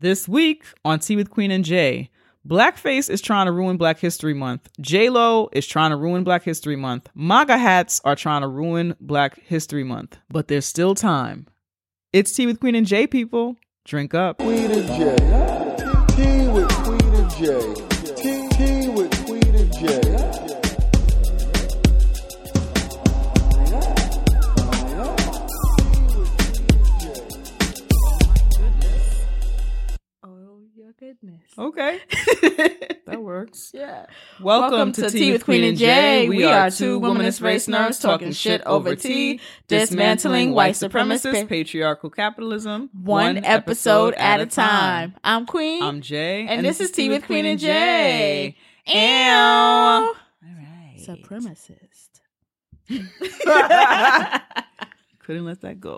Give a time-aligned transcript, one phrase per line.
[0.00, 2.08] This week on Tea with Queen and Jay,
[2.48, 4.70] Blackface is trying to ruin Black History Month.
[4.80, 7.10] J Lo is trying to ruin Black History Month.
[7.14, 10.16] MAGA hats are trying to ruin Black History Month.
[10.30, 11.48] But there's still time.
[12.14, 13.56] It's Tea with Queen and Jay, people.
[13.84, 14.38] Drink up.
[14.38, 15.16] Queen and Jay.
[16.16, 17.89] Tea with Queen and Jay.
[31.00, 31.40] Goodness.
[31.58, 31.98] Okay.
[33.06, 33.70] that works.
[33.72, 34.04] Yeah.
[34.38, 36.28] Welcome, to, Tea with Queen and Jay.
[36.28, 42.90] We are two womanist race nerds talking shit over tea, dismantling white supremacist patriarchal capitalism,
[42.92, 45.14] One episode at a time.
[45.24, 45.82] I'm Queen.
[45.82, 48.56] I'm Jay, and, this is Tea with Queen and Jay.
[48.86, 48.94] Ew.
[48.94, 50.14] All
[50.44, 50.98] right.
[50.98, 52.10] Supremacist.
[55.30, 55.96] Couldn't let that go.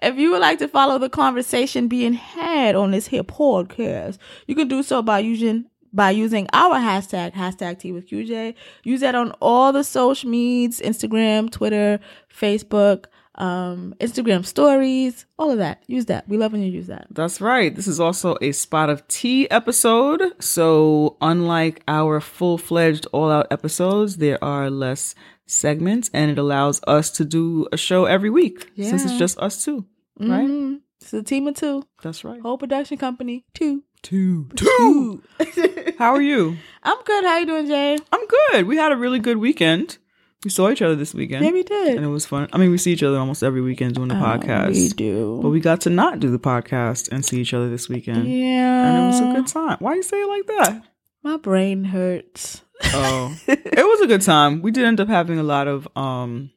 [0.00, 4.16] If you would like to follow the conversation being had on this here podcast,
[4.46, 8.54] you can do so by using by using our hashtag hashtag T with QJ.
[8.82, 12.00] Use that on all the social medias: Instagram, Twitter,
[12.34, 13.04] Facebook,
[13.40, 15.82] um, Instagram stories, all of that.
[15.86, 16.28] Use that.
[16.28, 17.06] We love when you use that.
[17.10, 17.74] That's right.
[17.74, 20.22] This is also a spot of tea episode.
[20.42, 25.14] So, unlike our full fledged all out episodes, there are less
[25.46, 29.64] segments and it allows us to do a show every week since it's just us
[29.64, 29.84] two.
[30.18, 30.46] Right?
[30.46, 30.80] Mhm.
[31.00, 31.82] It's a team of two.
[32.02, 32.40] That's right.
[32.42, 33.82] Whole production company, two.
[34.02, 34.48] Two.
[34.54, 35.22] Two.
[35.98, 36.56] How are you?
[36.82, 37.24] I'm good.
[37.24, 37.98] How are you doing, Jay?
[38.12, 38.66] I'm good.
[38.66, 39.98] We had a really good weekend.
[40.44, 41.44] We saw each other this weekend.
[41.44, 41.96] Yeah, we did.
[41.96, 42.48] And it was fun.
[42.52, 44.68] I mean, we see each other almost every weekend doing the podcast.
[44.68, 45.38] Oh, We do.
[45.42, 48.26] But we got to not do the podcast and see each other this weekend.
[48.26, 48.86] yeah.
[48.88, 49.76] And it was a good time.
[49.80, 50.82] Why you say it like that?
[51.22, 52.62] My brain hurts.
[52.84, 53.36] Oh.
[53.46, 54.62] it was a good time.
[54.62, 56.50] We did end up having a lot of um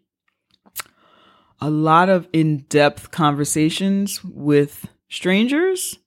[1.59, 5.98] a lot of in-depth conversations with strangers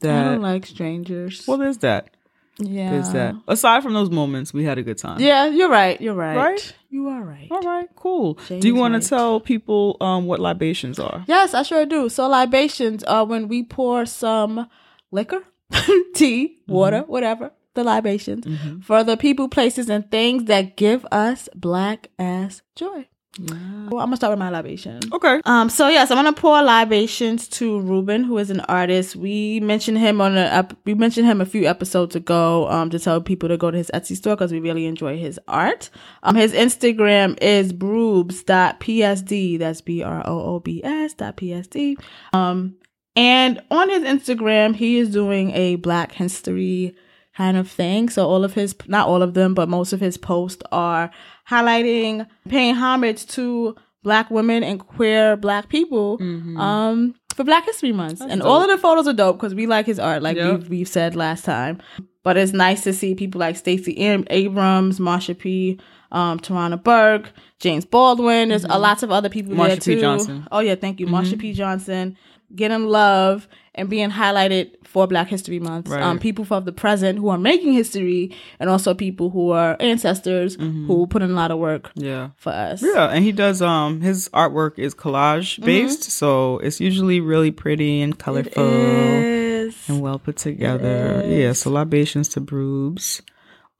[0.00, 1.44] that I don't like strangers.
[1.46, 2.16] well there's that.
[2.60, 2.90] Yeah.
[2.90, 3.34] There's that.
[3.48, 5.20] Aside from those moments, we had a good time.
[5.20, 6.00] Yeah, you're right.
[6.00, 6.36] You're right.
[6.36, 6.74] Right?
[6.90, 7.48] You are right.
[7.50, 8.34] All right, cool.
[8.48, 9.02] Jay Do you want right.
[9.02, 11.24] to tell people um what libations are?
[11.26, 12.08] Yes, I sure do.
[12.08, 14.68] So libations are when we pour some
[15.10, 15.42] liquor,
[16.14, 18.44] tea, water, whatever, the libations
[18.84, 23.06] for the people, places, and things that give us black ass joy.
[23.38, 25.00] Well, I'm gonna start with my libation.
[25.12, 25.40] Okay.
[25.44, 29.14] Um, so yes, I'm gonna pour libations to Ruben, who is an artist.
[29.14, 32.68] We mentioned him on a we mentioned him a few episodes ago.
[32.68, 35.38] Um, to tell people to go to his Etsy store because we really enjoy his
[35.46, 35.90] art.
[36.24, 39.58] Um, his Instagram is broobs.psd.
[39.60, 42.02] That's b r o o b s dot psd.
[42.32, 42.76] Um,
[43.14, 46.96] and on his Instagram, he is doing a Black History
[47.36, 48.08] kind of thing.
[48.08, 51.10] So all of his, not all of them, but most of his posts are
[51.48, 56.18] highlighting, paying homage to Black women and queer Black people.
[56.20, 59.86] Um, for Black History Month, and all of the photos are dope because we like
[59.86, 60.52] his art, like Yep.
[60.60, 61.80] we've, we've said last time.
[62.22, 65.78] But it's nice to see people like Stacey Am- Abrams, Marsha P,
[66.12, 68.50] um, Tarana Burke, James Baldwin.
[68.50, 69.80] There's a lots of other people there P.
[69.80, 70.00] too.
[70.00, 70.46] Johnson.
[70.52, 71.52] Oh yeah, thank you, Marsha P.
[71.54, 72.16] Johnson,
[72.54, 75.88] getting love and being highlighted for Black History Month.
[75.88, 76.02] Right.
[76.02, 80.56] Um, people from the present who are making history, and also people who are ancestors
[80.56, 82.30] who put in a lot of work Yeah.
[82.36, 82.82] for us.
[82.82, 88.00] Yeah, and he does um his artwork is collage based, so it's usually really pretty
[88.02, 91.22] and colorful and well put together.
[91.26, 93.20] Yeah, so libations to Broobs.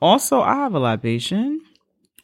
[0.00, 1.60] Also, I have a libation.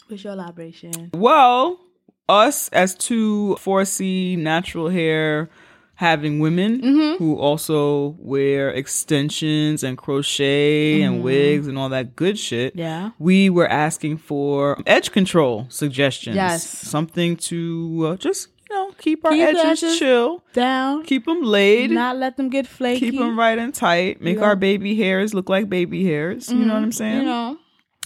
[0.08, 1.10] what's your libation?
[1.12, 1.80] Well,
[2.28, 5.50] us as two 4C natural hair
[5.96, 6.80] having women
[7.18, 12.76] who also wear extensions and crochet and wigs and all that good shit.
[12.76, 13.10] Yeah.
[13.18, 16.36] We were asking for edge control suggestions.
[16.36, 16.66] Yes.
[16.68, 21.02] Something to uh, just, you know, keep our Keep edges, edges chill, Down.
[21.04, 23.10] keep them laid, Not let them get flaky.
[23.12, 26.50] keep them right and tight, make our baby hairs look like baby hairs.
[26.50, 27.18] You know what I'm saying?
[27.20, 27.56] You know,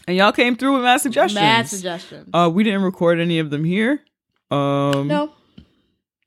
[0.06, 1.34] And y'all came through with mad suggestions.
[1.40, 2.30] mad suggestions.
[2.32, 4.00] Uh, we didn't record any of them here.
[4.50, 5.32] Um, no,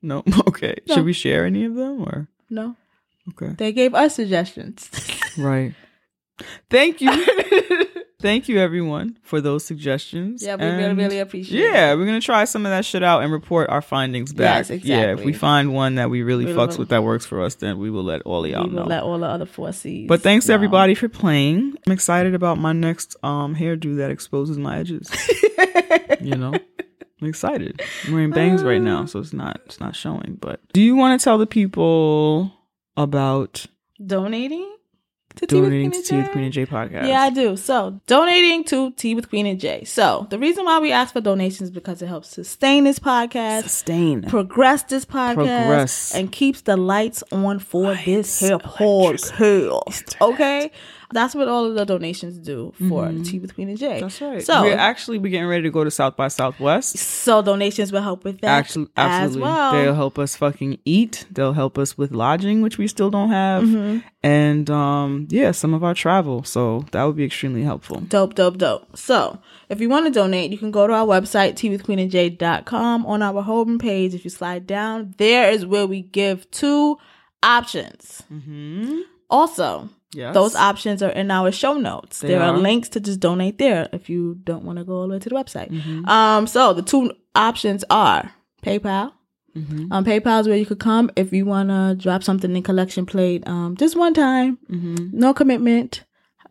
[0.04, 0.22] no.
[0.48, 0.74] Okay.
[0.88, 0.94] No.
[0.96, 2.28] Should we share any of them or?
[2.50, 2.76] no.
[3.30, 3.54] Okay.
[3.56, 4.90] They gave us suggestions.
[5.38, 5.74] Right.
[6.70, 7.10] Thank you.
[8.20, 10.42] Thank you, everyone, for those suggestions.
[10.42, 11.72] yeah, we really, And really appreciate it.
[11.74, 14.58] Yeah, we're gonna try some of that shit out and report our findings back.
[14.60, 14.90] Yes, exactly.
[14.94, 17.42] Yeah, if we find one that we really We fucks will- with that works for
[17.42, 18.88] us, then we will let all of y'all We will know.
[18.88, 20.08] let all the other four C's.
[20.08, 20.54] but thanks to know.
[20.54, 21.74] everybody for playing.
[21.86, 25.10] I'm excited about my next um hairdo that exposes my edges.
[26.22, 26.54] you know,
[27.24, 27.80] I'm excited.
[28.06, 29.06] I'm wearing bangs right now, uh.
[29.06, 30.36] so it's not it's not showing.
[30.40, 32.52] But do you want to tell the people
[32.98, 33.64] about
[34.04, 34.70] Donating?
[35.36, 36.62] to Tea with donating to Tea with and Queen Jay?
[36.62, 37.08] and J podcast.
[37.08, 37.56] Yeah, I do.
[37.56, 39.82] So, donating to Tea with Queen and Jay.
[39.84, 43.62] So, the reason why we ask for donations is because it helps sustain this podcast,
[43.64, 44.22] sustain.
[44.22, 46.14] progress this podcast, Progress.
[46.14, 50.20] and keeps the lights on for this here podcast.
[50.20, 50.70] Okay?
[51.14, 54.00] That's what all of the donations do for Tea with Queen and Jay.
[54.00, 54.00] Mm-hmm.
[54.00, 54.42] That's right.
[54.42, 56.98] So, we're actually we're getting ready to go to South by Southwest.
[56.98, 59.72] so donations will help with that Actually, absolutely, as well.
[59.72, 61.24] they'll help us fucking eat.
[61.30, 64.06] They'll help us with lodging, which we still don't have, Mm-hmm.
[64.22, 66.42] and um, yeah, some of our travel.
[66.44, 68.00] So that would be extremely helpful.
[68.00, 68.96] Dope, dope, dope.
[68.96, 69.38] So,
[69.68, 73.06] if you want to donate, you can go to our website, teawithqueenandj.com.
[73.06, 76.98] On our home page, if you slide down, there is where we give two
[77.42, 78.22] options.
[78.32, 79.00] Mm-hmm.
[79.30, 80.32] Also, Yes.
[80.32, 82.20] those options are in our show notes.
[82.20, 82.54] They there are.
[82.54, 82.58] are.
[82.58, 85.28] links to just donate there if you don't want to go all the way to
[85.28, 85.70] the website.
[85.72, 86.08] Mm-hmm.
[86.08, 88.30] Um, so the two options are
[88.62, 89.12] PayPal.
[89.56, 89.92] Mm-hmm.
[89.92, 93.06] Um, PayPal is where you could come if you want to drop something in collection
[93.06, 93.46] plate.
[93.48, 95.18] Um, just one time, Mm-hmm.
[95.18, 96.04] no commitment.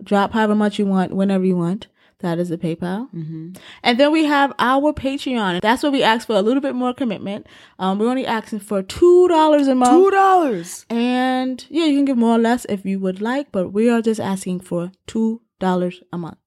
[0.03, 1.87] Drop however much you want, whenever you want.
[2.23, 3.09] That is the PayPal.
[3.13, 3.51] Mm-hmm.
[3.83, 5.61] And then we have our Patreon.
[5.61, 7.45] That's where we ask for a little bit more commitment.
[7.77, 9.91] Um, we're only asking for two dollars a month.
[9.91, 10.85] Two dollars.
[10.89, 14.01] And yeah, you can give more or less if you would like, but we are
[14.01, 16.37] just asking for two dollars a month.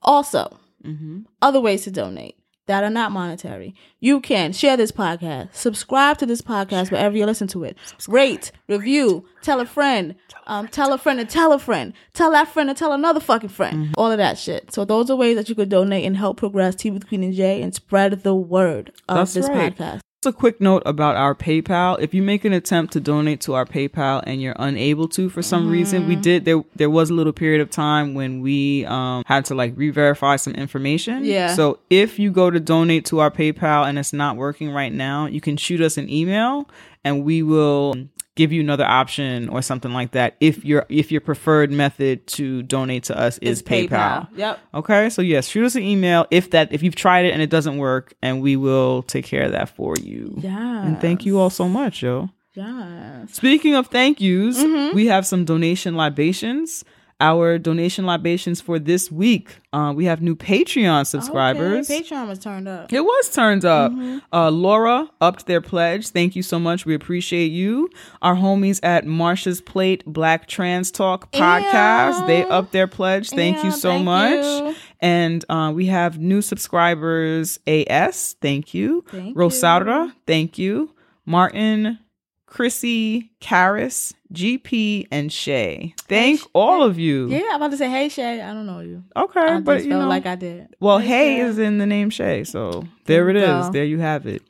[0.00, 1.20] Also, Mm-hmm.
[1.40, 2.34] other ways to donate
[2.66, 3.74] that are not monetary.
[4.00, 7.76] You can share this podcast, subscribe to this podcast wherever you listen to it,
[8.08, 10.14] rate, review, tell a friend,
[10.46, 13.48] um, tell a friend and tell a friend, tell that friend and tell another fucking
[13.48, 13.92] friend, Mm-hmm.
[13.98, 14.72] all of that shit.
[14.72, 17.34] So those are ways that you could donate and help progress Tea with Queen and
[17.34, 19.76] Jay and spread the word of That's this right.
[19.76, 20.00] podcast.
[20.22, 21.98] Just a quick note about our PayPal.
[21.98, 25.42] If you make an attempt to donate to our PayPal and you're unable to for
[25.42, 26.08] some reason, Mm-hmm.
[26.08, 29.56] we did there there was a little period of time when we um had to
[29.56, 31.24] like re-verify some information.
[31.24, 31.56] Yeah.
[31.56, 35.26] So if you go to donate to our PayPal and it's not working right now,
[35.26, 36.68] you can shoot us an email
[37.02, 37.96] and we will
[38.34, 42.62] give you another option or something like that if your if your preferred method to
[42.62, 44.26] donate to us is It's PayPal.
[44.36, 44.58] Yep.
[44.74, 47.50] Okay, so yes, shoot us an email if that if you've tried it and it
[47.50, 50.34] doesn't work, and we will take care of that for you.
[50.38, 50.86] Yeah.
[50.86, 52.30] And thank you all so much, yo.
[52.54, 53.32] Yes.
[53.34, 54.94] Speaking of thank yous, Mm-hmm.
[54.96, 56.84] we have some donation libations.
[57.22, 59.54] Our donation libations for this week.
[59.72, 61.88] Uh, we have new Patreon subscribers.
[61.88, 62.92] Okay, Patreon was turned up.
[62.92, 63.92] It was turned up.
[63.92, 64.18] Mm-hmm.
[64.32, 66.08] Uh, Laura upped their pledge.
[66.08, 66.84] Thank you so much.
[66.84, 67.88] We appreciate you.
[68.22, 73.30] Our homies at Marsha's Plate Black Trans Talk podcast, they upped their pledge.
[73.30, 74.44] Thank you so thank much.
[74.44, 74.74] you.
[74.98, 78.34] And uh, we have new subscribers AS.
[78.40, 79.04] Thank you.
[79.12, 80.12] Thank Rosaura.
[80.26, 80.92] Thank you.
[81.24, 82.00] Martin,
[82.46, 85.94] Chrissy, Karis, GP, and Shay.
[86.08, 87.28] Thank Sh- all of you.
[87.28, 89.04] Yeah, I'm about to say, hey Shay, I don't know you.
[89.16, 90.74] Okay, I but you know, like I did.
[90.80, 91.40] well, hey Shay.
[91.40, 93.42] is in the name Shay, so there it is.
[93.42, 93.72] There you go.
[93.72, 94.42] There you have it.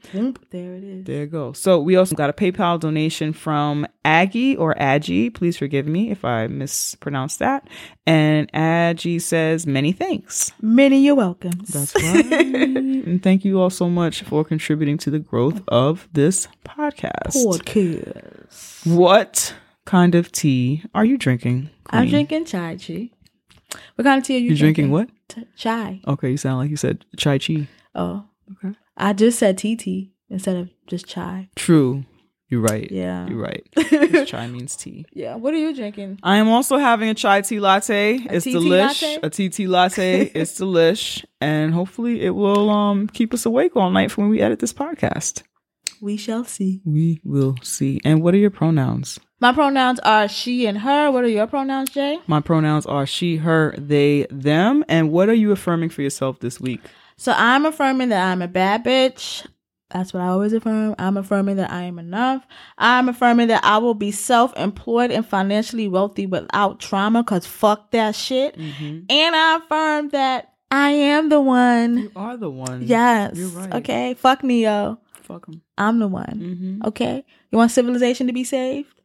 [0.51, 1.05] There it is.
[1.05, 1.53] There you go.
[1.53, 5.31] So we also got a PayPal donation from Aggie or Aggie.
[5.31, 7.67] Please forgive me if I mispronounced that.
[8.07, 11.53] And Aggie says, "Many thanks." Many you're welcome.
[11.69, 12.33] That's right.
[12.33, 17.37] and thank you all so much for contributing to the growth of this podcast.
[17.37, 18.87] Podcast.
[18.87, 21.71] What kind of tea are you drinking?
[21.91, 23.13] I'm drinking chai tea.
[23.95, 25.09] What kind of tea are you You're drinking what?
[25.29, 26.01] T- chai.
[26.07, 27.69] Okay, you sound like you said chai chi.
[27.95, 28.25] Oh.
[28.53, 28.77] Okay.
[28.97, 31.49] I just said tea tea instead of just chai.
[31.57, 32.05] True.
[32.49, 32.91] You're right.
[32.91, 33.27] Yeah.
[33.29, 33.67] You're right.
[34.27, 35.07] chai means tea.
[35.15, 35.37] Yeah.
[35.37, 36.19] What are you drinking?
[36.23, 38.17] I am also having a chai tea latte.
[38.17, 39.03] it's TT delish.
[39.03, 39.19] latte?
[39.23, 40.21] A TT latte.
[40.35, 41.25] it's delish.
[41.41, 44.73] And hopefully it will um keep us awake all night for when we edit this
[44.75, 45.45] podcast.
[46.03, 46.83] We shall see.
[46.85, 48.01] We will see.
[48.05, 49.19] And what are your pronouns?
[49.43, 51.11] My pronouns are she and her.
[51.11, 52.21] What are your pronouns, Jay?
[52.29, 54.85] My pronouns are she, her, they, them.
[54.89, 56.81] And what are you affirming for yourself this week?
[57.17, 59.45] So I'm affirming that I'm a bad bitch.
[59.91, 60.95] That's what I always affirm.
[60.97, 62.47] I'm affirming that I am enough.
[62.79, 67.91] I'm affirming that I will be self employed and financially wealthy without trauma because fuck
[67.91, 68.57] that shit.
[68.57, 71.99] And I affirm that I am the one.
[71.99, 72.83] You are the one.
[72.85, 73.33] Yes.
[73.35, 73.75] You're right.
[73.75, 74.15] Okay.
[74.15, 75.01] Fuck Neo.
[75.23, 75.63] Fuck 'em.
[75.77, 76.39] I'm the one.
[76.81, 76.87] Mm-hmm.
[76.87, 77.25] Okay.
[77.51, 79.02] You want civilization to be saved?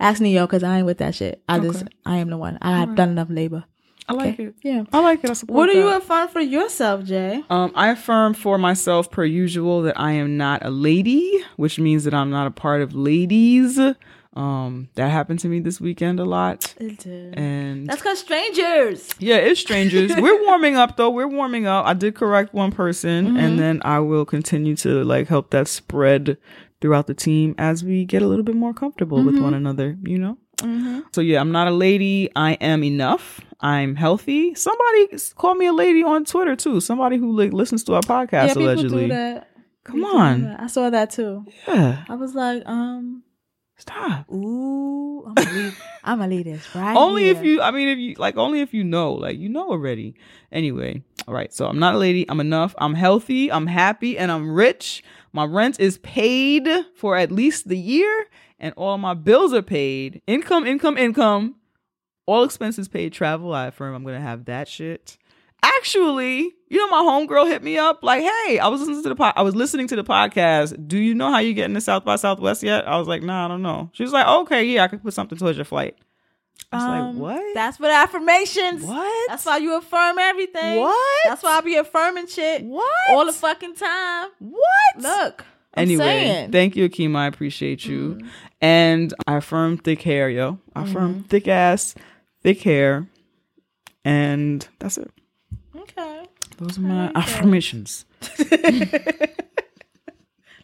[0.00, 1.42] Ask Neo because I ain't with that shit.
[1.48, 2.58] I just, I am the one.
[2.62, 3.64] I have done enough labor.
[4.08, 4.44] I like Okay.
[4.44, 4.54] it.
[4.62, 4.84] Yeah.
[4.92, 5.28] I like it.
[5.30, 7.42] I support What are you affirm for yourself, Jay?
[7.50, 12.04] Um, I affirm for myself, per usual, that I am not a lady, which means
[12.04, 13.78] that I'm not a part of ladies.
[14.34, 17.34] Um, that happened to me this weekend a lot, It did.
[17.36, 19.10] and That's because strangers.
[19.18, 20.12] yeah, it's strangers.
[20.18, 21.10] We're warming up though.
[21.10, 21.84] We're warming up.
[21.86, 23.36] I did correct one person, Mm-hmm.
[23.36, 26.38] and then I will continue to like help that spread
[26.80, 29.44] throughout the team as we get a little bit more comfortable with Mm-hmm.
[29.44, 29.96] one another.
[30.04, 30.38] You know.
[31.12, 32.30] So yeah, I'm not a lady.
[32.34, 33.40] I am enough.
[33.60, 34.54] I'm healthy.
[34.54, 36.80] Somebody called me a lady on Twitter too.
[36.80, 39.02] Somebody who like listens to our podcast yeah, people allegedly.
[39.02, 39.50] do that.
[39.84, 40.46] Come People on.
[40.46, 41.44] I saw that too.
[41.66, 42.04] Yeah.
[42.08, 43.22] I was like, um,
[43.80, 44.28] Stop.
[44.32, 45.82] Ooh, I'm gonna leave.
[46.04, 46.96] I'm gonna leave this right.
[46.96, 49.68] only if you i mean if you like only if you know like you know
[49.70, 50.14] already
[50.50, 54.32] anyway all right so i'm not a lady i'm enough i'm healthy i'm happy and
[54.32, 55.04] i'm rich
[55.38, 58.26] my rent is paid for at least the year
[58.58, 60.20] and all my bills are paid.
[60.26, 61.54] Income income income.
[62.26, 63.12] All expenses paid.
[63.12, 65.16] Travel i affirm i'm gonna have that shit.
[65.62, 69.14] Actually you know my homegirl hit me up like hey i was listening to the
[69.14, 70.88] pod- i was listening to the podcast.
[70.88, 72.88] Do you know how you get into south by southwest yet?
[72.88, 73.90] I was like nah i don't know.
[73.92, 75.96] She was like oh, okay yeah i could put something towards your flight
[76.72, 77.54] I was Um, like, what?
[77.54, 78.82] That's what affirmations.
[78.84, 79.28] What?
[79.28, 80.80] That's why you affirm everything.
[80.80, 81.18] What?
[81.24, 82.92] That's why I be affirming shit What?
[83.10, 84.28] all the fucking time.
[84.38, 84.62] what?
[84.98, 85.44] Look.
[85.74, 86.42] I'm anyway, saying.
[86.44, 86.52] Mm-hmm.
[86.52, 87.16] thank you, Akima.
[87.18, 88.18] I appreciate you.
[88.60, 90.58] And I affirm thick hair, yo.
[90.74, 91.94] I affirm thick ass,
[92.42, 93.06] thick hair.
[94.04, 95.10] And that's it.
[95.76, 96.24] okay.
[96.56, 98.04] Those are my affirmations.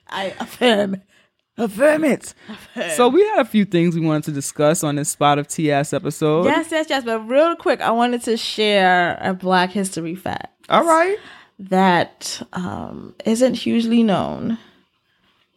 [0.09, 1.03] I affirm.
[1.57, 2.35] Affirm it.
[2.97, 5.93] So we had a few things we wanted to discuss on this spot of TS
[5.93, 6.47] episode.
[6.47, 7.05] Yes, yes, yes.
[7.05, 11.17] But real quick, I wanted to share a Black History fact All right.
[11.61, 14.59] that um, isn't hugely known,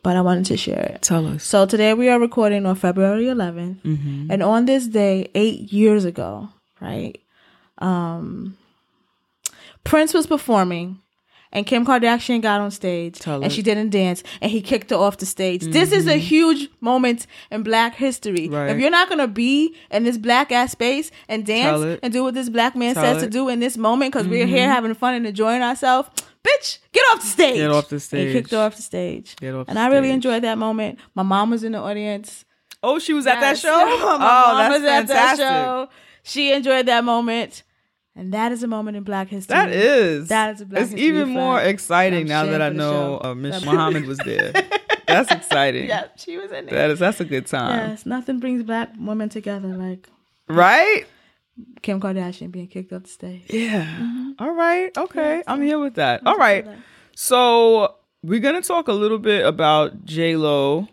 [0.03, 1.01] but I wanted to share it.
[1.01, 1.43] Tell us.
[1.43, 3.79] So today we are recording on February 11th,
[4.29, 6.49] and on this day, eight years ago,
[6.79, 7.19] right?
[7.79, 8.55] Um,
[9.83, 10.99] Prince was performing,
[11.51, 13.51] and Kim Kardashian got on stage, Tell and it.
[13.51, 15.63] she didn't dance, and he kicked her off the stage.
[15.63, 18.49] This is a huge moment in Black history.
[18.49, 18.69] Right.
[18.69, 22.33] If you're not gonna be in this black ass space and dance and do what
[22.33, 23.29] this black man Tell says to it.
[23.29, 23.31] Mm-hmm.
[23.31, 26.09] do in this moment, because we're here having fun and enjoying ourselves.
[26.43, 27.55] Bitch, get off the stage.
[27.55, 28.27] Get off the stage.
[28.27, 29.35] He kicked her off the stage.
[29.35, 30.13] Get off and I really stage.
[30.15, 30.99] enjoyed that moment.
[31.13, 32.45] My mom was in the audience.
[32.83, 33.75] Oh, she was at that show?
[33.75, 35.39] My oh, that's was at fantastic.
[35.39, 35.89] that show.
[36.23, 37.63] She enjoyed that moment.
[38.17, 39.53] And that is a moment in Black history.
[39.53, 40.29] That is.
[40.29, 43.21] That is a Black It's history It's even more exciting I'm now that I know
[43.23, 44.51] uh, Miss Muhammad was there.
[45.07, 45.87] That's exciting.
[45.87, 46.75] Yeah, she was in there.
[46.75, 47.91] That is that's a good time.
[47.91, 50.09] yes, nothing brings black women together like
[50.49, 51.05] Right?
[51.81, 53.43] Kim Kardashian being kicked off the stage.
[53.49, 54.33] Yeah.
[54.39, 54.95] All right.
[54.97, 55.43] Okay.
[55.47, 56.21] I'm here with that.
[56.25, 56.65] All just right.
[56.65, 56.77] that.
[57.15, 60.87] So we're gonna talk a little bit about J Lo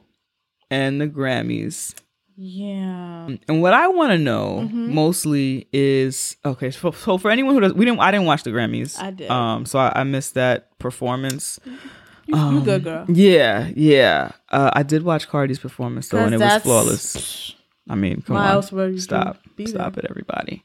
[0.71, 1.95] and the Grammys.
[2.37, 3.29] Yeah.
[3.49, 4.95] And what I want to know Mm-hmm.
[4.95, 6.71] mostly is okay.
[6.71, 8.01] So, so for anyone who does, we didn't.
[8.01, 8.99] I didn't watch the Grammys.
[8.99, 9.31] I did.
[9.31, 9.67] Um.
[9.67, 11.61] So I, I missed that performance.
[12.27, 13.05] You, you good girl.
[13.09, 13.71] Yeah.
[13.77, 14.33] Yeah.
[14.51, 17.55] Uh, I did watch Cardi's performance though, and it was flawless.
[17.89, 18.53] I mean, come Why on.
[18.55, 19.39] else would you Stop.
[19.67, 20.05] Stop there?
[20.05, 20.65] it, everybody.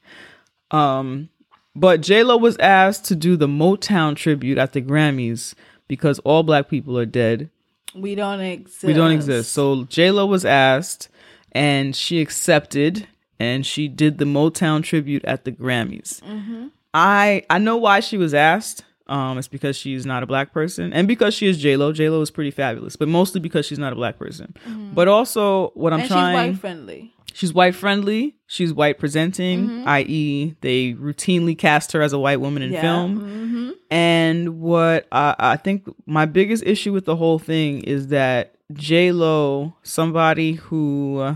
[0.71, 1.29] Um,
[1.75, 5.53] but J Lo was asked to do the Motown tribute at the Grammys
[5.88, 7.49] because all black people are dead.
[7.93, 8.83] We don't exist.
[8.83, 9.51] We don't exist.
[9.51, 11.09] So J Lo was asked,
[11.51, 13.08] and she accepted,
[13.39, 16.22] and she did the Motown tribute at the Grammys.
[16.22, 16.68] Mm-hmm.
[16.94, 18.84] I I know why she was asked.
[19.10, 21.92] Um, it's because she's not a black person, and because she is J Lo.
[21.92, 24.54] J Lo is pretty fabulous, but mostly because she's not a black person.
[24.94, 26.04] But also, what I'm Mm-hmm.
[26.04, 26.36] and trying.
[26.54, 27.13] she's white friendly.
[27.34, 28.36] She's white friendly.
[28.48, 29.88] She's white presenting, Mm-hmm.
[29.88, 32.82] i.e., they routinely cast her as a white woman in Yeah.
[32.82, 33.20] film.
[33.20, 33.70] Mm-hmm.
[33.92, 39.12] And what I, I think my biggest issue with the whole thing is that J
[39.12, 41.36] Lo, somebody who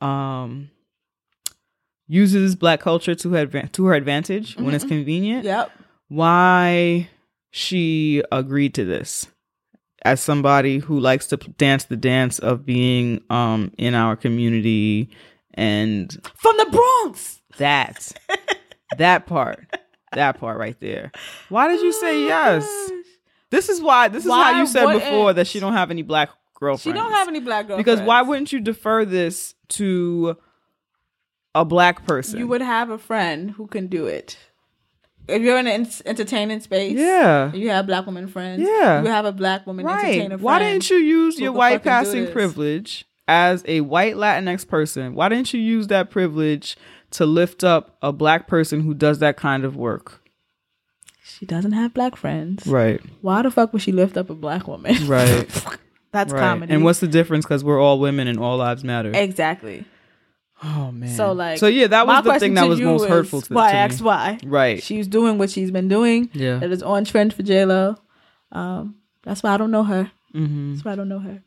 [0.00, 0.70] um
[2.06, 5.70] uses black culture to her adva- to her advantage when it's convenient, Yep.
[6.08, 7.08] Why
[7.50, 9.26] she agreed to this
[10.04, 15.10] as somebody who likes to dance the dance of being um in our community
[15.54, 17.40] and From the Bronx.
[17.58, 18.12] that.
[18.96, 19.66] That part.
[20.12, 21.12] That part right there.
[21.50, 22.90] Why did you say yes?
[23.50, 26.02] this is why this is Why how you said before that she don't have any
[26.02, 26.82] black girlfriends.
[26.84, 27.84] She don't have any black girlfriends.
[27.84, 30.36] because why wouldn't you defer this to
[31.54, 32.38] a black person?
[32.38, 34.38] You would have a friend who can do it?
[35.28, 38.62] If you're in an en- entertaining space, yeah you have black women friends.
[38.62, 39.02] Yeah.
[39.02, 40.42] you have a black woman right entertainer friend.
[40.42, 45.52] why didn't you use your white passing privilege as a white latinx person why didn't
[45.52, 46.76] you use that privilege
[47.10, 50.22] to lift up a black person who does that kind of work
[51.22, 52.66] She doesn't have black friends.
[52.66, 55.06] right Why the fuck would she lift up a black woman?
[55.06, 55.46] right
[56.12, 56.72] That's right comedy.
[56.72, 59.84] and what's the difference because we're all women and all lives matter exactly?
[60.62, 61.08] Oh man.
[61.14, 63.56] So like, So yeah, that was the thing that was most hurtful to, me.
[63.56, 64.02] Why to me.
[64.04, 64.38] why?
[64.44, 64.82] Right.
[64.82, 66.30] She's doing what she's been doing.
[66.32, 66.58] Yeah.
[66.58, 67.96] That is on trend for J Lo.
[68.50, 70.10] Um, that's why I don't know her.
[70.32, 71.42] hmm That's why I don't know her.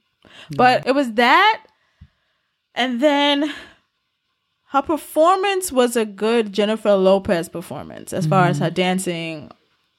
[0.55, 1.63] But it was that,
[2.75, 3.51] and then
[4.67, 9.51] her performance was a good Jennifer Lopez performance as far as her dancing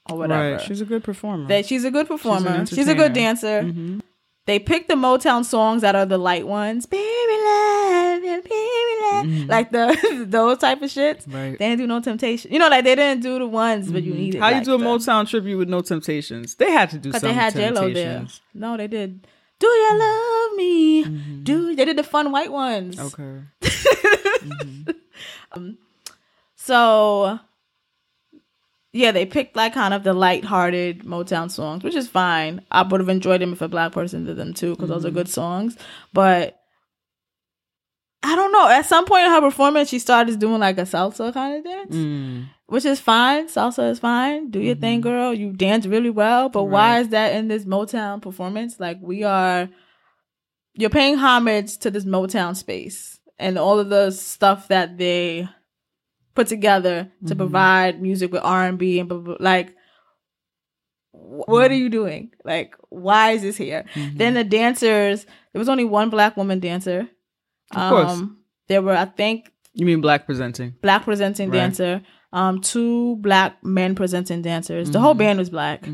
[0.08, 0.52] or whatever.
[0.56, 0.60] Right.
[0.62, 1.48] She's a good performer.
[1.48, 2.64] that she's a good performer.
[2.66, 3.62] She's, a good dancer.
[3.62, 4.00] Mhm.
[4.44, 9.50] They picked the Motown songs that are the light ones, baby love, baby love, mm-hmm.
[9.50, 11.22] like the those type of shits.
[11.22, 11.34] Mm-hmm.
[11.34, 11.58] Right.
[11.58, 12.52] They didn't do no temptation.
[12.52, 14.20] You know, like they didn't do the ones, but you mm-hmm.
[14.20, 14.40] needed.
[14.40, 16.56] How you like, do a the- Motown tribute with no temptations?
[16.56, 18.26] They had to do Because they had J Lo there.
[18.52, 19.26] No, they did.
[19.60, 19.98] Do you mm-hmm.
[19.98, 21.42] love me?
[21.44, 22.98] Do they did the fun white ones?
[22.98, 23.42] Okay.
[25.54, 25.78] Um,
[26.56, 27.38] so
[28.92, 32.60] yeah, they picked like kind of the light-hearted Motown songs, which is fine.
[32.70, 35.10] I would have enjoyed them if a black person did them too, because those are
[35.10, 35.76] good songs.
[36.12, 36.58] But
[38.22, 38.68] I don't know.
[38.68, 41.94] At some point in her performance, she started doing like a salsa kind of dance,
[41.96, 42.48] Mm.
[42.66, 43.48] which is fine.
[43.48, 44.50] Salsa is fine.
[44.50, 45.34] Do your thing, girl.
[45.34, 46.48] You dance really well.
[46.48, 48.78] But why is that in this Motown performance?
[48.78, 49.68] Like we are,
[50.74, 55.48] you're paying homage to this Motown space and all of the stuff that they
[56.34, 59.44] put together to provide music with R and B and blah, blah, blah.
[59.44, 59.74] like.
[61.12, 62.30] wh- What are you doing?
[62.44, 63.84] Like, why is this here?
[64.14, 65.24] Then the dancers.
[65.52, 67.08] There was only one black woman dancer.
[67.74, 68.10] Of course.
[68.12, 70.74] Um, there were, I think, You mean black presenting?
[70.82, 71.58] black presenting Right.
[71.58, 74.90] dancer, um, two black men presenting dancers.
[74.90, 75.86] The whole band was black.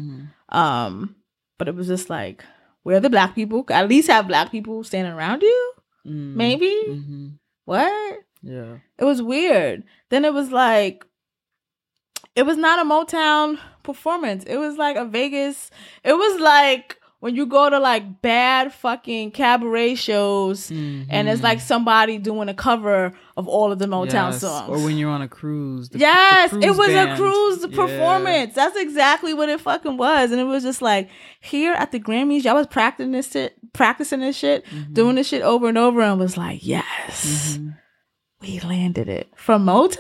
[0.51, 1.17] Um,
[1.59, 2.45] but it was just like,
[2.85, 3.65] where are the black people?
[3.71, 5.73] At least have black people standing around you.
[6.07, 6.35] Mm.
[6.35, 7.27] Maybe Mm-hmm.
[7.65, 8.21] what?
[8.43, 8.77] Yeah.
[8.99, 9.85] It was weird.
[10.11, 11.05] Then it was like,
[12.35, 14.45] it was not a Motown performance.
[14.45, 15.71] It was like a Vegas.
[16.05, 21.61] It was like when you go to like bad fucking cabaret shows and it's like
[21.61, 24.31] somebody doing a cover of all of the Motown Mm-hmm.
[24.31, 24.41] Yes.
[24.41, 24.69] songs.
[24.71, 25.89] Or when you're on a cruise.
[25.89, 27.11] the- the Yes, it was band.
[27.11, 27.75] a cruise Yeah.
[27.77, 28.55] performance.
[28.55, 30.31] That's exactly what it fucking was.
[30.31, 31.09] And it was just like
[31.41, 34.93] here at the Grammys, y'all was practicing this shit, practicing this shit, Mm-hmm.
[34.93, 37.59] doing this shit over and over, and was like, yes,
[38.41, 39.97] we landed it from Motown.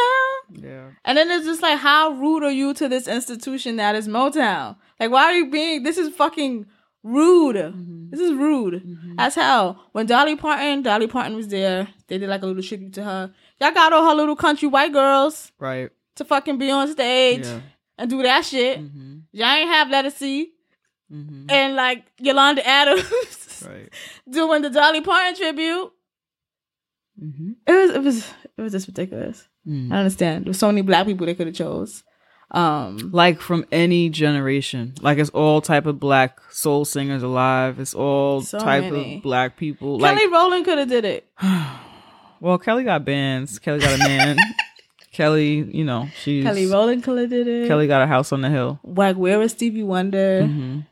[0.52, 0.90] Yeah.
[1.04, 4.76] And then it's just like, how rude are you to this institution that is Motown?
[5.00, 5.82] Like, why are you being?
[5.82, 6.66] This is fucking
[7.02, 7.56] rude.
[7.56, 8.10] Mm-hmm.
[8.10, 9.84] This is rude as hell.
[9.92, 11.88] When Dolly Parton, Dolly Parton was there.
[12.06, 13.32] They did like a little tribute to her.
[13.60, 15.90] Y'all got all her little country white girls Right.
[16.16, 17.60] to fucking be on stage Yeah.
[17.98, 18.78] and do that shit.
[18.80, 19.18] Mm-hmm.
[19.32, 20.46] Y'all ain't have Ledisi
[21.12, 21.46] Mm-hmm.
[21.48, 23.88] and like Yolanda Adams Right.
[24.30, 25.90] doing the Dolly Parton tribute.
[27.22, 27.52] Mm-hmm.
[27.66, 29.48] It was it was it was just ridiculous.
[29.66, 29.92] Mm.
[29.92, 30.44] I understand.
[30.46, 32.04] There's so many black people they could have chose.
[32.50, 34.94] Um Like from any generation.
[35.02, 37.78] Like it's all type of black soul singers alive.
[37.80, 39.16] It's all So type many.
[39.16, 39.98] of black people.
[39.98, 41.26] Kelly Like Rowland could have did it.
[42.40, 43.58] well, Kelly got bands.
[43.58, 44.36] Kelly got a man.
[45.12, 47.66] Kelly, you know, she's Kelly Rowland could have did it.
[47.68, 48.78] Kelly got a house on the hill.
[48.84, 50.42] Like where was Stevie Wonder?
[50.42, 50.86] Mhm.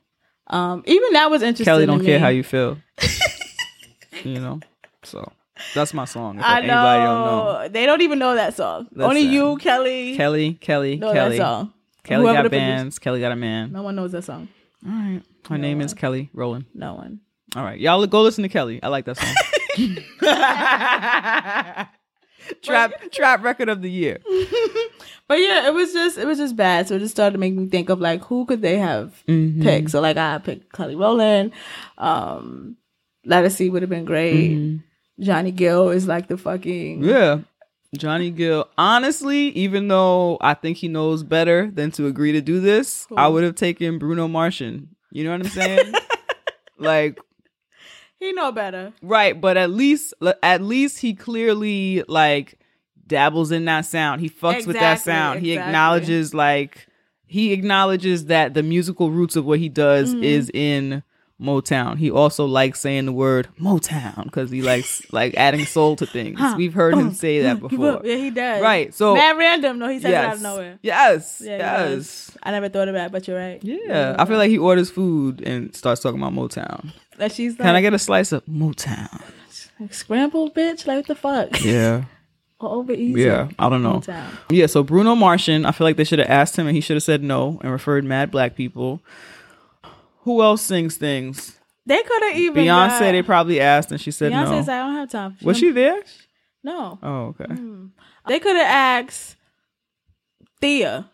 [0.49, 1.65] Um even that was interesting.
[1.65, 2.79] Kelly don't care how you feel.
[4.25, 4.61] you know?
[5.05, 5.31] So
[5.75, 6.39] that's my song.
[6.41, 7.53] I anybody don't know.
[7.63, 7.69] know.
[7.69, 8.89] They don't even know that song.
[8.93, 11.39] That's Only you, Kelly, Kelly, Kelly, know Kelly.
[11.39, 11.73] that song.
[12.05, 12.99] Kelly Whoever got bands.
[12.99, 13.73] Kelly got a man.
[13.73, 14.49] No one knows that song.
[14.87, 15.23] All right.
[15.49, 16.67] Her name is Kelly Rowland.
[16.75, 17.21] No one.
[17.57, 17.79] All right.
[17.81, 18.81] Y'all go listen to Kelly.
[18.83, 19.35] I like that song.
[22.63, 24.19] trap trap record of the year.
[25.29, 26.87] But yeah, it was just it was just bad.
[26.87, 29.61] So it just started to make me think of like who could they have Mm-hmm.
[29.61, 29.91] picked.
[29.91, 31.51] So like I picked Kelly Rowland.
[31.99, 32.77] Um
[33.27, 34.79] Ledisi would have been great.
[35.21, 37.03] Johnny Gill is like the fucking.
[37.05, 37.39] Yeah.
[37.97, 38.69] Johnny Gill.
[38.77, 43.29] Honestly, even though I think he knows better than to agree to do this, I
[43.29, 44.89] would have taken Bruno Martian.
[45.13, 45.95] You know what I'm saying?
[46.79, 47.19] like
[48.19, 48.93] he know better.
[49.03, 52.59] Right, but at least at least he clearly like
[53.07, 54.21] dabbles in that sound.
[54.21, 55.41] He fucks with that Exactly, sound.
[55.41, 56.87] He acknowledges like
[57.25, 60.25] he acknowledges that the musical roots of what he does Mm-hmm.
[60.25, 61.03] is in
[61.41, 61.99] Motown.
[61.99, 66.41] He also likes saying the word Motown because he likes like adding soul to things.
[66.57, 68.01] We've heard him oh, say that before.
[68.05, 68.63] Yeah, he does.
[68.63, 68.95] Right.
[68.95, 69.79] So Mad random.
[69.79, 70.79] No, he said it out of nowhere.
[70.83, 71.43] Yes.
[71.45, 72.37] Yeah, yes.
[72.43, 73.63] I never thought of that, but you're right.
[73.63, 74.17] Yeah.
[74.19, 76.93] I feel like he orders food and starts talking about Motown.
[77.19, 79.23] That she's like, Can I get a slice of Motown?
[79.91, 80.87] scrambled bitch?
[80.87, 81.63] Like what the fuck?
[81.63, 82.05] Yeah.
[82.59, 83.21] Or over easy.
[83.21, 84.01] Yeah, I don't know.
[84.01, 84.31] Motown.
[84.49, 86.97] Yeah, so Bruno Martian, I feel like they should have asked him and he should
[86.97, 89.03] have said no and referred mad black people.
[90.27, 91.57] Who else sings things?
[91.87, 94.63] They could have even Beyonce, got- they probably asked and she said Beyonce no.
[94.63, 95.37] said I don't have time.
[95.41, 96.03] Was she there?
[96.65, 96.99] No.
[97.01, 97.47] Oh, okay.
[98.27, 99.37] They could have asked
[100.61, 101.09] Thea,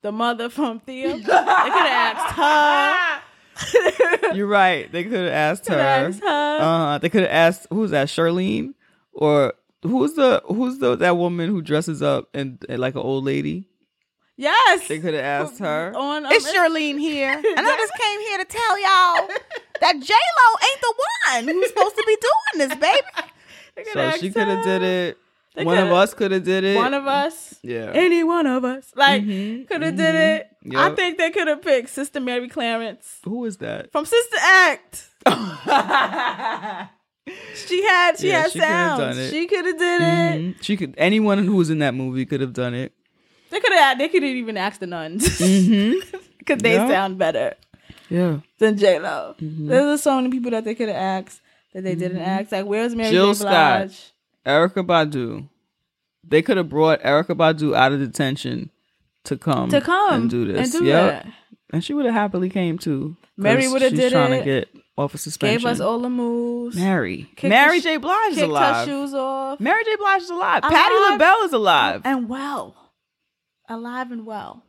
[0.00, 1.08] the mother from Thea.
[1.16, 4.32] they could have asked her.
[4.34, 4.90] You're right.
[4.90, 5.78] They could have asked her.
[5.78, 6.58] asked her.
[6.58, 8.08] Uh, they could have asked who's that?
[8.08, 8.72] Charlene
[9.12, 13.24] or who's the who's the that woman who dresses up and, and like an old
[13.24, 13.68] lady?
[14.36, 14.86] Yes.
[14.88, 15.92] They could have asked her.
[15.96, 19.28] On, um, It's Charlene here, and I just came here to tell y'all
[19.80, 20.94] that J Lo ain't the
[21.44, 23.06] one who's supposed to be doing this, baby.
[23.92, 25.18] So she could have did it.
[25.54, 26.76] They One of coulda- us could have did it.
[26.76, 27.56] One of us.
[27.62, 27.90] yeah.
[27.94, 28.90] Any one of us.
[28.96, 30.48] Like, Mhm, could have did it.
[30.74, 33.92] I think they could have picked Sister Mary Clarence Who is that?
[33.92, 35.08] from Sister Act.
[37.66, 38.98] She had she Yeah, had she coulda sounds.
[39.00, 39.30] done it.
[39.30, 40.04] She could have did it.
[40.40, 40.62] Mhm.
[40.62, 40.94] She could.
[40.96, 42.92] Anyone who was in that movie could have done it.
[43.50, 45.26] They could have they could have even asked the nuns.
[45.38, 46.18] Mm-hmm.
[46.46, 46.88] Cause they Yeah.
[46.88, 47.54] sound better.
[48.08, 48.38] Yeah.
[48.58, 49.34] than J Lo.
[49.40, 49.68] Mm-hmm.
[49.68, 51.40] There's so many people that they could have asked
[51.74, 52.52] that they didn't ask.
[52.52, 53.40] Like, where's Mary Jill J.
[53.42, 53.90] Blige?
[53.92, 54.12] Scott.
[54.46, 55.48] Erykah Badu.
[56.28, 58.70] They could have brought Erykah Badu out of detention
[59.24, 60.72] to come To come and do this.
[60.74, 61.10] and do Yep.
[61.24, 61.32] that.
[61.70, 63.16] And she would have happily came too.
[63.36, 63.80] Mary it.
[63.80, 64.38] she's did trying it.
[64.38, 65.58] to get off of suspension.
[65.58, 66.76] Gave us all the moves.
[66.76, 67.28] Mary.
[67.36, 67.96] Kicked Mary J.
[67.96, 68.86] Blige is Kicked her alive.
[68.86, 69.58] shoes off.
[69.60, 69.96] Mary J.
[69.96, 70.62] Blige is alive.
[70.62, 70.72] Alive?
[70.72, 72.02] Patti LaBelle is alive.
[72.04, 72.76] and well,
[73.68, 74.62] alive and well.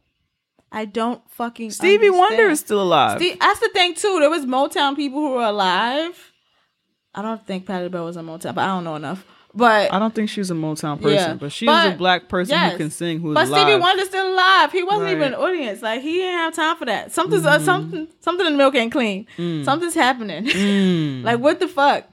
[0.71, 3.19] I don't fucking Stevie Wonder is still alive.
[3.19, 4.17] Steve, that's the thing too.
[4.19, 6.33] There was Motown people who were alive.
[7.15, 9.25] I don't think Patty Bell was a Motown, but I don't know enough.
[9.55, 11.33] But I don't think she's a Motown person, Yeah.
[11.33, 12.73] but she's a black person yes.
[12.73, 13.61] who can sing who's but alive.
[13.63, 14.71] Stevie Wonder's still alive.
[14.71, 15.11] He wasn't Right.
[15.13, 15.81] even an audience.
[15.81, 17.11] Like he didn't have time for that.
[17.13, 17.61] Something's Mm-hmm.
[17.61, 19.25] uh, something something in the milk ain't clean.
[19.63, 20.45] Something's happening.
[20.45, 21.23] Mm.
[21.23, 22.03] like what the fuck?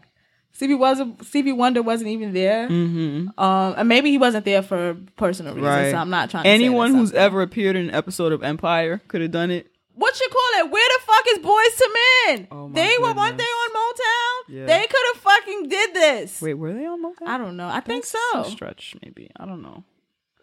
[0.54, 2.68] Stevie wasn't Stevie Wonder wasn't even there.
[2.68, 3.38] Mm-hmm.
[3.38, 5.68] Um, and maybe he wasn't there for personal reasons.
[5.68, 5.90] Right.
[5.90, 6.44] So I'm not trying.
[6.44, 7.20] to Anyone who's something.
[7.20, 9.66] ever appeared in an episode of Empire could have done it.
[9.94, 10.70] what you call it?
[10.70, 12.48] Where the fuck is Boyz II Men?
[12.52, 14.54] Oh, they were weren't they on Motown?
[14.54, 14.66] Yeah.
[14.66, 16.40] They could have fucking did this.
[16.40, 17.26] Wait, were they on Motown?
[17.26, 17.68] I don't know.
[17.68, 18.18] I think so.
[18.34, 19.30] a stretch, maybe.
[19.36, 19.82] I don't know.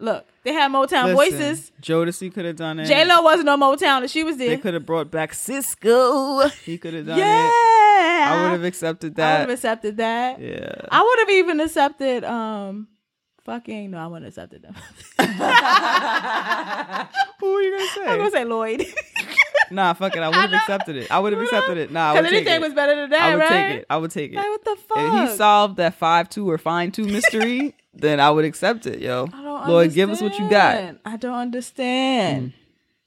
[0.01, 1.71] Look, they had Motown Listen, voices.
[1.79, 2.87] Jodeci could have done it.
[2.87, 4.49] J Lo wasn't on Motown, and she was there.
[4.49, 6.51] They could have brought back Sisqó.
[6.65, 7.80] He could have done yeah, it.
[8.27, 9.27] I would have accepted that.
[9.27, 10.39] I would have accepted that.
[10.41, 10.73] yeah.
[10.91, 12.87] I would have even accepted um
[13.45, 14.73] fucking no, I wouldn't have accepted them.
[17.39, 18.05] Who are you gonna say?
[18.07, 18.85] I'm gonna say Lloyd.
[19.71, 20.19] Nah, fuck it.
[20.19, 21.09] I would have accepted it.
[21.09, 21.91] I would have accepted it.
[21.93, 22.65] Nah, I would Because take anything it.
[22.65, 23.29] was better than that, right?
[23.29, 23.49] I would right?
[23.49, 23.85] take it.
[23.89, 24.35] I would take it.
[24.35, 24.97] Like, what the fuck?
[24.97, 28.99] If he solved that five two or fine two mystery, then I would accept it,
[28.99, 29.27] yo.
[29.31, 30.97] I don't Lord, give us what you got.
[31.05, 32.49] I don't understand.
[32.49, 32.53] Mm.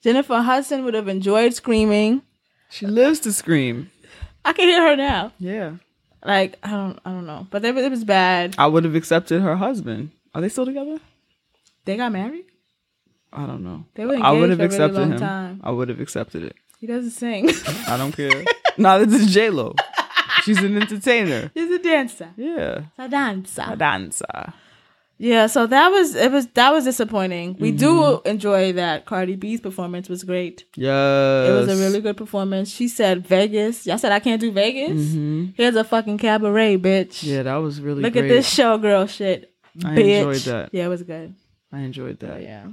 [0.03, 2.23] Jennifer Hudson would have enjoyed screaming.
[2.71, 3.91] She lives to scream.
[4.45, 5.33] I can hear her now.
[5.39, 5.75] Yeah.
[6.25, 8.55] Like I don't, I don't know, but it, it was bad.
[8.59, 10.11] I would have accepted her husband.
[10.35, 10.99] Are they still together?
[11.85, 12.47] They got married.
[13.33, 13.85] I don't know.
[13.95, 15.19] They were I would have engaged a accepted really long him.
[15.19, 15.61] time.
[15.65, 16.57] I would have accepted it.
[16.81, 17.51] He doesn't sing.
[17.89, 18.45] I don't care.
[18.79, 19.75] no, this is J Lo.
[20.43, 21.51] She's an entertainer.
[21.55, 22.31] She's a dancer.
[22.37, 22.83] Yeah.
[22.99, 23.65] A dancer.
[23.69, 24.53] A dancer.
[25.17, 27.57] Yeah, so that was it was that was disappointing.
[27.61, 28.29] We do Mm-hmm.
[28.29, 30.65] enjoy that Cardi B's performance was great.
[30.77, 32.69] Yeah, It was a really good performance.
[32.69, 33.87] She said Vegas.
[33.87, 35.13] Y'all said I can't do Vegas.
[35.57, 37.21] Here's a fucking cabaret, bitch.
[37.21, 37.29] Mm-hmm.
[37.31, 38.07] Yeah, that was really good.
[38.07, 38.25] Look great.
[38.25, 39.53] at this showgirl shit.
[39.85, 40.19] I bitch.
[40.19, 40.71] enjoyed that.
[40.73, 41.35] Yeah, it was good.
[41.73, 42.43] I enjoyed that.
[42.43, 42.67] Yeah.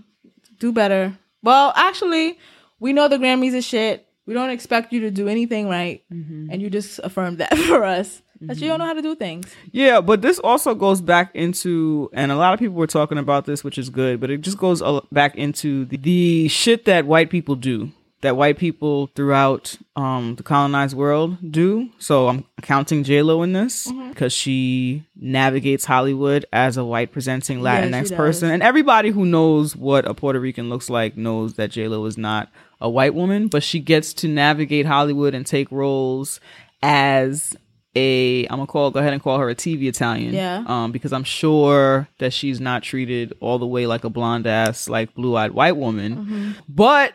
[0.60, 1.17] Do better.
[1.43, 2.38] Well, actually,
[2.80, 4.08] we know the Grammys is shit.
[4.25, 6.03] We don't expect you to do anything right.
[6.13, 6.49] Mm-hmm.
[6.51, 8.21] And you just affirmed that for us.
[8.41, 9.53] That you don't know how to do things.
[9.71, 13.45] Yeah, but this also goes back into, and a lot of people were talking about
[13.45, 14.81] this, which is good, but it just goes
[15.12, 20.43] back into the, the shit that white people do, that white people throughout um, the
[20.43, 21.91] colonized world do.
[21.99, 24.10] So I'm counting J Lo in this Mm-hmm.
[24.10, 29.75] because she navigates Hollywood as a white presenting Latinx she person, and everybody who knows
[29.75, 32.49] what a Puerto Rican looks like knows that J Lo is not
[32.81, 36.39] a white woman, but she gets to navigate Hollywood and take roles
[36.81, 37.55] as
[37.95, 40.33] a I'm gonna call go ahead and call her a TV Italian.
[40.33, 40.63] Yeah.
[40.65, 44.89] Um, because I'm sure that she's not treated all the way like a blonde ass,
[44.89, 46.15] like blue eyed white woman.
[46.15, 46.51] Mm-hmm.
[46.67, 47.13] But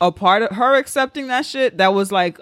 [0.00, 2.38] a part of her accepting that shit, that was like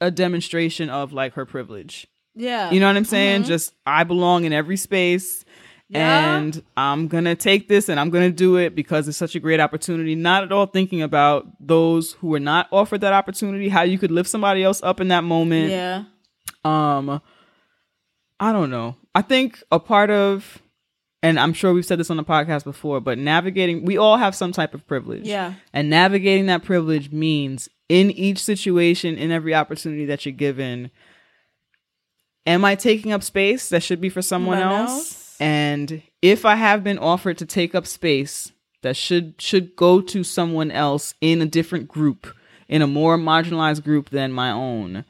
[0.00, 2.06] a demonstration of like her privilege.
[2.34, 2.70] Yeah.
[2.70, 3.44] You know what I'm saying?
[3.44, 5.44] Just I belong in every space.
[5.90, 6.36] Yeah.
[6.36, 9.58] And I'm gonna take this and I'm gonna do it because it's such a great
[9.58, 10.14] opportunity.
[10.14, 14.10] Not at all thinking about those who were not offered that opportunity, how you could
[14.10, 15.70] lift somebody else up in that moment.
[15.70, 16.04] Yeah.
[16.64, 17.22] Um,
[18.40, 18.96] I don't know.
[19.14, 20.58] I think a part of,
[21.22, 24.34] and I'm sure we've said this on the podcast before, but navigating, we all have
[24.34, 25.24] some type of privilege.
[25.26, 25.54] Yeah.
[25.72, 30.90] And navigating that privilege means in each situation, in every opportunity that you're given,
[32.46, 34.90] am I taking up space that should be for someone Someone else?
[34.90, 35.17] else?
[35.40, 40.22] And if I have been offered to take up space that should should go to
[40.24, 42.26] someone else in a different group,
[42.68, 45.04] in a more marginalized group than my own,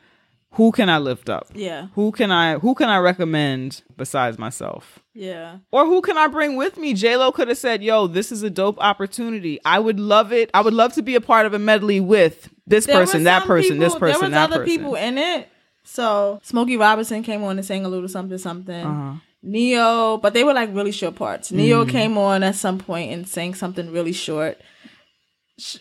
[0.52, 1.48] who can I lift up?
[1.54, 1.88] Yeah.
[1.94, 4.98] Who can I who can I recommend besides myself?
[5.14, 5.58] Yeah.
[5.72, 6.94] Or who can I bring with me?
[6.94, 9.58] J Lo could have said, "Yo, this is a dope opportunity.
[9.64, 10.50] I would love it.
[10.54, 13.44] I would love to be a part of a medley with this There person, that
[13.46, 15.48] person, this people- person, There was other person." people in it.
[15.84, 18.84] So Smokey Robinson came on and sang a little something something.
[18.86, 19.18] Uh-huh.
[19.42, 21.52] Ne-Yo, but they were like really short parts.
[21.52, 21.90] Ne-Yo Mm.
[21.90, 24.60] came on at some point and sang something really short.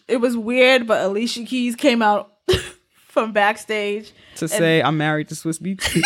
[0.08, 2.34] It was weird, but Alicia Keys came out
[3.08, 4.12] from backstage.
[4.36, 5.82] to say I'm married to Swizz Beatz.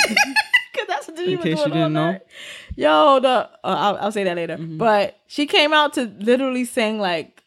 [0.76, 2.14] Cause that's what she In case you didn't know.
[2.20, 2.82] Mm-hmm.
[2.82, 4.58] Yo, the uh, I'll, I'll say that later.
[4.58, 7.41] But she came out to literally sing like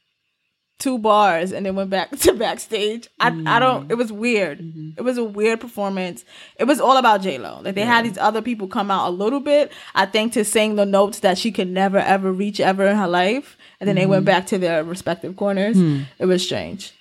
[0.85, 3.09] two bars and then went back to backstage.
[3.19, 3.59] I I Mm-hmm.
[3.65, 3.91] don't.
[3.91, 4.59] It was weird.
[4.99, 6.25] It was a weird performance.
[6.59, 7.61] It was all about J Lo.
[7.65, 9.73] Like they had these other people come out a little bit.
[9.95, 13.09] I think to sing the notes that she could never ever reach ever in her
[13.09, 14.11] life, and then they Mm-hmm.
[14.11, 15.77] went back to their respective corners.
[15.77, 16.03] Hmm.
[16.19, 16.93] It was strange.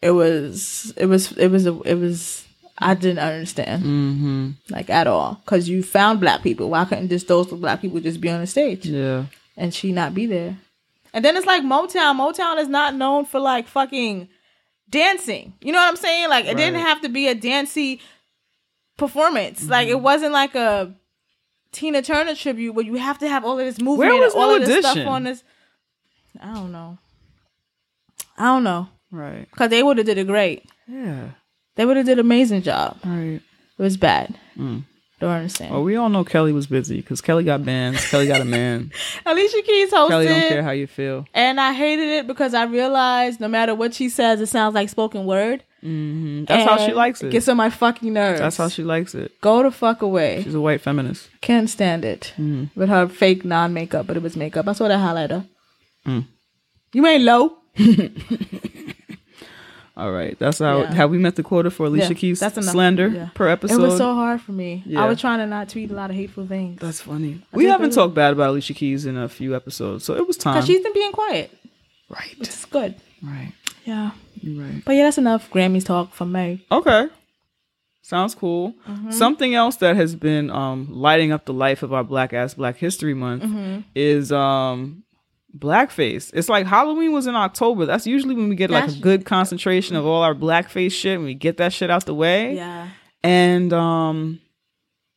[0.00, 0.92] It was.
[0.96, 1.32] It was.
[1.32, 1.66] It was.
[1.66, 2.44] A, it was.
[2.80, 4.50] I didn't understand, Mm-hmm.
[4.70, 6.70] like at all, because you found black people.
[6.70, 9.24] Why couldn't just those black people just be on the stage Yeah.
[9.56, 10.56] and she not be there?
[11.18, 12.14] And then it's like Motown.
[12.14, 14.28] Motown is not known for like fucking
[14.88, 15.52] dancing.
[15.60, 16.28] You know what I'm saying?
[16.28, 18.00] Like it didn't have to be a dancey
[18.96, 19.68] performance.
[19.68, 20.94] Like it wasn't like a
[21.72, 24.40] Tina Turner tribute where you have to have all of this movement Where was and
[24.44, 25.42] all of this stuff on this.
[26.40, 26.98] I don't know.
[28.36, 29.48] I don't know Right.
[29.50, 30.66] because they would have did it great.
[30.86, 31.30] Yeah.
[31.74, 32.96] They would have did an amazing job.
[33.04, 33.40] Right.
[33.76, 34.38] It was bad.
[34.56, 34.84] Mm.
[35.20, 35.72] Don't understand.
[35.72, 38.08] Well, we all know Kelly was busy because Kelly got bands.
[38.08, 38.92] Kelly got a man.
[39.26, 41.26] Alicia Keys hosted, Kelly don't care how you feel.
[41.34, 44.88] and I hated it because I realized no matter what she says, it sounds like
[44.88, 45.64] spoken word.
[45.80, 48.38] hmm That's how she likes It gets on my fucking nerves.
[48.40, 49.40] That's how she likes it.
[49.40, 50.42] go the fuck away.
[50.44, 51.28] She's a white feminist.
[51.40, 52.32] Can't stand it
[52.76, 54.68] with her fake non makeup, but it was makeup.
[54.68, 55.44] I saw that highlighter.
[56.06, 56.26] Mm.
[56.92, 57.56] You ain't low.
[59.98, 60.38] All right.
[60.38, 60.94] That's how Yeah.
[60.94, 62.70] have we met the quota for Alicia Yeah, Keys that's enough.
[62.72, 63.28] slander Yeah.
[63.34, 63.74] per episode.
[63.82, 64.84] It was so hard for me.
[64.86, 65.02] Yeah.
[65.02, 67.40] I was trying to not tweet a lot of hateful things That's funny.
[67.52, 70.36] I We haven't talked bad about Alicia Keys in a few episodes, so it was
[70.36, 70.54] time.
[70.54, 71.50] because she's been being quiet.
[72.08, 72.34] right.
[72.40, 72.94] It's good.
[73.22, 73.52] Right.
[73.84, 74.82] Yeah, You're right.
[74.84, 76.64] but yeah, that's enough Grammys talk from me.
[76.70, 77.08] Okay.
[78.02, 78.74] Sounds cool.
[78.88, 79.10] Mm-hmm.
[79.10, 82.76] Something else that has been um, lighting up the life of our Black Ass Black
[82.76, 83.80] History Month Mm-hmm.
[83.94, 85.02] is um,
[85.56, 86.30] blackface.
[86.34, 87.86] It's like Halloween was in October.
[87.86, 91.24] That's usually when we get like a good concentration of all our blackface shit and
[91.24, 92.54] we get that shit out the way.
[92.56, 92.88] Yeah,
[93.22, 94.40] And um,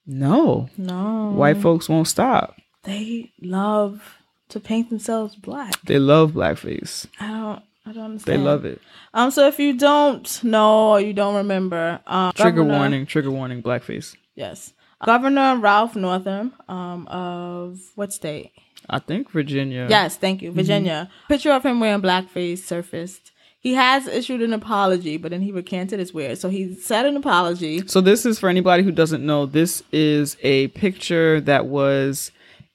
[0.05, 2.55] no, no, white folks won't stop.
[2.83, 4.17] they love
[4.49, 5.79] to paint themselves black.
[5.83, 7.07] They love blackface.
[7.19, 7.63] I don't.
[7.83, 8.39] I don't understand.
[8.39, 8.79] They love it.
[9.13, 9.31] Um.
[9.31, 13.63] So if you don't know or you don't remember, um, Trigger Governor- warning, trigger warning,
[13.63, 14.15] blackface.
[14.35, 18.51] Yes, Governor Ralph Northam, um, of what state?
[18.89, 19.87] I think Virginia.
[19.89, 20.59] Yes, thank you, mm-hmm.
[20.59, 21.09] Virginia.
[21.27, 23.31] Picture of him wearing blackface surfaced.
[23.59, 26.39] He has issued an apology, but then he recanted his weird.
[26.39, 27.85] So he said an apology.
[27.87, 29.45] So this is for anybody who doesn't know.
[29.45, 32.31] This is a picture that was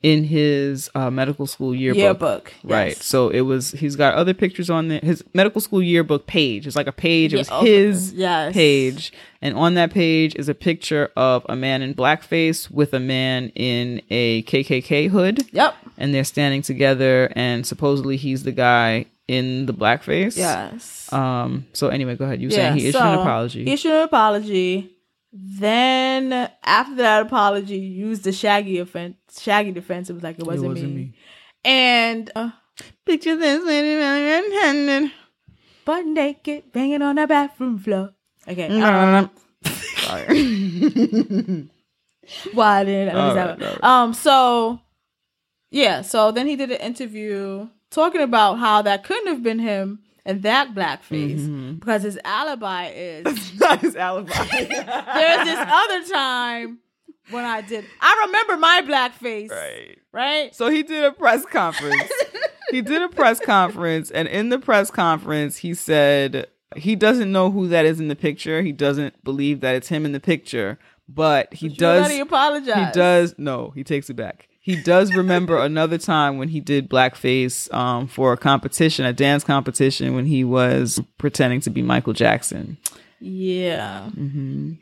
[0.07, 1.99] in his uh, medical school yearbook.
[2.01, 2.89] Yearbook, Right.
[2.91, 3.05] yes.
[3.05, 3.73] So it was.
[3.73, 5.01] He's got other pictures on there.
[5.03, 6.65] His medical school yearbook page.
[6.67, 7.35] It's like a page.
[7.35, 8.55] It was Yeah, his Yes.
[8.55, 13.01] page, and on that page is a picture of a man in blackface with a
[13.01, 15.43] man in a KKK hood.
[15.51, 15.75] Yep.
[15.99, 20.37] And they're standing together, and supposedly he's the guy in the blackface.
[20.37, 21.13] Yes.
[21.13, 21.67] Um.
[21.73, 22.41] So anyway, go ahead.
[22.41, 23.65] You were saying he issued an apology.
[23.65, 24.93] He issued an apology.
[25.39, 29.17] Then after that apology, used the Shaggy offense.
[29.41, 30.11] Shaggy defense.
[30.11, 30.97] It was like it wasn't, wasn't me.
[30.97, 31.15] me.
[31.65, 32.51] And uh,
[33.05, 35.13] Picture this lady red-handed.
[35.85, 38.15] butt naked, banging on the bathroom floor.
[38.47, 38.81] Okay.
[38.81, 39.31] Um,
[42.53, 43.85] why did All right, right.
[43.85, 44.13] Um.
[44.13, 44.81] So
[45.71, 46.03] yeah.
[46.03, 50.43] So then he did an interview talking about how that couldn't have been him and
[50.43, 51.75] that blackface Mm-hmm.
[51.77, 53.25] because his alibi is
[53.61, 54.33] Not his alibi.
[54.51, 56.79] there's this other time
[57.31, 57.85] when I did.
[58.01, 59.51] I remember my blackface.
[59.51, 59.99] right.
[60.13, 60.55] Right.
[60.55, 62.11] So he did a press conference.
[62.71, 67.51] he did a press conference, and in the press conference, he said he doesn't know
[67.51, 68.63] who that is in the picture.
[68.63, 72.01] He doesn't believe that it's him in the picture, but he You does.
[72.01, 72.87] already apologize.
[72.87, 73.35] He does.
[73.39, 74.49] No, he takes it back.
[74.67, 79.45] He does remember another time when he did blackface um, for a competition, a dance
[79.45, 82.77] competition, when he was pretending to be Michael Jackson.
[83.21, 84.11] Yeah.
[84.11, 84.73] hmm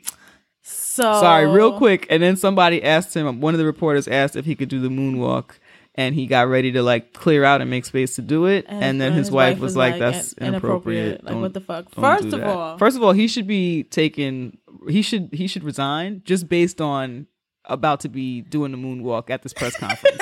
[0.63, 2.07] So Sorry, real quick.
[2.09, 4.89] And then somebody asked him, one of the reporters asked if he could do the
[4.89, 5.51] moonwalk.
[5.93, 8.65] And he got ready to like clear out and make space to do it.
[8.67, 11.23] And, then his, wife, was like, that's in- inappropriate.
[11.23, 11.91] Like what the fuck?
[11.91, 14.57] First of that." all, first of all, he should be taken.
[14.89, 17.27] He should he should resign just based on
[17.67, 20.21] about to be doing the moonwalk at this press conference.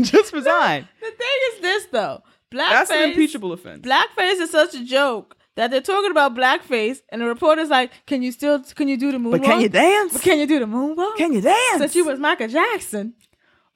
[0.00, 0.88] just resign.
[1.00, 2.22] the thing is this though.
[2.50, 2.70] Blackface.
[2.70, 3.86] That's an impeachable offense.
[3.86, 8.22] Blackface is such a joke that they're talking about blackface, and the reporter's like, "Can
[8.22, 8.62] you still?
[8.62, 9.32] Can you do the moonwalk?
[9.32, 10.12] but can you dance?
[10.14, 11.16] But can you do the moonwalk?
[11.16, 11.78] Can you dance?
[11.78, 13.14] Since you was Michael Jackson.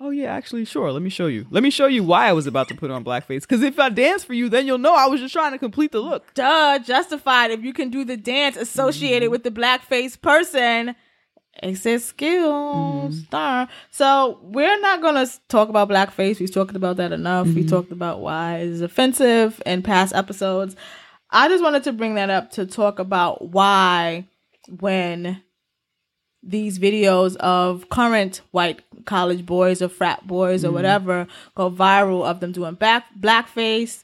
[0.05, 0.91] Oh yeah, actually, sure.
[0.91, 1.47] Let me show you.
[1.51, 3.43] Let me show you why I was about to put on blackface.
[3.43, 5.93] Because if I dance for you, then you'll know I was just trying to complete
[5.93, 6.35] the look.
[6.35, 9.31] Duh, justified if you can do the dance associated mm-hmm.
[9.31, 10.97] with the blackface person.
[11.63, 13.13] It's a skill.
[13.13, 13.69] Star.
[13.91, 16.41] So we're not gonna talk about blackface.
[16.41, 17.47] We've talked about that enough.
[17.47, 17.69] We mm-hmm.
[17.69, 20.77] talked about why it's offensive in past episodes.
[21.31, 24.27] I just wanted to bring that up to talk about why
[24.81, 25.43] when
[26.43, 30.75] these videos of current white college boys or frat boys or mm-hmm.
[30.75, 34.03] whatever go viral of them doing back blackface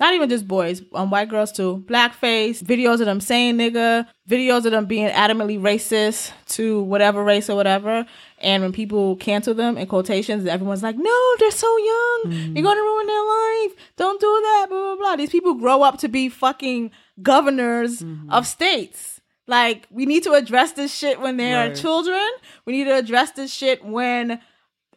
[0.00, 1.84] not even just boys, um, white girls too.
[1.86, 7.50] Blackface, videos of them saying nigga, videos of them being adamantly racist to whatever race
[7.50, 8.06] or whatever.
[8.38, 12.20] And when people cancel them in quotations, everyone's like, no, they're so young.
[12.54, 13.72] You're going to ruin their life.
[13.96, 15.16] Don't do that, blah, blah, blah.
[15.16, 16.90] These people grow up to be fucking
[17.22, 19.20] governors of states.
[19.46, 21.76] Like we need to address this shit when they are Right.
[21.76, 22.26] children.
[22.64, 24.40] We need to address this shit when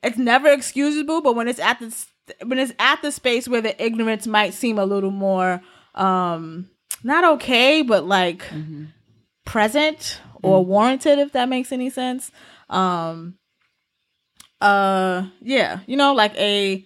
[0.04, 1.94] it's never excusable, but when it's at the
[2.46, 5.62] when it's at the space where the ignorance might seem a little more
[5.96, 6.70] um
[7.04, 8.44] not okay, but like
[9.46, 12.32] present or warranted if that makes any sense.
[12.70, 13.36] Um
[14.62, 16.86] uh yeah, you know, like a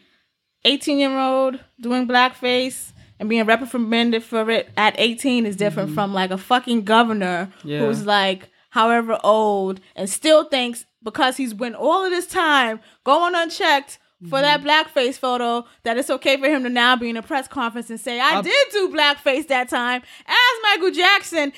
[0.66, 6.14] 18 year old doing blackface and being reprimanded for it at 18 is different from
[6.14, 7.80] like a fucking governor Yeah.
[7.80, 13.34] who's like however old and still thinks because he's been all of this time going
[13.36, 13.98] unchecked
[14.30, 17.48] for that blackface photo that it's okay for him to now be in a press
[17.48, 21.54] conference and say I did do blackface that time as Michael Jackson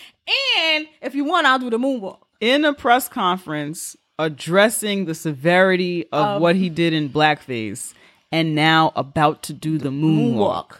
[0.57, 2.19] and if you want I'll do the moonwalk.
[2.41, 7.93] in a press conference addressing the severity of Of- what he did in blackface
[8.31, 10.33] and now about to do the moonwalk.
[10.35, 10.77] Moonwalk.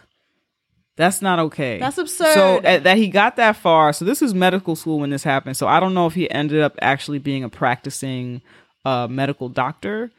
[0.97, 1.79] That's not okay.
[1.79, 2.33] That's absurd.
[2.33, 3.93] So uh, that he got that far.
[3.93, 5.55] So this was medical school when this happened.
[5.55, 8.41] So I don't know if he ended up actually being a practicing
[8.83, 10.11] uh, medical doctor.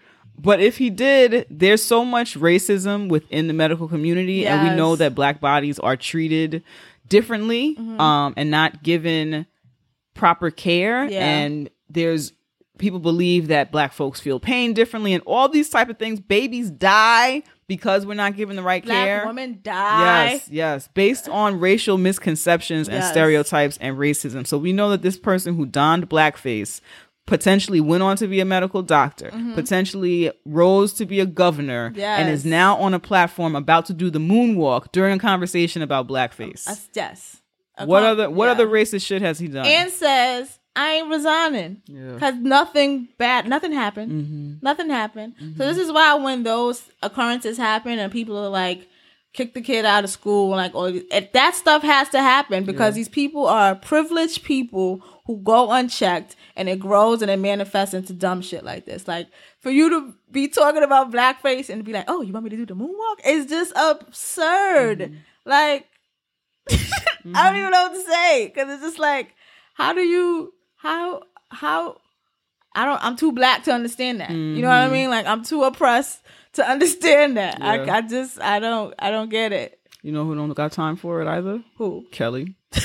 [0.42, 4.96] But if he did, there's so much racism within the medical community, and we know
[4.96, 6.62] that black bodies are treated
[7.08, 8.00] differently Mm-hmm.
[8.00, 9.46] um, and not given
[10.14, 11.04] proper care.
[11.08, 11.24] Yeah.
[11.26, 12.32] And there's
[12.78, 16.20] people believe that black folks feel pain differently, and all these type of things.
[16.20, 19.26] Babies die because we're not given the right Black care.
[19.26, 20.30] women die.
[20.32, 20.88] Yes, yes.
[20.94, 23.10] Based on racial misconceptions and Yes.
[23.10, 24.46] stereotypes and racism.
[24.46, 26.80] So we know that this person who donned blackface
[27.30, 31.96] potentially went on to be a medical doctor, potentially rose to be a governor, and
[31.96, 32.28] Mm-hmm.
[32.28, 36.64] Is now on a platform about to do the moonwalk during a conversation about blackface.
[36.64, 37.36] That's- yes.
[37.78, 38.50] A what other what yeah.
[38.52, 39.64] other racist shit has he done?
[39.64, 41.98] and says I ain't resigning Yeah.
[42.00, 42.14] Mm-hmm.
[42.14, 44.60] because nothing bad, nothing happened.
[44.62, 45.34] Nothing happened.
[45.56, 48.86] So this is why when those occurrences happen and people are like,
[49.32, 53.08] kick the kid out of school, like all that stuff has to happen because these
[53.08, 58.42] people are privileged people who go unchecked and it grows and it manifests into dumb
[58.42, 59.06] shit like this.
[59.06, 59.28] Like
[59.60, 62.56] for you to be talking about blackface and be like, oh, you want me to
[62.56, 63.20] do the moonwalk?
[63.24, 64.98] It's just absurd.
[64.98, 65.14] Mm-hmm.
[65.44, 65.86] Like
[66.70, 69.34] I don't even know what to say because it's just like,
[69.74, 71.98] how do you how how
[72.74, 74.30] I don't I'm too black to understand that.
[74.30, 75.10] You know what I mean?
[75.10, 76.20] Like I'm too oppressed
[76.54, 77.54] to understand that.
[77.60, 77.86] Mm-hmm.
[77.86, 77.94] Yeah.
[77.94, 79.78] I I just I don't I don't get it.
[80.02, 81.62] you know who don't got time for it either?
[81.76, 82.06] Who?
[82.10, 82.54] Kelly.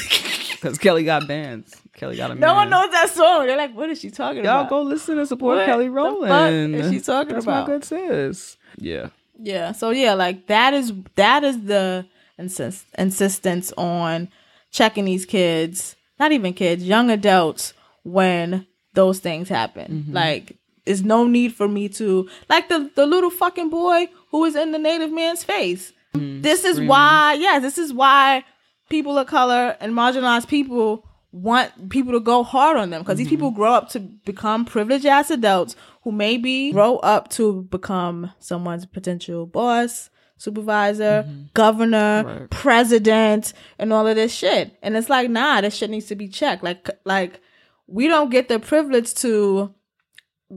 [0.56, 1.76] Because Kelly got bands.
[1.94, 2.56] Kelly got a No man.
[2.56, 3.46] one knows that song.
[3.46, 4.62] They're like, what is she talking about?
[4.62, 6.74] Y'all go listen and support What Kelly Rowland.
[6.74, 7.68] fuck is she talking That's about?
[7.68, 8.58] my good sis.
[8.78, 9.10] Yeah.
[9.40, 9.74] Yeah.
[9.74, 12.08] So yeah, like that is that is the
[12.40, 14.30] insist, insistence on
[14.72, 17.74] checking these kids, not even kids, young adults
[18.04, 20.08] when those things happen.
[20.10, 24.56] Like there's no need for me to like the the little fucking boy who was
[24.56, 25.94] in the native man's face.
[26.14, 26.42] Mm-hmm.
[26.42, 28.46] this is why, yeah, this is why
[28.90, 33.28] people of color and marginalized people want people to go hard on them because these
[33.28, 33.36] mm-hmm.
[33.36, 38.86] people grow up to become privileged ass adults who maybe grow up to become someone's
[38.86, 41.44] potential boss, supervisor, mm-hmm.
[41.54, 42.50] governor, Right.
[42.50, 44.78] president, and all of this shit.
[44.82, 46.64] And it's like, nah, this shit needs to be checked.
[46.64, 47.42] Like, like
[47.88, 49.74] we don't get the privilege to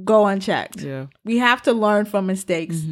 [0.05, 0.81] go unchecked.
[0.81, 1.07] Yeah.
[1.24, 2.83] We have to learn from mistakes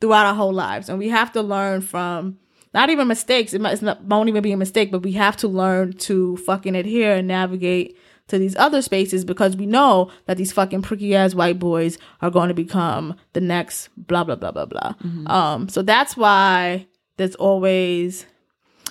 [0.00, 2.38] throughout our whole lives, and we have to learn from
[2.72, 3.52] not even mistakes.
[3.52, 6.76] It might not, won't even be a mistake, but we have to learn to fucking
[6.76, 7.96] adhere and navigate
[8.28, 12.30] to these other spaces because we know that these fucking pricky ass white boys are
[12.30, 14.94] going to become the next blah blah blah blah blah.
[15.26, 18.26] Um, so that's why there's always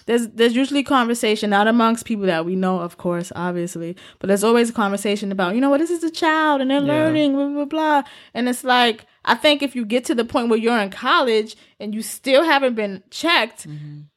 [0.09, 4.43] there's there's usually conversation not amongst people that we know, of course, obviously, but there's
[4.43, 7.47] always a conversation about you know what this is a child and they're learning, blah
[7.49, 10.79] blah blah, and it's like I think if you get to the point where you're
[10.79, 13.67] in college and you still haven't been checked,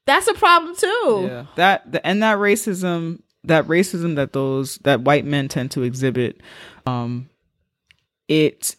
[0.07, 1.26] that's a problem too.
[1.28, 1.44] Yeah.
[1.57, 6.40] That the, and that racism, that racism that those that white men tend to exhibit,
[6.87, 7.28] um,
[8.28, 8.76] it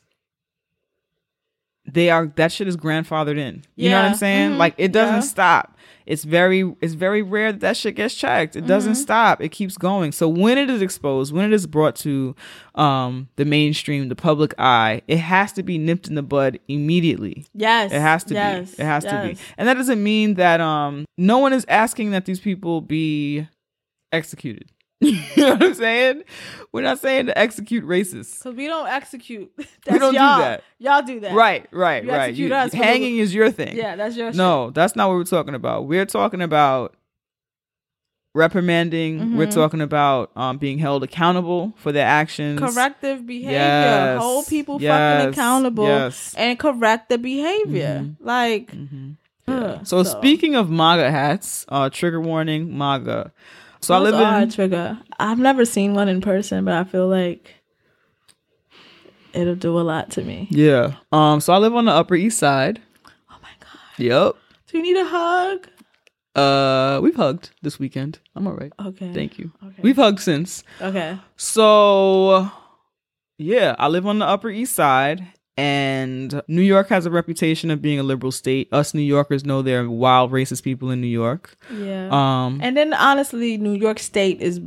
[1.85, 3.63] they are that shit is grandfathered in.
[3.75, 4.17] You know what I'm Yeah.
[4.17, 4.51] saying?
[4.53, 4.57] Mhm.
[4.57, 5.19] Like it doesn't Yeah.
[5.21, 5.72] stop.
[6.05, 8.55] It's very it's very rare that that shit gets checked.
[8.55, 9.01] It doesn't Mm-hmm.
[9.01, 9.41] stop.
[9.41, 10.11] It keeps going.
[10.11, 12.35] So when it is exposed, when it is brought to
[12.75, 17.45] um the mainstream, the public eye, it has to be nipped in the bud immediately.
[17.53, 18.81] Yes, It has to yes, be.
[18.81, 19.37] It has to be.
[19.57, 23.47] And that doesn't mean that um no one is asking that these people be
[24.11, 24.69] executed.
[25.35, 26.23] you know what I'm saying?
[26.71, 28.39] We're not saying to execute racists.
[28.39, 29.51] Because we don't execute.
[29.85, 30.39] That's don't do y'all.
[30.39, 30.63] that.
[30.79, 31.33] Y'all do that.
[31.33, 32.33] Right, right, You right.
[32.33, 33.75] You- hanging is your thing.
[33.77, 34.37] Yeah, that's your shit.
[34.37, 35.85] No, that's not what we're talking about.
[35.85, 36.95] We're talking about
[38.35, 39.37] reprimanding.
[39.37, 39.53] We're Mhm.
[39.53, 42.59] talking about um, being held accountable for their actions.
[42.59, 43.51] corrective behavior.
[43.51, 44.21] Yes.
[44.21, 45.21] Hold people Yes.
[45.21, 46.33] fucking accountable Yes.
[46.37, 48.01] and correct the behavior.
[48.03, 48.15] Mhm.
[48.19, 49.15] Like, Mhm.
[49.47, 53.31] ugh, So, speaking of MAGA hats, uh, trigger warning, MAGA.
[53.83, 54.97] So I Those live are a in trigger.
[55.19, 57.53] I've never seen one in person, but I feel like
[59.33, 60.47] it'll do a lot to me.
[60.49, 60.95] yeah.
[61.11, 61.41] Um.
[61.41, 62.81] So I live on the Upper East Side.
[63.29, 63.79] Oh my god.
[63.97, 64.35] Yep.
[64.67, 65.67] Do you need a hug?
[66.35, 68.19] Uh, we've hugged this weekend.
[68.35, 68.71] I'm all right.
[68.83, 69.13] Okay.
[69.13, 69.51] Thank you.
[69.63, 69.81] Okay.
[69.83, 70.63] We've hugged since.
[70.81, 71.19] Okay.
[71.37, 72.49] So,
[73.37, 75.27] yeah, I live on the Upper East Side,
[75.57, 78.67] and New York has a reputation of being a liberal state.
[78.71, 81.55] Us New Yorkers know there are wild racist people in New York.
[81.71, 82.09] Yeah.
[82.11, 84.61] Um, and then honestly, New York State is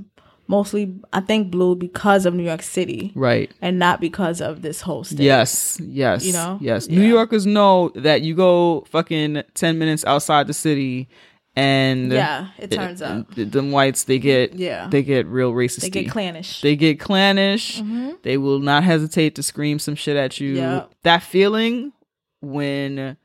[0.48, 3.50] mostly, I think, blue because of New York City right.
[3.60, 5.20] and not because of this whole state.
[5.20, 6.58] Yes, yes, You know?
[6.60, 6.86] yes.
[6.88, 6.98] Yeah.
[7.00, 11.08] New Yorkers know that you go fucking ten minutes outside the city,
[11.56, 13.34] and Yeah, it turns up.
[13.34, 14.88] th- them whites they get Yeah.
[14.90, 15.80] they get real racist.
[15.80, 16.60] They get clannish.
[16.60, 17.82] They get clannish.
[18.22, 20.54] They will not hesitate to scream some shit at you.
[20.54, 20.90] Yep.
[21.02, 21.92] That feeling
[22.40, 23.16] when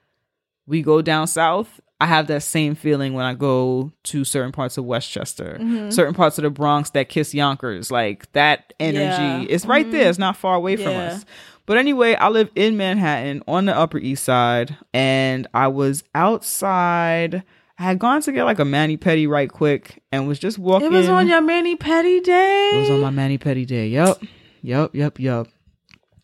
[0.67, 4.77] we go down south, I have that same feeling when I go to certain parts
[4.77, 5.89] of Westchester, Mm-hmm.
[5.91, 7.91] certain parts of the Bronx that kiss Yonkers.
[7.91, 9.39] Like that energy, Yeah.
[9.41, 9.45] Mm-hmm.
[9.49, 10.09] it's right there.
[10.09, 11.25] It's not far away from us.
[11.67, 17.43] But anyway, I live in Manhattan on the Upper East Side, and I was outside.
[17.81, 20.85] I had gone to get like a mani petty right quick, and was just walking.
[20.85, 22.73] it was on your Manny Petty day.
[22.75, 23.87] It was on my mani petty day.
[23.87, 24.21] Yep.
[24.61, 24.93] Yep.
[24.93, 25.19] Yep.
[25.19, 25.47] Yep.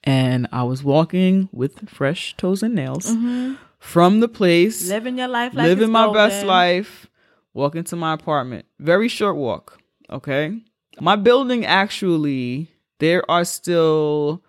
[0.03, 3.55] And I was walking with fresh toes and nails mm-hmm.
[3.79, 7.07] from the place, living your life like living my best life,
[7.55, 8.67] walking to my apartment.
[8.77, 9.79] Very short walk.
[10.11, 10.61] Okay.
[11.01, 14.43] My building actually, there are still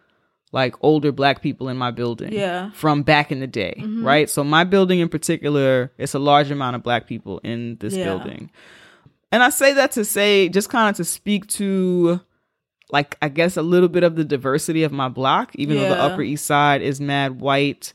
[0.53, 2.32] like older black people in my building.
[2.32, 2.70] Yeah.
[2.72, 3.74] From back in the day.
[3.78, 4.05] Mm-hmm.
[4.07, 4.30] Right.
[4.30, 8.05] So my building in particular, it's a large amount of black people in this Yeah.
[8.05, 8.51] building.
[9.30, 12.20] And I say that to say, just kind of to speak to,
[12.90, 16.01] like, I guess a little bit of the diversity of my block, even though the
[16.01, 17.92] Upper East Side is mad white,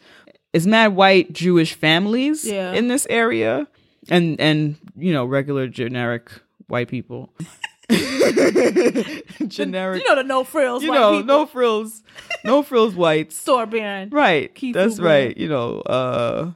[0.54, 2.74] is mad white Jewish families Yeah.
[2.74, 3.66] in this area,
[4.10, 6.30] and and you know regular generic
[6.68, 7.34] white people,
[9.48, 10.84] generic, You know the no frills.
[10.84, 11.26] you know, people.
[11.26, 12.04] no frills,
[12.44, 14.14] no frills whites, store brand.
[14.14, 14.52] right?
[14.74, 15.36] That's right.
[15.36, 16.52] You know, uh,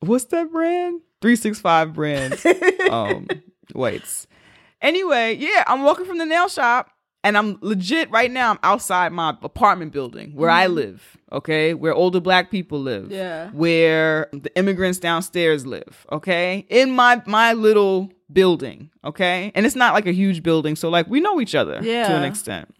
[0.00, 1.00] what's that brand?
[1.20, 2.38] Three six five brand
[2.90, 3.28] um
[3.72, 4.26] whites.
[4.80, 6.90] Anyway, yeah, I'm walking from the nail shop
[7.24, 11.74] and I'm legit right now I'm outside my apartment building where I live, okay?
[11.74, 13.04] Where older black people live.
[13.04, 13.12] Mm-hmm.
[13.14, 13.50] Yeah.
[13.50, 16.66] Where the immigrants downstairs live, okay?
[16.68, 19.52] In my my little building, okay?
[19.54, 22.14] And it's not like a huge building, so like we know each other Yeah, to
[22.16, 22.74] an extent.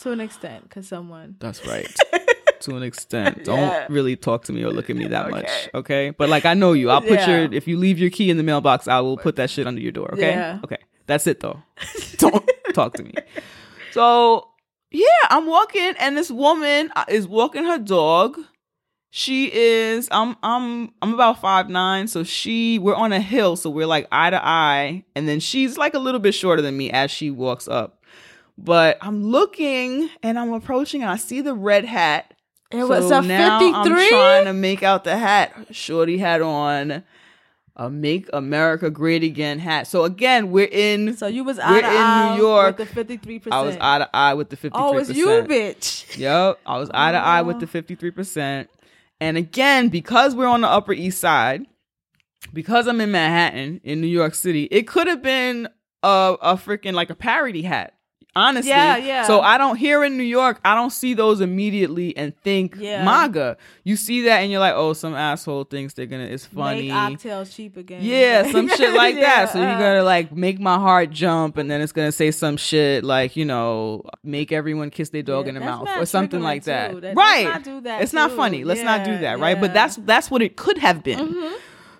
[0.00, 1.36] To an extent, because someone.
[1.38, 1.86] That's right.
[2.60, 3.44] to an extent.
[3.44, 3.86] Don't Yeah.
[3.88, 5.48] really talk to me or look at me that much.
[5.72, 6.10] Okay.
[6.10, 6.90] But like I know you.
[6.90, 7.42] I'll put Yeah.
[7.42, 9.80] your if you leave your key in the mailbox, I will put that shit under
[9.80, 10.12] your door.
[10.14, 10.30] Okay.
[10.30, 10.60] Yeah.
[10.64, 10.78] Okay.
[11.06, 11.62] That's it though.
[12.18, 13.12] Don't talk to me.
[13.94, 14.48] So
[14.90, 18.38] yeah, I'm walking and this woman uh, is walking her dog.
[19.10, 23.70] She is I'm I'm I'm about five nine, so she we're on a hill, so
[23.70, 26.90] we're like eye to eye, and then she's like a little bit shorter than me
[26.90, 28.02] as she walks up.
[28.58, 32.34] But I'm looking and I'm approaching and I see the red hat.
[32.72, 34.08] It was So a now I'm 53.
[34.08, 35.54] trying to make out the hat.
[35.70, 37.04] Shorty had on
[37.76, 39.86] a "Make America Great Again" hat.
[39.86, 41.16] So again, we're in.
[41.16, 42.78] So you was We're out of in New York.
[42.78, 43.54] with the fifty three percent.
[43.54, 45.18] I was eye to eye with the fifty three Oh, percent.
[45.18, 46.18] Oh, it's you, bitch.
[46.18, 48.68] Yep, I was eye to eye with the 53%.
[49.20, 51.66] And again, because we're on the Upper East Side,
[52.52, 55.68] because I'm in Manhattan, in New York City, it could have been
[56.02, 57.94] a, a freaking like a parody hat.
[58.36, 58.70] Honestly.
[58.70, 59.26] Yeah, yeah.
[59.26, 63.04] So I don't here in New York, I don't see those immediately and think Yeah.
[63.04, 63.56] MAGA.
[63.84, 66.88] You see that and you're like, oh, some asshole thinks they're gonna it's funny.
[66.88, 68.00] Make oxtails cheap again.
[68.02, 69.52] Yeah, some shit like that.
[69.52, 69.70] So Yeah.
[69.70, 73.36] you're gonna like make my heart jump, and then it's gonna say some shit like
[73.36, 76.90] you know, make everyone kiss their dog Yeah, in the mouth or something like that.
[76.90, 77.00] too.
[77.00, 77.44] That- let's right?
[77.44, 78.64] not do that, it's not funny.
[78.64, 79.38] Let's not do that.
[79.38, 79.54] Right?
[79.60, 79.68] But yeah.
[79.68, 79.74] Mm-hmm.
[79.74, 81.54] that's that's what it could have been.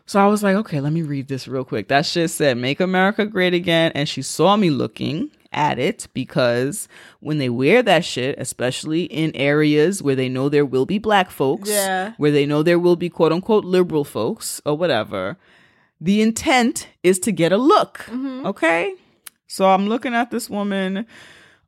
[0.06, 1.88] So I was like, okay, let me read this real quick.
[1.88, 6.88] That shit said, "Make America Great Again," and she saw me looking at it because
[7.20, 11.30] when they wear that shit, especially in areas where they know there will be black
[11.30, 12.12] folks, Yeah.
[12.18, 15.38] where they know there will be quote unquote liberal folks or whatever,
[16.00, 17.98] the intent is to get a look.
[18.08, 18.46] Mm-hmm.
[18.46, 18.94] Okay.
[19.46, 21.06] So I'm looking at this woman.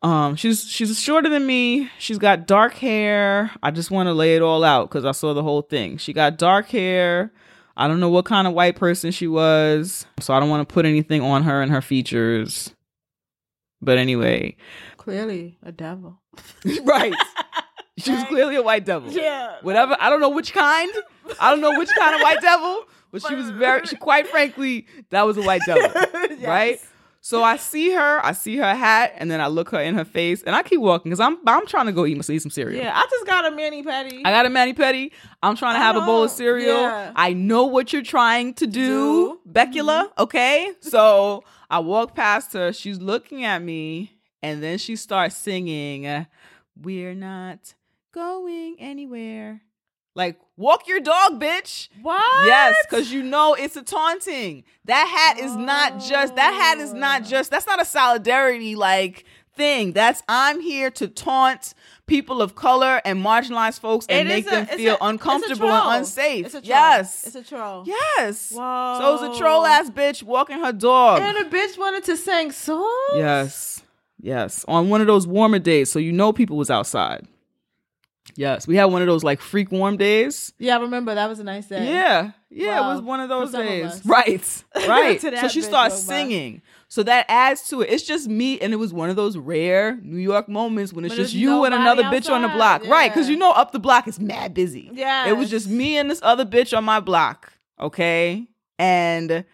[0.03, 1.91] Um, she's she's shorter than me.
[1.99, 3.51] She's got dark hair.
[3.63, 5.97] I just want to lay it all out because I saw the whole thing.
[5.97, 7.33] She got dark hair.
[7.79, 10.73] I don't know what kind of white person she was, so I don't want to
[10.73, 12.75] put anything on her and her features.
[13.81, 14.57] But anyway,
[14.97, 16.21] Clearly a devil.
[16.85, 17.15] right.
[17.99, 19.11] She was clearly a white devil.
[19.11, 19.57] Yeah.
[19.63, 19.97] Whatever.
[19.99, 20.93] I don't know which kind.
[21.41, 24.87] I don't know which kind of white devil, but she was very, she, quite frankly,
[25.09, 25.91] that was a white devil.
[26.47, 26.79] Right?
[27.27, 30.05] So I see her, I see her hat, and then I look her in her
[30.05, 32.81] face, and I keep walking because I'm I'm trying to go eat, eat some cereal.
[32.81, 34.23] Yeah, I just got a mani petty.
[34.25, 35.11] I got a mani petty.
[35.43, 36.83] I'm trying to I have a bowl of cereal.
[36.83, 37.11] yeah.
[37.17, 39.51] I know what you're trying to do, Do.
[39.51, 40.05] Becula.
[40.05, 40.23] Mm-hmm.
[40.23, 42.73] Okay, so I walk past her.
[42.73, 46.29] She's looking at me, and then she starts singing,
[46.81, 47.75] "We're not
[48.13, 49.63] going anywhere."
[50.15, 51.89] Like walk your dog, bitch.
[52.03, 52.47] what?
[52.47, 54.65] Yes, because you know it's a taunting.
[54.85, 57.25] That hat is not just that hat is not Oh.
[57.25, 59.25] just that's not a solidarity like
[59.57, 59.93] thing.
[59.93, 61.75] That's I'm here to taunt
[62.07, 66.01] people of color and marginalized folks and It make them a- feel a uncomfortable and
[66.01, 66.47] unsafe.
[66.47, 66.69] It's a troll.
[66.69, 67.27] yes.
[67.27, 67.83] It's a troll.
[67.87, 68.53] yes.
[68.53, 68.99] Whoa.
[69.01, 71.21] So it's a troll ass bitch walking her dog.
[71.21, 72.87] And a bitch wanted to sing songs.
[73.17, 73.83] Yes.
[74.21, 74.65] Yes.
[74.69, 77.27] On one of those warmer days, so you know people was outside.
[78.35, 78.67] Yes.
[78.67, 80.53] We had one of those like freak warm days.
[80.59, 81.89] Yeah, I remember that was a nice day.
[81.91, 83.87] Yeah, yeah, it was one of those of days.
[83.87, 84.07] us.
[84.07, 85.21] Right, right.
[85.21, 86.63] So she starts singing.
[86.89, 87.91] So that adds to it.
[87.91, 91.17] It's just me, and it was one of those rare New York moments when it's
[91.17, 93.11] just you and another bitch on the outside, block, right?
[93.13, 94.91] Because you know up the block is mad busy.
[94.93, 95.29] Yeah.
[95.29, 98.47] It was just me and this other bitch on my block, okay?
[98.79, 99.45] And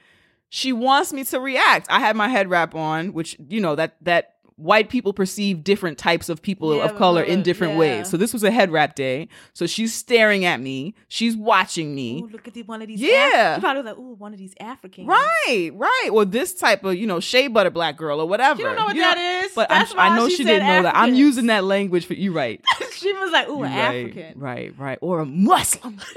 [0.51, 1.87] she wants me to react.
[1.89, 5.98] I had my head wrap on, which you know that that white people perceive different
[5.98, 7.78] types of people Yeah, of color in different yeah.
[7.78, 8.10] ways.
[8.10, 9.28] So this was a head wrap day.
[9.52, 10.94] So she's staring at me.
[11.08, 12.22] She's watching me.
[12.22, 13.00] Ooh, look at the, one of these.
[13.00, 13.52] Yeah.
[13.52, 15.08] Af- she probably was like, ooh, one of these Africans.
[15.08, 16.08] Right, right.
[16.12, 18.58] Or this type of, you know, shea butter black girl or whatever.
[18.58, 19.52] She don't know what You that is.
[19.54, 20.96] But That's I'm, why I know she she, didn't know that.
[20.96, 22.64] I'm using that language for you, right?
[22.92, 24.38] she was like, ooh, an right, African.
[24.40, 24.98] Right, right.
[25.00, 25.98] Or a Muslim.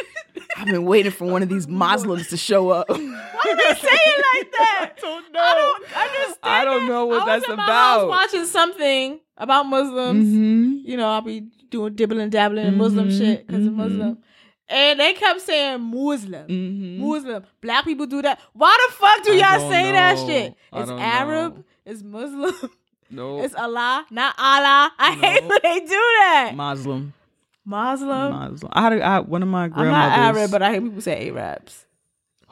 [0.57, 2.89] I've been waiting for one of these Muslims to show up.
[2.89, 4.91] Why did they say it like that?
[4.97, 5.39] I don't know.
[5.41, 6.37] I don't understand.
[6.43, 7.67] I don't know what I was that's about.
[7.67, 10.27] house watching something about Muslims.
[10.27, 10.81] Mhm.
[10.86, 13.67] You know, I'll be doing dibbling dabbling in Muslim shit because mhm.
[13.67, 14.17] of Muslim.
[14.67, 16.47] And they kept saying Muslim.
[16.47, 16.97] Mhm.
[16.99, 17.43] Muslim.
[17.61, 18.39] Black people do that.
[18.53, 20.55] Why the fuck do I y'all say that shit?
[20.73, 21.57] It's Arab.
[21.57, 21.63] know.
[21.86, 22.69] It's Muslim.
[23.11, 23.39] No.
[23.43, 24.91] It's Allah, not Allah.
[24.97, 26.51] I hate when they do that.
[26.55, 27.13] Muslim.
[27.63, 28.31] Muslim.
[28.31, 28.71] Muslim.
[28.73, 29.95] I had a, I, one of my grandmothers.
[29.95, 31.86] I'm not Arab, but I hate people say Arabs.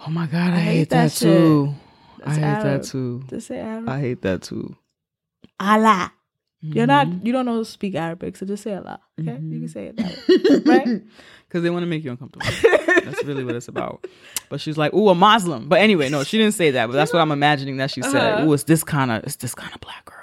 [0.05, 1.69] oh my god, I, I hate, hate that, that shit.
[2.25, 2.29] Too.
[2.31, 2.63] I hate Arab.
[2.81, 3.23] that too.
[3.29, 3.89] They say Arab.
[3.89, 4.75] I hate that too.
[5.59, 6.11] Allah.
[6.61, 7.11] You're Mm-hmm.
[7.11, 7.25] not.
[7.25, 8.99] You don't know to speak Arabic, so just say Allah.
[9.19, 10.69] Okay, you can say it that Mm-hmm.
[10.69, 11.01] way, right?
[11.47, 12.47] Because they want to make you uncomfortable.
[13.05, 14.07] that's really what it's about.
[14.49, 16.87] But she's like, "Ooh, a Muslim." But anyway, no, she didn't say that.
[16.87, 18.15] But that's what I'm imagining that she said.
[18.15, 18.45] Uh-huh.
[18.47, 20.22] Ooh, it's this kind of, it's this kind of black girl.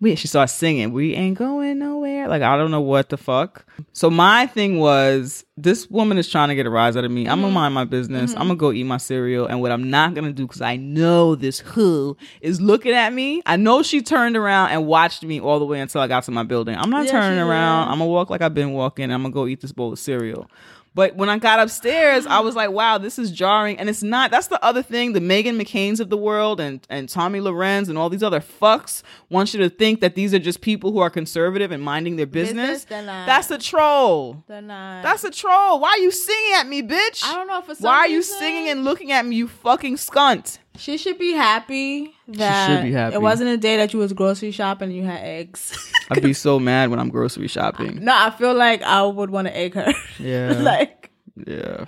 [0.00, 0.92] We she starts singing.
[0.92, 2.28] We ain't going nowhere.
[2.28, 3.64] Like I don't know what the fuck.
[3.92, 7.26] So my thing was, this woman is trying to get a rise out of me.
[7.28, 7.42] I'm Mm-hmm.
[7.42, 8.32] gonna mind my business.
[8.32, 9.46] I'm gonna go eat my cereal.
[9.46, 13.42] And what I'm not gonna do, because I know this who is looking at me.
[13.46, 16.30] I know she turned around and watched me all the way until I got to
[16.30, 16.76] my building.
[16.76, 17.88] I'm not Yeah, turning around.
[17.88, 19.10] I'm gonna walk like I've been walking.
[19.12, 20.50] I'm gonna go eat this bowl of cereal.
[20.98, 23.78] But when I got upstairs, I was like, wow, this is jarring.
[23.78, 25.12] And it's not, that's the other thing.
[25.12, 29.04] The Meghan McCain's of the world and, and Tomi Lahren and all these other fucks
[29.30, 32.26] want you to think that these are just people who are conservative and minding their
[32.26, 32.84] business.
[32.84, 33.06] Business.
[33.06, 34.42] That's a troll.
[34.48, 35.04] They're not.
[35.04, 35.78] That's a troll.
[35.78, 37.22] Why are you singing at me, bitch?
[37.24, 39.98] I don't know if some Why are you singing and looking at me, you fucking
[39.98, 40.58] skunt?
[40.78, 43.14] She should be happy that should be happy.
[43.14, 45.92] it wasn't a day that you was grocery shopping and you had eggs.
[46.10, 48.04] I'd be so mad when I'm grocery shopping.
[48.04, 49.92] no, I feel like I would want to egg her.
[50.18, 50.52] Yeah.
[50.60, 51.10] like,
[51.46, 51.84] Yeah.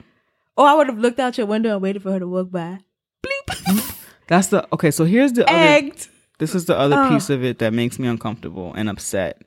[0.57, 2.79] or I would have looked out your window and waited for her to walk by.
[4.29, 5.91] That's the, okay, so here's the other.
[6.39, 7.13] This is the other Ugh.
[7.13, 9.43] piece of it that makes me uncomfortable and upset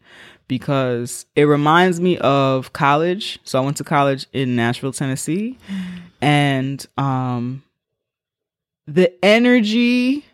[0.48, 3.39] because it reminds me of college.
[3.44, 5.58] So I went to college in Nashville, Tennessee,
[6.22, 7.64] and um
[8.88, 10.26] the energy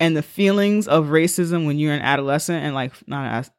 [0.00, 3.50] and the feelings of racism when you're an adolescent and like not as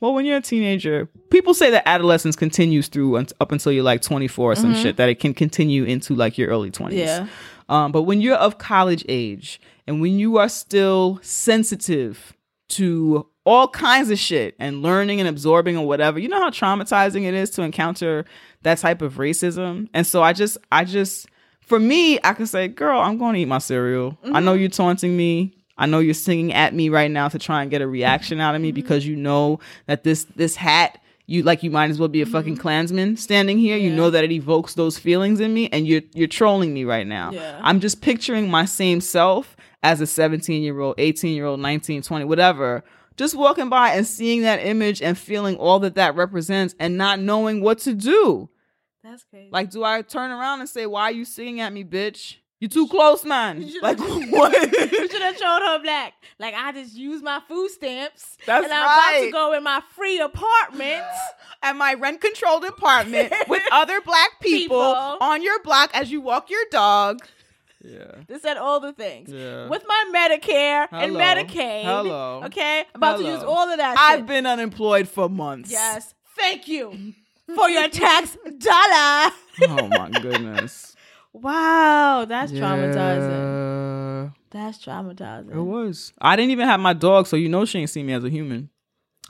[0.00, 4.00] well when you're a teenager people say that adolescence continues through up until you're like
[4.02, 7.26] 24 or some shit that it can continue into like your early 20s Yeah.
[7.68, 12.32] um, but when you're of college age and when you are still sensitive
[12.70, 17.24] to all kinds of shit and learning and absorbing or whatever, you know how traumatizing
[17.24, 18.24] it is to encounter
[18.62, 19.88] that type of racism.
[19.92, 21.26] And so I just, I just,
[21.66, 24.18] for me, I can say, girl, I'm going to eat my cereal.
[24.24, 25.54] I know you're taunting me.
[25.78, 28.54] I know you're singing at me right now to try and get a reaction out
[28.54, 32.08] of me because you know that this this hat you like you might as well
[32.08, 32.60] be a fucking mm-hmm.
[32.60, 33.76] Klansman standing here.
[33.76, 37.06] You know that it evokes those feelings in me, and you're you're trolling me right
[37.06, 37.30] now.
[37.32, 37.58] Yeah.
[37.62, 42.02] I'm just picturing my same self as a 17 year old, 18 year old, 19,
[42.02, 42.84] 20, whatever,
[43.16, 47.18] just walking by and seeing that image and feeling all that that represents and not
[47.18, 48.48] knowing what to do.
[49.02, 49.48] That's crazy.
[49.50, 52.36] Like, do I turn around and say, "Why are you singing at me, bitch?
[52.60, 53.98] You too close, man." Like
[54.30, 54.72] what?
[54.92, 56.14] you should have showed her black.
[56.38, 58.36] Like I just used my food stamps.
[58.46, 61.02] That's and I'm about to go in my free apartment.
[61.64, 65.16] At my rent controlled apartment with other black people, People.
[65.20, 67.20] on your block as you walk your dog.
[67.84, 68.22] Yeah.
[68.26, 69.28] This said all the things.
[69.32, 69.68] Yeah.
[69.68, 71.20] With my Medicare and Hello.
[71.20, 71.84] Medicaid.
[71.84, 72.42] Hello.
[72.46, 72.84] Okay?
[72.96, 74.26] About to use all of that I've shit.
[74.26, 75.70] been unemployed for months.
[75.70, 76.14] Yes.
[76.36, 77.14] Thank you
[77.54, 79.32] for your tax dollar.
[79.68, 80.96] Oh my goodness.
[81.32, 84.32] wow, that's traumatizing.
[84.50, 85.54] That's traumatizing.
[85.54, 86.12] It was.
[86.20, 88.30] I didn't even have my dog, so you know she ain't seen me as a
[88.30, 88.68] human.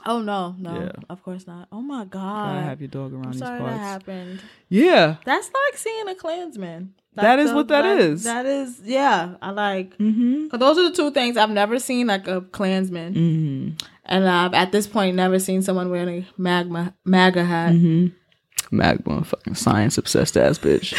[0.05, 0.91] Oh no, no, Yeah.
[1.09, 1.69] of course not.
[1.71, 2.63] Oh my Gotta god.
[2.65, 4.41] have your dog around I'm these sorry that happened.
[4.67, 5.15] Yeah.
[5.23, 6.93] That's like seeing a Klansman.
[7.15, 8.23] That is what that that is.
[8.23, 9.35] That is, yeah.
[9.41, 9.97] I like.
[9.99, 10.57] Mm-hmm.
[10.57, 13.85] Those are the two things I've never seen like a Klansman, Mm-hmm.
[14.05, 17.73] And I've at this point never seen someone wearing a magma MAGA hat.
[17.73, 18.75] Mm-hmm.
[18.75, 20.93] Mag motherfucking science obsessed ass bitch.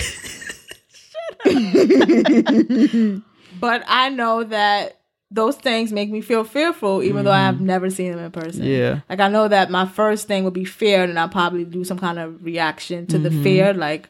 [3.60, 5.00] But I know that
[5.30, 8.62] those things make me feel fearful, even though I have never seen them in person.
[8.62, 8.70] Mm-hmm.
[8.70, 9.00] Yeah.
[9.08, 11.98] Like I know that my first thing would be fear, and I'll probably do some
[11.98, 13.24] kind of reaction to Mm-hmm.
[13.36, 14.08] the fear, like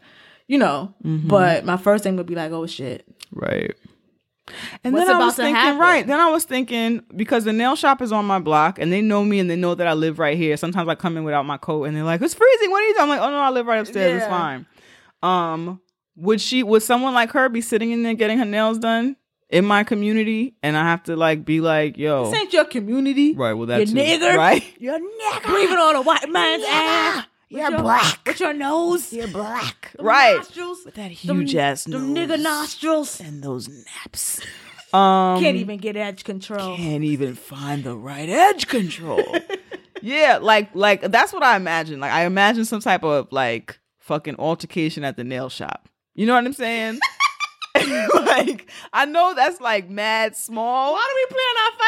[0.49, 0.95] you know.
[1.03, 3.07] But my first thing would be like, oh shit.
[3.33, 3.75] Right.
[4.83, 5.81] And What's then I was thinking, happen?
[5.81, 6.07] right.
[6.07, 9.25] Then I was thinking, because the nail shop is on my block and they know
[9.25, 10.57] me and they know that I live right here.
[10.57, 12.71] Sometimes I come in without my coat and they're like, it's freezing.
[12.71, 13.03] What are you doing?
[13.05, 14.23] I'm like, oh no, I live right upstairs.
[14.23, 14.67] It's fine.
[15.23, 15.81] Um,
[16.17, 19.17] would she, would someone like her be sitting in there getting her nails done
[19.49, 20.57] in my community?
[20.63, 22.31] And I have to like be like, yo.
[22.31, 23.35] This ain't your community.
[23.35, 23.55] Right.
[23.55, 24.37] Well, that's you nigger.
[24.37, 24.63] Right.
[24.79, 25.47] You're nigger.
[25.47, 27.27] Breathing on a white man's ass.
[27.51, 28.21] With You're your- black.
[28.27, 29.13] With your nose.
[29.13, 29.93] You're black.
[29.97, 30.37] them Right.
[30.37, 30.85] Nostrils.
[30.85, 32.29] With That them- huge ass them nose.
[32.29, 33.21] nigger nostrils.
[33.21, 34.41] And those naps.
[34.93, 36.77] Um, Can't even get edge control.
[36.77, 39.25] can't even find the right edge control.
[40.03, 41.99] yeah, like like that's what I imagine.
[41.99, 45.89] Like I imagine some type of like fucking altercation at the nail shop.
[46.15, 47.01] You know what I'm saying?
[48.15, 50.93] like I know that's like mad small.
[50.93, 51.79] Why do we plan our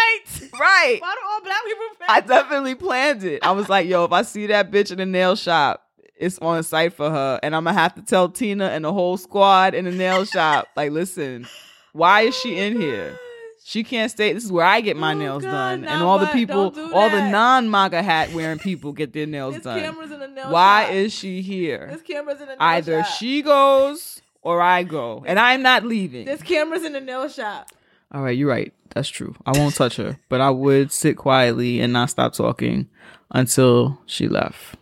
[0.50, 0.60] fights?
[0.60, 0.98] Right.
[1.00, 3.44] Why do all black people I definitely planned it.
[3.44, 5.82] I was like, yo, if I see that bitch in the nail shop,
[6.16, 7.40] it's on site for her.
[7.42, 10.68] And I'm gonna have to tell Tina and the whole squad in the nail shop,
[10.76, 11.46] like, listen,
[11.92, 13.18] why is she in here?
[13.64, 14.32] She can't stay.
[14.32, 16.94] This is where I get my Oh, nails God, done, and all the people, do
[16.94, 19.80] all the non-MAGA hat wearing people get their nails There's done.
[19.80, 20.92] cameras in the nail Why shop.
[20.94, 21.86] is she here?
[21.88, 23.12] There's cameras in the nail Either shop.
[23.16, 26.24] she goes or I go, and I'm not leaving.
[26.24, 27.68] There's cameras in the nail shop.
[28.12, 28.72] All right, you're right.
[28.94, 29.34] That's true.
[29.44, 32.88] I won't touch her, but I would sit quietly and not stop talking
[33.32, 34.76] until she left,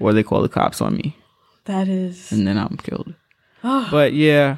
[0.00, 1.16] or they call the cops on me,
[1.66, 3.14] That is and then I'm killed.
[3.62, 3.88] Ah.
[3.90, 4.56] but yeah,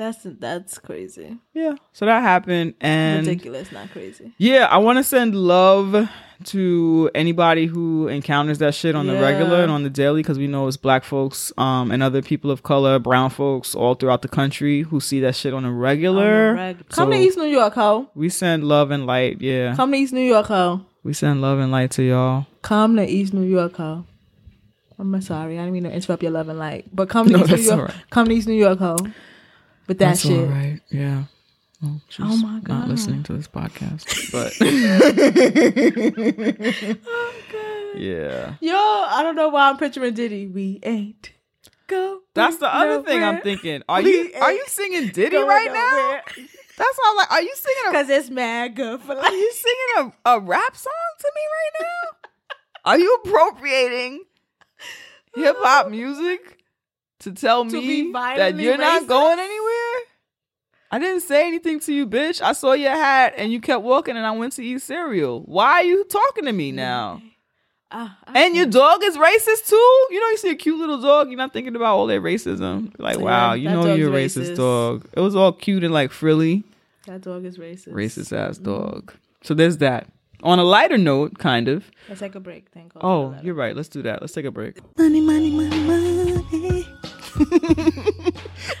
[0.00, 1.36] that's that's crazy.
[1.52, 1.74] yeah.
[1.92, 4.32] So that happened, and Ridiculous, not crazy.
[4.38, 6.08] yeah, I want to send love
[6.44, 10.46] to anybody who encounters that shit on the regular and on the daily, because we
[10.46, 14.28] know it's black folks, um, and other people of color, brown folks, all throughout the
[14.28, 16.74] country who see that shit on a regular.
[16.88, 18.08] Come to East New York, ho.
[18.14, 19.42] We send love and light.
[19.42, 20.80] Yeah, Come to East New York, ho.
[21.02, 22.46] we send love and light to y'all.
[22.62, 24.06] Come to East New York, ho.
[24.98, 27.44] I'm sorry, I didn't mean to interrupt your love and light, but come to No,
[27.44, 27.88] East New York.
[27.88, 27.96] right.
[28.10, 28.96] Come to East New York, ho.
[29.90, 30.38] With that That's shit.
[30.38, 30.78] all right.
[30.88, 31.24] Yeah.
[31.82, 32.78] Well, Oh my god!
[32.78, 34.52] not listening to this podcast, but
[37.08, 38.00] oh god.
[38.00, 40.46] yeah, Yo, I don't know why I'm picturing Diddy.
[40.46, 41.32] We ain't
[41.88, 42.20] go.
[42.34, 43.82] that's the other thing I'm thinking.
[43.88, 46.20] Are We you are you singing Diddy right now?
[46.76, 50.12] That's why I'm like, are you singing Cause it's mad good for are you singing
[50.24, 52.28] a, a rap song to me right now?
[52.92, 54.22] Are you appropriating
[55.34, 56.59] hip hop music
[57.20, 60.04] to tell To me that you're not going anywhere?
[60.92, 62.42] I didn't say anything to you, bitch.
[62.42, 65.40] I saw your hat and you kept walking and I went to eat cereal.
[65.42, 67.22] Why are you talking to me now?
[67.92, 68.32] Ah, ah.
[68.34, 69.76] And your dog is racist too?
[70.10, 72.92] You know, you see a cute little dog, you're not thinking about all that racism.
[72.98, 74.56] Like, Yeah, wow, you know you're a racist racist.
[74.56, 75.06] dog.
[75.12, 76.64] It was all cute and like frilly.
[77.06, 77.88] that dog is racist.
[77.92, 79.12] Racist ass dog.
[79.42, 80.08] So there's that.
[80.42, 81.90] On a lighter note, kind of.
[82.08, 82.68] Let's take a break.
[82.72, 83.00] Thank God.
[83.04, 83.76] Oh, you're right.
[83.76, 84.22] Let's do that.
[84.22, 84.78] Let's take a break.
[84.98, 86.19] Money, money, money, money.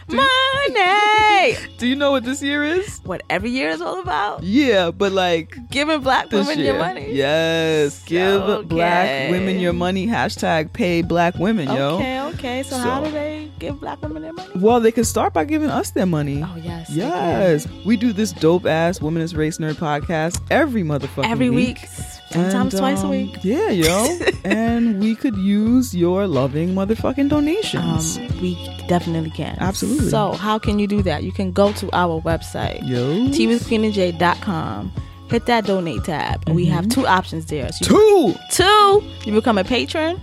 [0.08, 1.56] money.
[1.78, 3.00] Do you know what this year is?
[3.04, 4.42] What every year is all about?
[4.42, 6.72] Yeah, but like Giving black women year.
[6.72, 7.12] your money.
[7.12, 8.02] Yes.
[8.04, 8.66] Give Okay.
[8.66, 10.06] black women your money.
[10.06, 11.96] Hashtag pay black women, yo.
[11.96, 12.62] Okay, okay.
[12.62, 14.50] So, how do they give black women their money?
[14.56, 16.42] Well, they can start by giving us their money.
[16.42, 16.90] Oh yes.
[16.90, 21.30] Yes, we do this dope ass womanist race nerd podcast every motherfucking.
[21.30, 21.78] Every week.
[21.80, 21.88] week.
[22.30, 23.38] Sometimes And, twice a um, week.
[23.42, 24.18] Yeah, yo.
[24.44, 28.18] and we could use your loving motherfucking donations.
[28.18, 28.54] Um, we
[28.86, 29.56] definitely can.
[29.58, 30.08] Absolutely.
[30.10, 31.24] So, how can you do that?
[31.24, 33.26] You can go to our website, yo.
[33.28, 34.92] teawithqueenandj.com,
[35.28, 37.70] hit that donate tab, and we have two options there.
[37.72, 38.34] So Two.
[38.50, 40.20] two, you become a patron,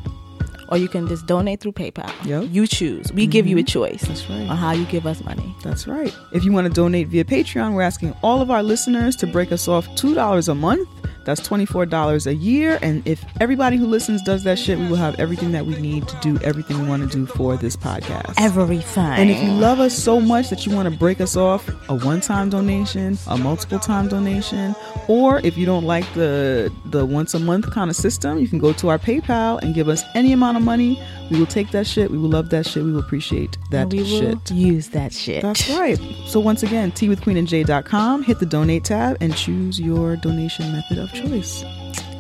[0.70, 2.12] or you can just donate through PayPal.
[2.26, 2.46] Yep.
[2.52, 3.12] You choose.
[3.14, 4.50] We give you a choice That's right.
[4.50, 5.56] on how you give us money.
[5.64, 6.14] That's right.
[6.34, 9.52] If you want to donate via Patreon, we're asking all of our listeners to break
[9.54, 10.88] us off $2 a month.
[11.28, 12.80] That's $24 a year.
[12.82, 16.08] And if everybody who listens does that shit, we will have everything that we need
[16.08, 18.34] to do everything we want to do for this podcast.
[18.38, 19.04] Everything.
[19.04, 21.96] And if you love us so much that you want to break us off, a
[21.96, 24.74] one-time donation, a multiple-time donation,
[25.10, 28.58] or if you don't like the the once a month kind of system, you can
[28.58, 30.98] go to our PayPal and give us any amount of money.
[31.30, 32.10] We will take that shit.
[32.10, 32.84] We will love that shit.
[32.84, 34.52] We will appreciate that we will shit.
[34.52, 35.42] use that shit.
[35.42, 36.00] That's right.
[36.26, 41.64] So once again, teawithqueenandj.com, hit the donate tab and choose your donation method of choice.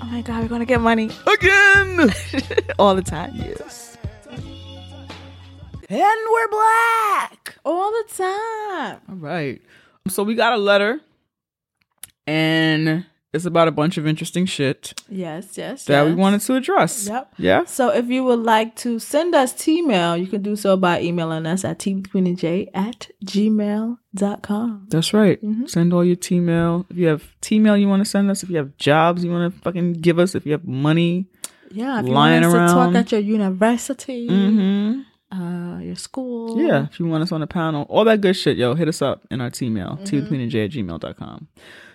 [0.01, 2.09] Oh my god, we're gonna get money Again!
[2.79, 3.33] all the time.
[3.35, 3.97] yes.
[5.89, 7.55] And we're black.
[7.63, 8.99] All the time.
[9.09, 9.61] All right.
[10.09, 10.99] So we got a letter
[12.25, 13.05] and
[13.37, 15.85] it's about a bunch of interesting shit Yes, yes.
[15.85, 17.07] that we wanted to address.
[17.07, 17.33] Yep.
[17.37, 17.63] Yeah.
[17.65, 21.45] So if you would like to send us T-mail, you can do so by emailing
[21.45, 24.87] us at tqueenandj at gmail.com.
[24.89, 25.41] That's right.
[25.43, 25.65] Mm-hmm.
[25.67, 26.85] Send all your T-mail.
[26.89, 29.53] If you have T-mail you want to send us, if you have jobs you want
[29.53, 31.27] to fucking give us, if you have money,
[31.71, 32.93] Yeah, if you Lying want us to around.
[32.93, 35.01] talk at your university, mm-hmm.
[35.37, 36.59] uh, your school.
[36.61, 39.01] Yeah, if you want us on a panel, all that good shit, yo, hit us
[39.01, 40.03] up in our T-mail, Mm-hmm.
[40.05, 41.47] teawithqueenandj at gmail.com.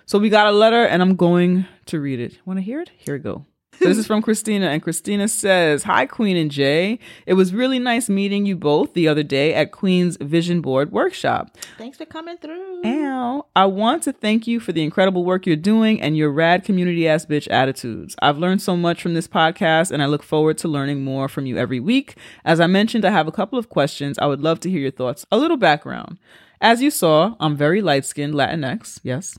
[0.06, 2.38] So we got a letter and I'm going to read it.
[2.44, 2.90] Want to hear it?
[2.96, 3.46] Here we go.
[3.78, 7.00] So this is from Christina, and Christina says, Hi, Queen and Jay.
[7.26, 11.56] It was really nice meeting you both the other day at Queen's Vision Board Workshop.
[11.78, 12.82] Thanks for coming through.
[12.84, 16.64] Al, I want to thank you for the incredible work you're doing and your rad
[16.64, 18.14] community ass bitch attitudes.
[18.22, 21.46] I've learned so much from this podcast and I look forward to learning more from
[21.46, 22.16] you every week.
[22.44, 24.16] As I mentioned, I have a couple of questions.
[24.18, 25.26] I would love to hear your thoughts.
[25.32, 26.18] A little background.
[26.60, 29.00] As you saw, I'm very light skinned Latinx.
[29.02, 29.36] Yes,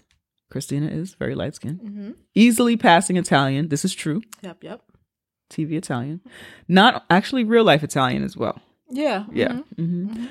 [0.53, 1.79] Christina is very light skinned.
[1.81, 2.11] Mm-hmm.
[2.35, 3.69] Easily passing Italian.
[3.69, 4.21] This is true.
[4.43, 4.83] Yep, yep.
[5.49, 6.21] TV Italian.
[6.67, 8.61] Not actually real life Italian as well.
[8.87, 9.25] Yeah.
[9.31, 9.61] Yeah.
[9.75, 10.25] hmm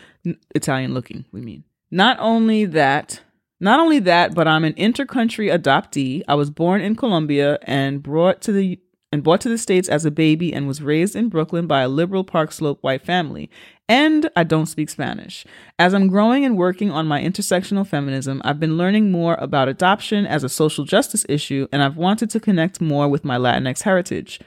[0.55, 1.65] Italian looking, we mean.
[1.91, 3.21] Not only that,
[3.59, 6.23] not only that, but I'm an intercountry adoptee.
[6.29, 8.79] I was born in Colombia and brought to the
[9.13, 11.89] and brought to the States as a baby and was raised in Brooklyn by a
[11.89, 13.51] liberal Park Slope white family.
[13.89, 15.45] And I don't speak Spanish.
[15.79, 20.27] As I'm growing and working on my intersectional feminism, I've been learning more about adoption
[20.27, 24.41] as a social justice issue, and I've wanted to connect more with my Latinx heritage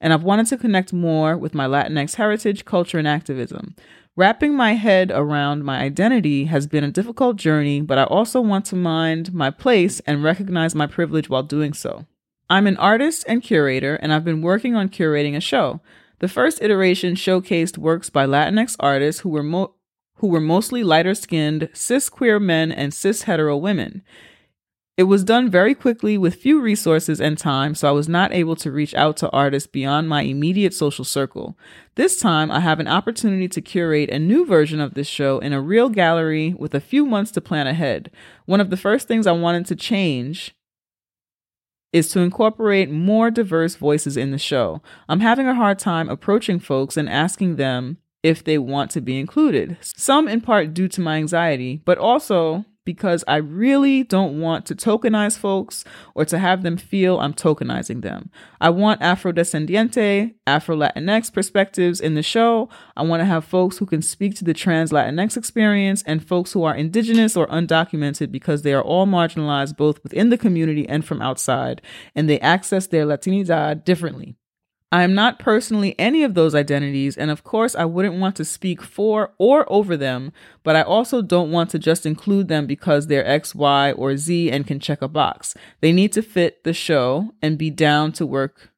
[0.00, 3.74] and I've wanted to connect more with my Latinx heritage, culture, and activism.
[4.14, 8.64] Wrapping my head around my identity has been a difficult journey, but I also want
[8.66, 12.06] to mind my place and recognize my privilege while doing so.
[12.48, 15.80] I'm an artist and curator, and I've been working on curating a show.
[16.20, 19.74] The first iteration showcased works by Latinx artists who were mo-
[20.18, 24.02] who were mostly lighter skinned, cis queer men and cis hetero women.
[24.96, 28.56] It was done very quickly with few resources and time, so I was not able
[28.56, 31.58] to reach out to artists beyond my immediate social circle.
[31.96, 35.52] This time, I have an opportunity to curate a new version of this show in
[35.52, 38.10] a real gallery with a few months to plan ahead.
[38.46, 40.55] One of the first things I wanted to change
[41.96, 44.82] is to incorporate more diverse voices in the show.
[45.08, 49.18] I'm having a hard time approaching folks and asking them if they want to be
[49.18, 49.78] included.
[49.80, 54.74] Some in part due to my anxiety, but also because I really don't want to
[54.74, 55.84] tokenize folks
[56.14, 58.30] or to have them feel I'm tokenizing them.
[58.58, 62.70] I want Afrodescendiente, Afro Latinx perspectives in the show.
[62.96, 66.52] I want to have folks who can speak to the trans Latinx experience and folks
[66.52, 71.04] who are indigenous or undocumented because they are all marginalized both within the community and
[71.04, 71.82] from outside,
[72.14, 74.36] and they access their Latinidad differently.
[74.92, 78.44] I am not personally any of those identities, and of course, I wouldn't want to
[78.44, 80.32] speak for or over them,
[80.62, 84.50] but I also don't want to just include them because they're X, Y, or Z
[84.50, 85.54] and can check a box.
[85.80, 88.70] They need to fit the show and be down to work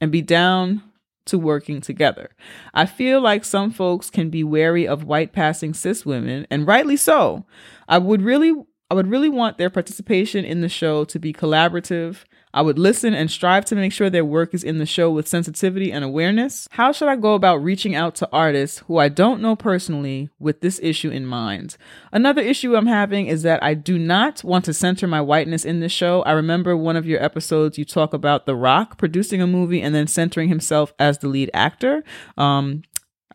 [0.00, 0.82] and be down
[1.26, 2.30] to working together.
[2.72, 6.96] I feel like some folks can be wary of white passing cis women, and rightly
[6.96, 7.44] so.
[7.88, 8.54] I would really
[8.90, 12.24] I would really want their participation in the show to be collaborative.
[12.52, 15.28] I would listen and strive to make sure their work is in the show with
[15.28, 16.66] sensitivity and awareness.
[16.72, 20.60] How should I go about reaching out to artists who I don't know personally with
[20.60, 21.76] this issue in mind?
[22.12, 25.80] Another issue I'm having is that I do not want to center my whiteness in
[25.80, 26.22] this show.
[26.22, 29.94] I remember one of your episodes you talk about The Rock producing a movie and
[29.94, 32.02] then centering himself as the lead actor.
[32.36, 32.82] Um,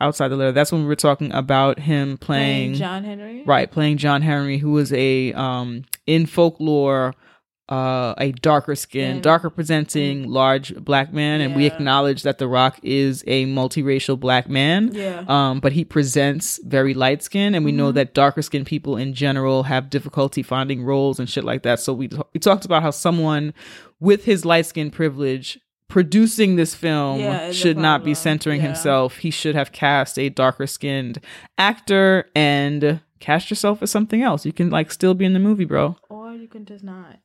[0.02, 3.44] outside the letter, that's when we were talking about him playing, John Henry.
[3.46, 7.14] right, playing John Henry, who was a um in folklore
[7.68, 12.80] uh a darker skin, darker presenting large black man and we acknowledge that The Rock
[12.84, 14.92] is a multiracial black man.
[14.94, 15.24] Yeah.
[15.28, 19.14] Um but he presents very light skin and we know that darker skinned people in
[19.16, 21.80] general have difficulty finding roles and shit like that.
[21.80, 23.54] So we we talked about how someone
[24.00, 28.68] with his light skin privilege producing this film Yeah, should not be centering Yeah.
[28.68, 29.18] himself.
[29.18, 31.20] He should have cast a darker skinned
[31.58, 34.46] actor and cast yourself as something else.
[34.46, 35.96] You can like still be in the movie, bro.
[36.10, 37.18] Or you can just not.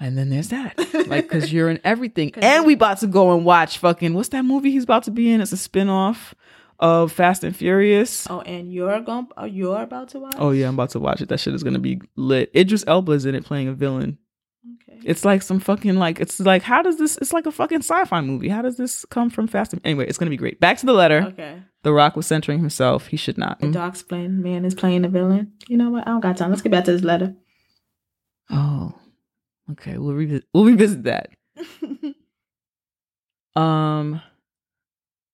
[0.00, 0.78] And then there's that.
[1.06, 2.32] Like, cause you're in everything.
[2.36, 5.30] And we about to go and watch fucking what's that movie he's about to be
[5.30, 5.40] in?
[5.40, 6.34] It's a spin-off
[6.78, 8.26] of Fast and Furious.
[8.30, 9.28] Oh, and you're going.
[9.36, 10.34] Oh, you're about to watch.
[10.38, 11.28] Oh yeah, I'm about to watch it.
[11.28, 12.50] That shit is gonna be lit.
[12.56, 14.18] Idris Elba is in it playing a villain.
[14.88, 14.98] Okay.
[15.04, 18.20] It's like some fucking like it's like how does this it's like a fucking sci-fi
[18.22, 18.48] movie.
[18.48, 20.58] How does this come from Fast and anyway, it's gonna be great.
[20.58, 21.22] Back to the letter.
[21.28, 21.62] Okay.
[21.82, 23.08] The Rock was centering himself.
[23.08, 23.60] He should not.
[23.60, 24.42] The dog's playing.
[24.42, 25.52] Man is playing the villain.
[25.68, 26.08] You know what?
[26.08, 26.48] I don't got time.
[26.48, 27.34] Let's get back to this letter.
[28.50, 28.94] Oh.
[29.72, 31.30] Okay, we'll revisit we'll revisit that.
[33.56, 34.20] Um,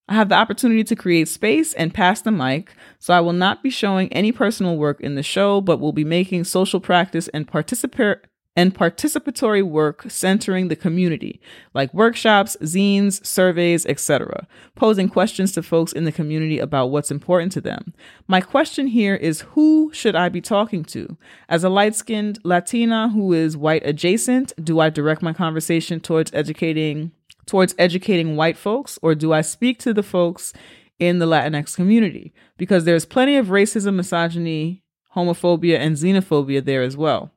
[0.09, 3.63] I have the opportunity to create space and pass the mic, so I will not
[3.63, 7.47] be showing any personal work in the show, but will be making social practice and
[7.47, 8.19] participate
[8.57, 11.41] and participatory work centering the community,
[11.73, 17.53] like workshops, zines, surveys, etc., posing questions to folks in the community about what's important
[17.53, 17.95] to them.
[18.27, 21.17] My question here is who should I be talking to?
[21.49, 26.33] As a light skinned Latina who is white adjacent, do I direct my conversation towards
[26.35, 27.13] educating
[27.47, 30.53] towards educating white folks, or do I speak to the folks
[31.01, 32.33] in the Latinx community?
[32.57, 34.85] Because there's plenty of racism, misogyny,
[35.17, 37.33] homophobia, and xenophobia there as well.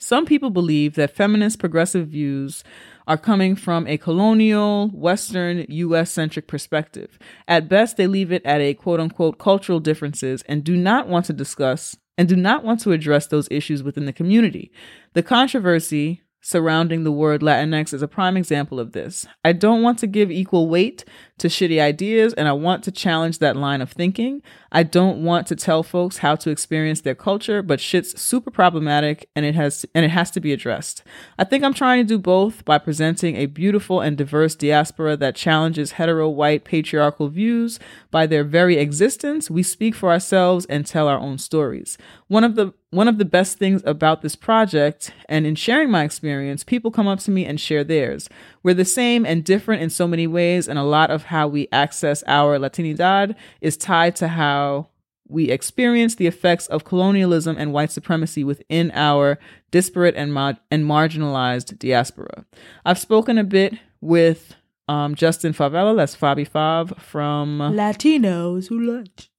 [0.00, 2.64] Some people believe that feminist progressive views
[3.06, 7.18] are coming from a colonial, Western, US centric perspective.
[7.46, 11.26] At best, they leave it at a quote unquote cultural differences and do not want
[11.26, 14.72] to discuss and do not want to address those issues within the community.
[15.12, 19.26] The controversy surrounding the word Latinx is a prime example of this.
[19.44, 21.04] I don't want to give equal weight
[21.38, 24.42] to shitty ideas and I want to challenge that line of thinking.
[24.72, 29.28] I don't want to tell folks how to experience their culture, but shit's super problematic
[29.34, 31.02] and it has and it has to be addressed.
[31.38, 35.34] I think I'm trying to do both by presenting a beautiful and diverse diaspora that
[35.34, 39.50] challenges hetero white patriarchal views by their very existence.
[39.50, 41.98] We speak for ourselves and tell our own stories.
[42.28, 46.02] One of the one of the best things about this project and in sharing my
[46.02, 48.28] experience, people come up to me and share theirs.
[48.62, 51.68] We're the same and different in so many ways, and a lot of how we
[51.72, 54.88] access our Latinidad is tied to how
[55.28, 59.38] we experience the effects of colonialism and white supremacy within our
[59.70, 62.44] disparate and, ma- and marginalized diaspora.
[62.84, 64.54] I've spoken a bit with
[64.88, 67.58] um, Justin Favela, that's Fabi Fav from.
[67.60, 69.30] Latinos who lunch.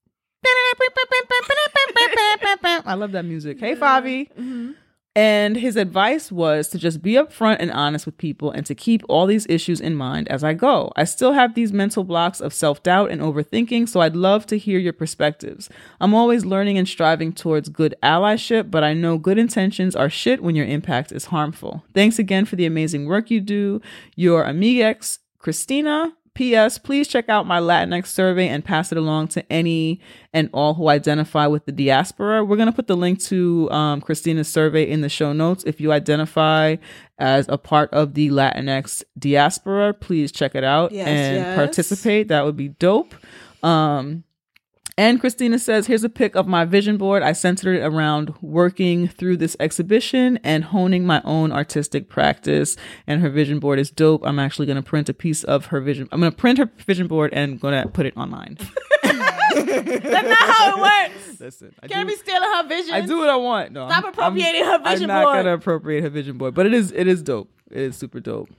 [2.86, 3.60] I love that music.
[3.60, 4.30] Hey, Favi.
[5.14, 9.04] And his advice was to just be upfront and honest with people and to keep
[9.10, 10.94] all these issues in mind as I go.
[10.96, 14.58] I still have these mental blocks of self doubt and overthinking, so I'd love to
[14.58, 15.70] hear your perspectives.
[16.00, 20.42] I'm always learning and striving towards good allyship, but I know good intentions are shit
[20.42, 21.84] when your impact is harmful.
[21.94, 23.82] Thanks again for the amazing work you do.
[24.16, 26.14] Your Amigex, Christina.
[26.34, 26.78] P.S.
[26.78, 30.00] Please check out my Latinx survey and pass it along to any
[30.34, 32.44] and all who identify with the diaspora.
[32.46, 35.64] We're going to put the link to um, Christina's survey in the show notes.
[35.66, 36.78] If you identify
[37.20, 41.56] as a part of the Latinx diaspora, please check it out Yes, and yes.
[41.56, 42.30] participate.
[42.30, 43.14] That would be dope.
[43.62, 44.24] Um,
[45.02, 47.24] and Christina says, here's a pic of my vision board.
[47.24, 52.78] I centered it around working through this exhibition and honing my own artistic practice.
[53.08, 54.22] And her vision board is dope.
[54.24, 56.08] I'm actually going to print a piece of her vision.
[56.12, 58.58] I'm going to print her vision board and going to put it online.
[59.04, 61.40] That's not how it works.
[61.40, 62.94] Listen, I Can't do, be stealing her vision.
[62.94, 63.72] I do what I want.
[63.72, 65.18] No, Stop I'm- appropriating I'm, her vision board.
[65.18, 65.34] I'm not board.
[65.36, 67.50] going to appropriate her vision board, but it is, it is dope.
[67.72, 68.50] It is super dope.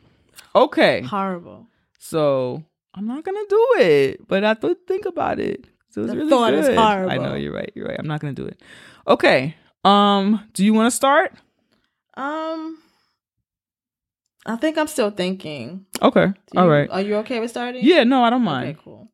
[0.56, 1.02] Okay.
[1.02, 1.68] Horrible.
[1.98, 2.64] So
[2.94, 5.64] I'm not gonna do it, but I thought think about it.
[5.92, 6.78] So it was The really thought is good.
[6.78, 7.70] I know you're right.
[7.74, 7.98] You're right.
[7.98, 8.60] I'm not gonna do it.
[9.06, 9.54] Okay.
[9.84, 10.48] Um.
[10.54, 11.34] Do you want to start?
[12.14, 12.78] Um,
[14.46, 15.86] I think I'm still thinking.
[16.00, 16.26] Okay.
[16.52, 16.90] Do All you- right.
[16.90, 17.84] Are you okay with starting?
[17.84, 18.04] Yeah.
[18.04, 18.70] No, I don't mind.
[18.70, 19.08] Okay, cool.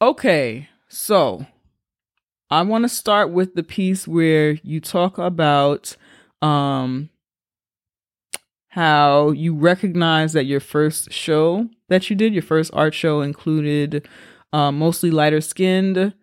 [0.00, 0.68] Okay.
[0.88, 1.46] So
[2.50, 5.96] I want to start with the piece where you talk about
[6.42, 7.10] um
[8.68, 14.06] how you recognize that your first show that you did, your first art show included
[14.52, 16.14] um, mostly lighter skinned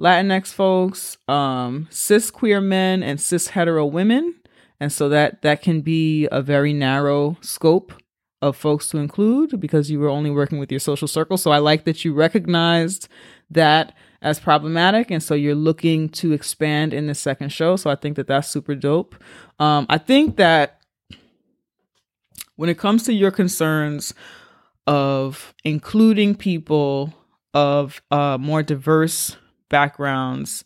[0.00, 4.34] Latinx folks, um, cis queer men, and cis hetero women.
[4.80, 7.92] And so that that can be a very narrow scope
[8.40, 11.36] of folks to include because you were only working with your social circle.
[11.36, 13.08] So I like that you recognized
[13.50, 15.10] that as problematic.
[15.10, 17.76] And so you're looking to expand in the second show.
[17.76, 19.14] So I think that that's super dope.
[19.58, 20.80] Um, I think that
[22.56, 24.14] when it comes to your concerns
[24.86, 27.12] of including people
[27.54, 29.36] of uh, more diverse
[29.68, 30.64] backgrounds,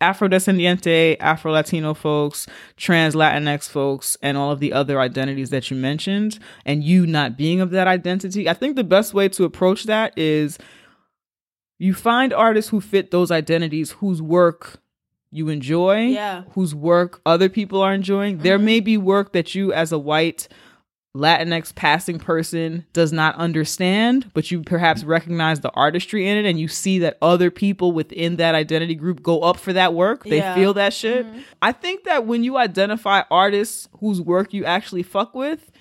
[0.00, 5.76] Afrodescendiente, Afro Latino folks, trans Latinx folks, and all of the other identities that you
[5.76, 9.84] mentioned, and you not being of that identity, I think the best way to approach
[9.84, 10.58] that is
[11.78, 14.80] you find artists who fit those identities whose work
[15.30, 16.42] you enjoy, Yeah.
[16.52, 18.38] whose work other people are enjoying.
[18.38, 20.48] There may be work that you, as a white
[21.16, 26.60] Latinx passing person, does not understand, but you perhaps recognize the artistry in it and
[26.60, 30.24] you see that other people within that identity group go up for that work.
[30.24, 30.54] They Yeah.
[30.54, 31.26] feel that shit.
[31.26, 31.38] Mm-hmm.
[31.62, 35.72] I think that when you identify artists whose work you actually fuck with,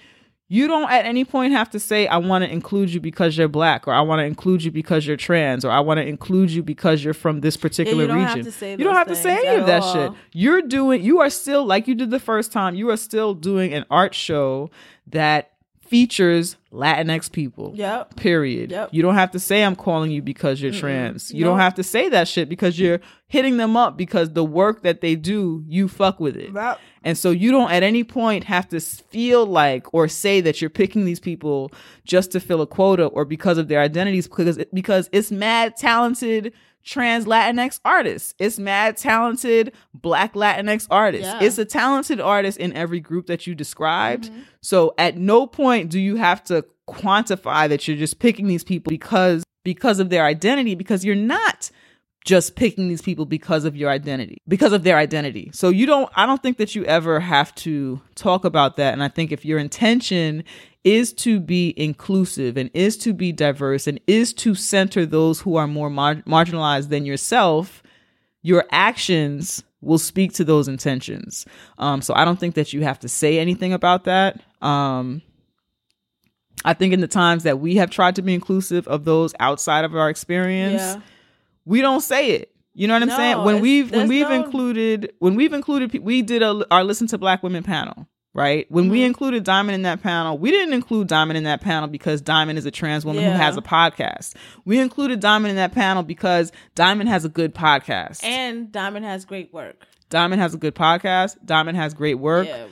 [0.49, 3.49] you don't at any point have to say, I want to include you because you're
[3.49, 6.51] black, or I want to include you because you're trans, or I want to include
[6.51, 8.49] you because you're from this particular don't region.
[8.49, 9.93] to you don't have to say any of that all.
[9.93, 10.11] shit.
[10.31, 13.73] You're doing, you are still, like you did the first time, you are still doing
[13.73, 14.69] an art show
[15.07, 15.51] that
[15.87, 17.71] features Latinx people.
[17.75, 18.17] Yep.
[18.17, 18.71] Period.
[18.71, 18.89] Yep.
[18.91, 21.33] You don't have to say I'm calling you because you're trans.
[21.33, 24.83] You don't have to say that shit because you're hitting them up because the work
[24.83, 26.51] that they do, you fuck with it.
[26.53, 26.79] Yep.
[27.03, 30.69] And so you don't at any point have to feel like or say that you're
[30.69, 31.71] picking these people
[32.03, 36.53] just to fill a quota or because of their identities because because it's mad talented
[36.87, 38.33] trans Latinx artists.
[38.39, 41.27] It's mad talented black Latinx artists.
[41.27, 41.43] Yeah.
[41.43, 44.31] It's a talented artist in every group that you described.
[44.31, 44.41] Mm-hmm.
[44.61, 48.89] So at no point do you have to quantify that you're just picking these people
[48.89, 51.69] because because of their identity because you're not
[52.27, 55.49] just picking these people because of your identity, because of their identity.
[55.53, 58.91] So you don't, I don't think that you ever have to talk about that.
[58.91, 60.43] And I think if your intention
[60.87, 65.57] is to be inclusive and is to be diverse and is to center those who
[65.57, 67.83] are more mar- marginalized than yourself,
[68.41, 71.45] your actions will speak to those intentions.
[71.77, 74.39] Um, so I don't think that you have to say anything about that.
[74.61, 75.21] Um,
[76.65, 79.83] I think in the times that we have tried to be inclusive of those outside
[79.85, 81.01] of our experience, Yeah.
[81.65, 82.51] we don't say it.
[82.73, 83.43] You know what I'm No, saying?
[83.43, 87.17] When we've when we've no- included when we've included we did a our listen to
[87.17, 88.07] black women panel,
[88.37, 88.65] right?
[88.71, 89.05] When we Mm-hmm.
[89.07, 92.65] included Diamond in that panel, we didn't include Diamond in that panel because Diamond is
[92.65, 94.35] a trans woman who has a podcast.
[94.63, 98.23] We included Diamond in that panel because Diamond has a good podcast.
[98.23, 99.85] And Diamond has great work.
[100.09, 101.35] Diamond has a good podcast.
[101.43, 102.47] Diamond has great work.
[102.47, 102.67] Yeah.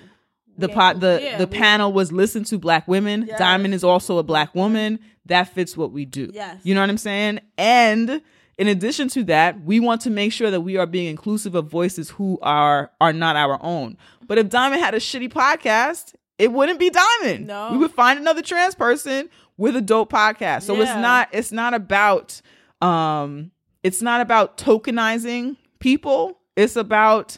[0.57, 3.26] The pot the Yeah, the panel was listen to black women.
[3.28, 3.38] Yes.
[3.39, 4.99] Diamond is also a black woman.
[5.26, 6.30] That fits what we do.
[6.34, 6.61] Yes.
[6.63, 7.41] You know what I'm saying?
[7.57, 8.22] And
[8.57, 11.68] in addition to that, we want to make sure that we are being inclusive of
[11.70, 13.97] voices who are are not our own.
[14.28, 17.47] But if Diamond had a shitty podcast, it wouldn't be Diamond.
[17.47, 17.71] No.
[17.71, 20.63] We would find another trans person with a dope podcast.
[20.63, 22.41] So it's not it's not about
[22.82, 23.51] um
[23.84, 26.39] it's not about tokenizing people.
[26.55, 27.38] It's about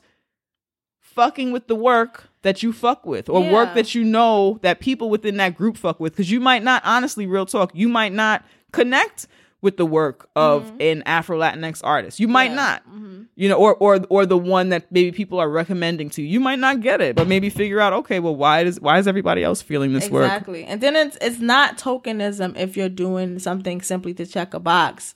[1.01, 5.09] fucking with the work that you fuck with or work that you know that people
[5.09, 8.45] within that group fuck with because you might not honestly real talk you might not
[8.71, 9.27] connect
[9.62, 12.58] with the work of an afro latinx artist you might Mm-hmm.
[12.58, 12.80] Yeah.
[12.80, 13.18] Mm-hmm.
[13.18, 16.28] not you know or or or the one that maybe people are recommending to you
[16.28, 19.08] you might not get it but maybe figure out okay well why does why is
[19.08, 20.64] everybody else feeling this work Exactly.
[20.66, 25.16] And then it's it's not tokenism if you're doing something simply to check a box.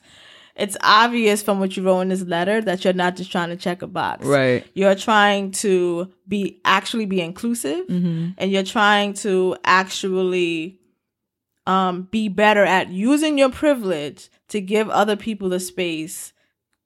[0.54, 3.56] It's obvious from what you wrote in this letter that you're not just trying to
[3.56, 4.26] check a box.
[4.26, 4.66] Right.
[4.74, 8.30] You're trying to be actually be inclusive Mm-hmm.
[8.38, 10.78] and you're trying to actually
[11.66, 16.32] um be better at using your privilege to give other people the space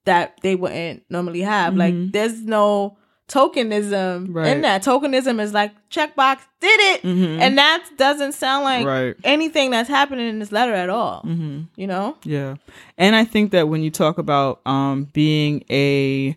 [0.04, 1.74] that they wouldn't normally have.
[1.76, 2.96] Like there's no
[3.28, 4.32] tokenism Mm-hmm.
[4.32, 4.46] Right.
[4.48, 4.84] in that.
[4.84, 9.16] Tokenism is like checkbox did it, and that doesn't sound like Right.
[9.24, 11.22] anything that's happening in this letter at all.
[11.22, 11.62] Mm-hmm.
[11.74, 12.16] You know?
[12.22, 12.54] Yeah.
[12.96, 16.36] And I think that when you talk about um being a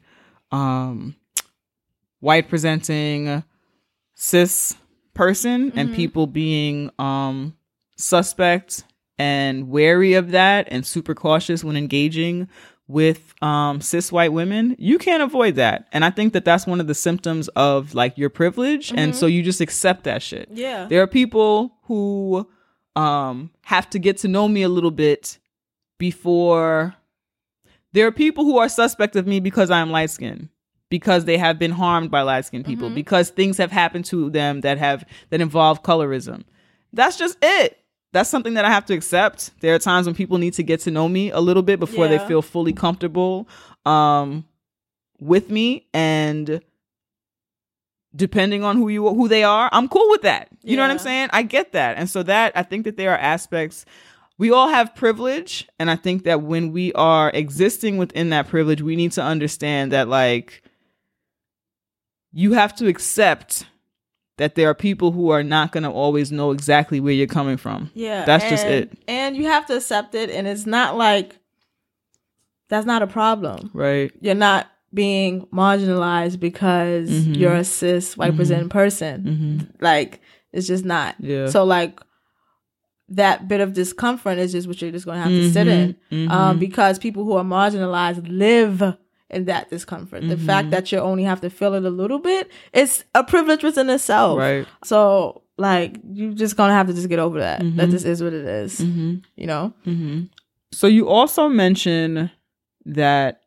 [0.52, 1.16] um
[2.22, 3.44] white presenting
[4.16, 4.76] cis
[5.14, 7.56] person and people being um
[7.98, 8.84] suspect
[9.20, 12.48] and wary of that and super cautious when engaging
[12.88, 16.80] with um cis white women you can't avoid that and i think that that's one
[16.82, 20.86] of the symptoms of like your privilege and so you just accept that shit Yeah.
[20.88, 22.48] there are people who
[22.96, 25.38] um have to get to know me a little bit
[26.00, 26.96] before
[27.94, 30.50] there are people who are suspect of me because I'm light skinned
[30.90, 34.62] because they have been harmed by light skinned people because things have happened to them
[34.62, 36.44] that have that involve colorism.
[36.94, 37.78] That's just it.
[38.12, 39.52] That's something that I have to accept.
[39.62, 42.08] There are times when people need to get to know me a little bit before
[42.08, 43.48] they feel fully comfortable
[43.86, 44.46] um
[45.20, 46.62] with me and
[48.16, 50.50] depending on who you who they are, I'm cool with that.
[50.64, 51.30] You know what I'm saying?
[51.32, 51.98] I get that.
[51.98, 53.86] And so that I think that there are aspects
[54.40, 58.82] we all have privilege and I think that when we are existing within that privilege,
[58.82, 60.64] we need to understand that like
[62.32, 63.66] you have to accept
[64.40, 67.58] that there are people who are not going to always know exactly where you're coming
[67.58, 67.92] from.
[67.94, 68.26] Yeah.
[68.26, 68.92] That's just it.
[69.08, 71.38] And you have to accept it and it's not like
[72.70, 73.70] that's not a problem.
[73.74, 74.12] Right?
[74.22, 77.34] You're not being marginalized because Mm-hmm.
[77.36, 79.72] you're a cis white presenting person.
[79.80, 80.20] Like
[80.52, 81.16] it's just not.
[81.20, 81.48] Yeah.
[81.48, 82.00] So like
[83.10, 85.96] that bit of discomfort is just what you're just gonna have to sit in.
[86.12, 86.32] Mm-hmm.
[86.32, 88.96] Um, because people who are marginalized live
[89.30, 90.22] in that discomfort.
[90.22, 90.30] Mm-hmm.
[90.30, 93.64] The fact that you only have to feel it a little bit, it's a privilege
[93.64, 94.40] within itself.
[94.40, 94.68] Right.
[94.84, 97.62] So like you're just gonna have to just get over that.
[97.62, 97.78] Mm-hmm.
[97.78, 99.74] That this is what it is, You know.
[100.72, 102.32] So you also mention
[102.86, 103.42] that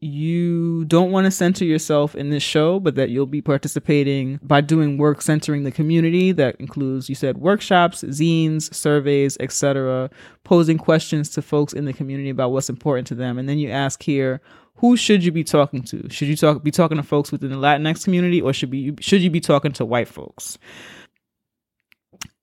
[0.00, 4.60] you don't want to center yourself in this show, but that you'll be participating by
[4.60, 6.32] doing work centering the community.
[6.32, 10.10] That includes, you said, workshops, zines, surveys, etc.,
[10.44, 13.38] posing questions to folks in the community about what's important to them.
[13.38, 14.42] And then you ask here,
[14.76, 16.08] who should you be talking to?
[16.10, 19.22] Should you talk be talking to folks within the Latinx community, or should be should
[19.22, 20.58] you be talking to white folks?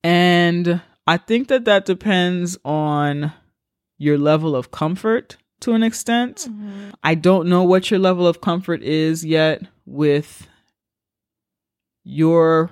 [0.04, 3.32] And I think that that depends on
[3.98, 6.48] your level of comfort to an extent.
[6.50, 6.90] Mm-hmm.
[7.04, 10.48] I don't know what your level of comfort is yet with
[12.04, 12.72] your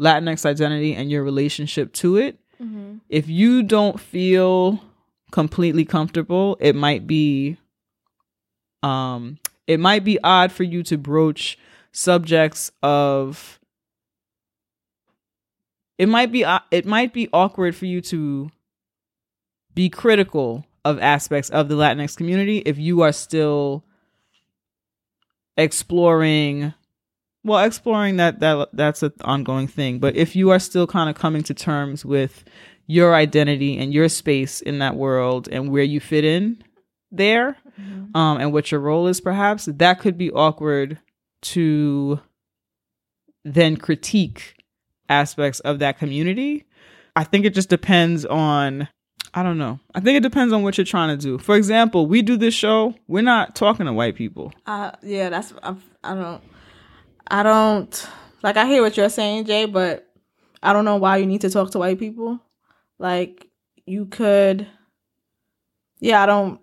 [0.00, 2.38] Latinx identity and your relationship to it.
[2.60, 2.98] Mm-hmm.
[3.08, 4.82] If you don't feel
[5.30, 7.58] completely comfortable, it might be
[8.82, 11.58] um it might be odd for you to broach
[11.92, 13.60] subjects of
[15.98, 18.50] it might be uh, it might be awkward for you to
[19.74, 23.84] be critical of aspects of the Latinx community if you are still
[25.56, 26.74] exploring
[27.44, 31.14] well exploring that that that's an ongoing thing but if you are still kind of
[31.14, 32.44] coming to terms with
[32.86, 36.62] your identity and your space in that world and where you fit in
[37.10, 37.56] there
[38.14, 40.98] um and what your role is perhaps that could be awkward
[41.40, 42.20] to
[43.44, 44.54] then critique
[45.08, 46.64] aspects of that community
[47.16, 48.88] i think it just depends on
[49.34, 49.80] I don't know.
[49.94, 51.38] I think it depends on what you're trying to do.
[51.38, 52.94] For example, we do this show.
[53.08, 54.52] We're not talking to white people.
[54.66, 56.42] Uh, yeah, that's I, I don't
[57.28, 58.08] I don't
[58.42, 60.06] like I hear what you're saying, Jay, but
[60.62, 62.40] I don't know why you need to talk to white people.
[62.98, 63.48] Like
[63.86, 64.66] you could
[66.00, 66.60] Yeah, I don't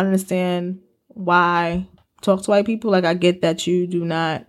[0.00, 1.86] understand why
[2.22, 2.90] talk to white people.
[2.90, 4.46] Like I get that you do not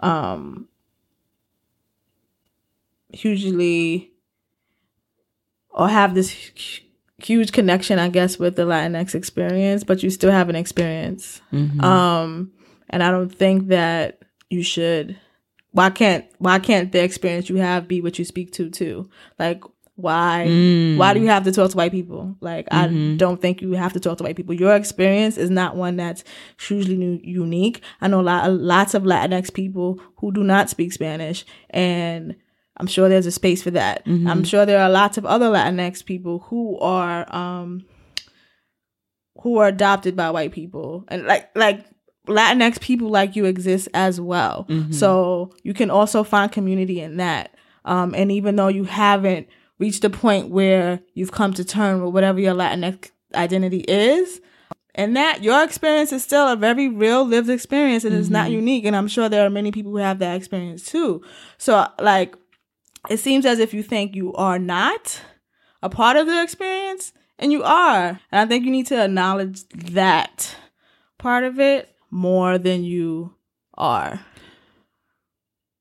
[0.00, 0.68] um
[3.12, 4.12] hugely
[5.70, 6.34] or have this
[7.18, 11.40] huge connection, I guess, with the Latinx experience, but you still have an experience.
[11.84, 12.52] Um,
[12.90, 14.20] and I don't think that
[14.50, 15.18] you should.
[15.72, 19.08] Why can't Why can't the experience you have be what you speak to too?
[19.38, 19.62] Like
[19.96, 20.44] why
[20.98, 22.36] Why do you have to talk to white people?
[22.40, 24.54] Like I don't think you have to talk to white people.
[24.54, 26.24] Your experience is not one that's
[26.60, 27.80] hugely nu- unique.
[28.00, 32.34] I know a lot, lots of Latinx people who do not speak Spanish, and
[32.76, 34.02] I'm sure there's a space for that.
[34.06, 37.84] I'm sure there are lots of other Latinx people who are um
[39.42, 41.84] who are adopted by white people and like like
[42.26, 44.66] Latinx people like you exist as well.
[44.92, 47.54] So you can also find community in that.
[47.84, 49.46] Um, and even though you haven't
[49.78, 54.40] reached a point where you've come to terms with whatever your Latinx identity is,
[54.94, 58.54] and that your experience is still a very real lived experience and it's not mm-hmm.
[58.54, 58.84] unique.
[58.84, 61.22] And I'm sure there are many people who have that experience too.
[61.58, 62.36] So like
[63.10, 65.20] it seems as if you think you are not
[65.82, 69.68] a part of the experience and you are and i think you need to acknowledge
[69.68, 70.56] that
[71.18, 73.34] part of it more than you
[73.76, 74.20] are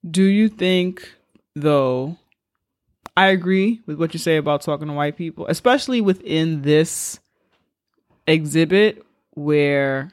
[0.06, 1.14] Do you think,
[1.56, 2.18] though,
[3.16, 7.20] I agree with what you say about talking to white people, especially within this
[8.28, 10.12] exhibit where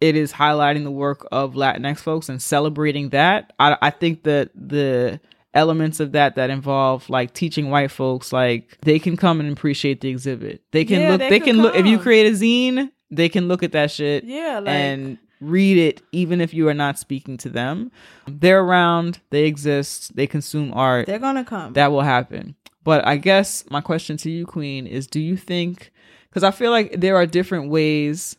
[0.00, 3.52] it is highlighting the work of Latinx folks and celebrating that.
[3.58, 5.20] I, I think that the
[5.54, 10.00] elements of that that involve like teaching white folks like they can come and appreciate
[10.00, 12.90] the exhibit they can Yeah, look they they, can look if you create a zine
[13.12, 16.74] they can look at that shit Yeah, like- and read it even if you are
[16.74, 17.90] not speaking to them
[18.26, 22.54] they're around they exist they consume art they're gonna come that will happen.
[22.84, 25.90] But I guess my question to you, Queen, is do you think,
[26.28, 28.36] because I feel like there are different ways,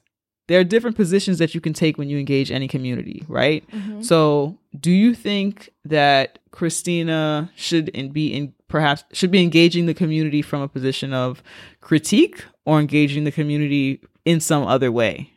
[0.48, 3.68] there are different positions that you can take when you engage any community, right?
[3.72, 4.04] Mm-hmm.
[4.04, 9.94] So do you think that Christina should in, be in perhaps should be engaging the
[9.96, 11.42] community from a position of
[11.82, 15.32] critique or engaging the community in some other way?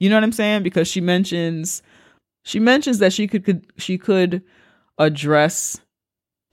[0.00, 0.62] You know what I'm saying?
[0.62, 1.82] Because she mentions
[2.44, 4.42] she mentions that she could, could she could
[4.98, 5.80] address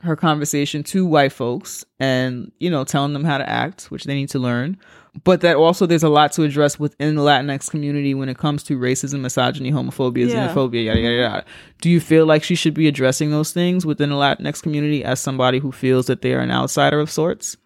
[0.01, 4.13] her conversation to white folks and you know telling them how to act which they
[4.13, 4.77] need to learn
[5.23, 8.61] but that also there's a lot to address within the latinx community when it comes
[8.61, 10.47] to racism misogyny homophobia Yeah.
[10.49, 11.45] xenophobia yada yada yada
[11.81, 15.19] do you feel like she should be addressing those things within the latinx community as
[15.19, 17.57] somebody who feels that they are an outsider of sorts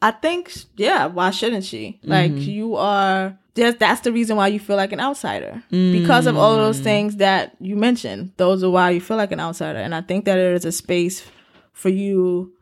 [0.00, 1.98] I think, yeah, why shouldn't she?
[2.04, 2.50] Like, mm-hmm.
[2.50, 5.62] you are, that's the reason why you feel like an outsider.
[5.70, 6.84] Because of all those mm.
[6.84, 9.80] things that you mentioned, those are why you feel like an outsider.
[9.80, 11.24] And I think that there is a space
[11.72, 12.52] for you.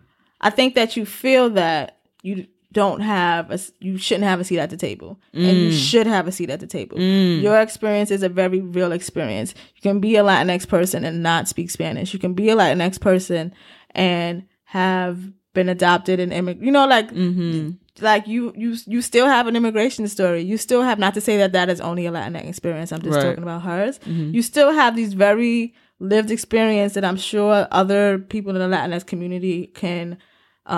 [0.40, 4.58] I think that you feel that you don't have a you shouldn't have a seat
[4.58, 5.72] at the table and you mm.
[5.72, 7.40] should have a seat at the table Mm.
[7.40, 11.48] your experience is a very real experience you can be a latinx person and not
[11.48, 13.54] speak spanish you can be a latinx person
[13.92, 15.18] and have
[15.58, 17.70] been adopted and immig- you know like Mm-hmm.
[18.10, 21.36] like you you you still have an immigration story you still have not to say
[21.42, 23.24] that that is only a latinx experience i'm just Right.
[23.26, 23.98] talking about hers
[24.36, 29.04] you still have these very lived experience that i'm sure other people in the latinx
[29.12, 30.18] community can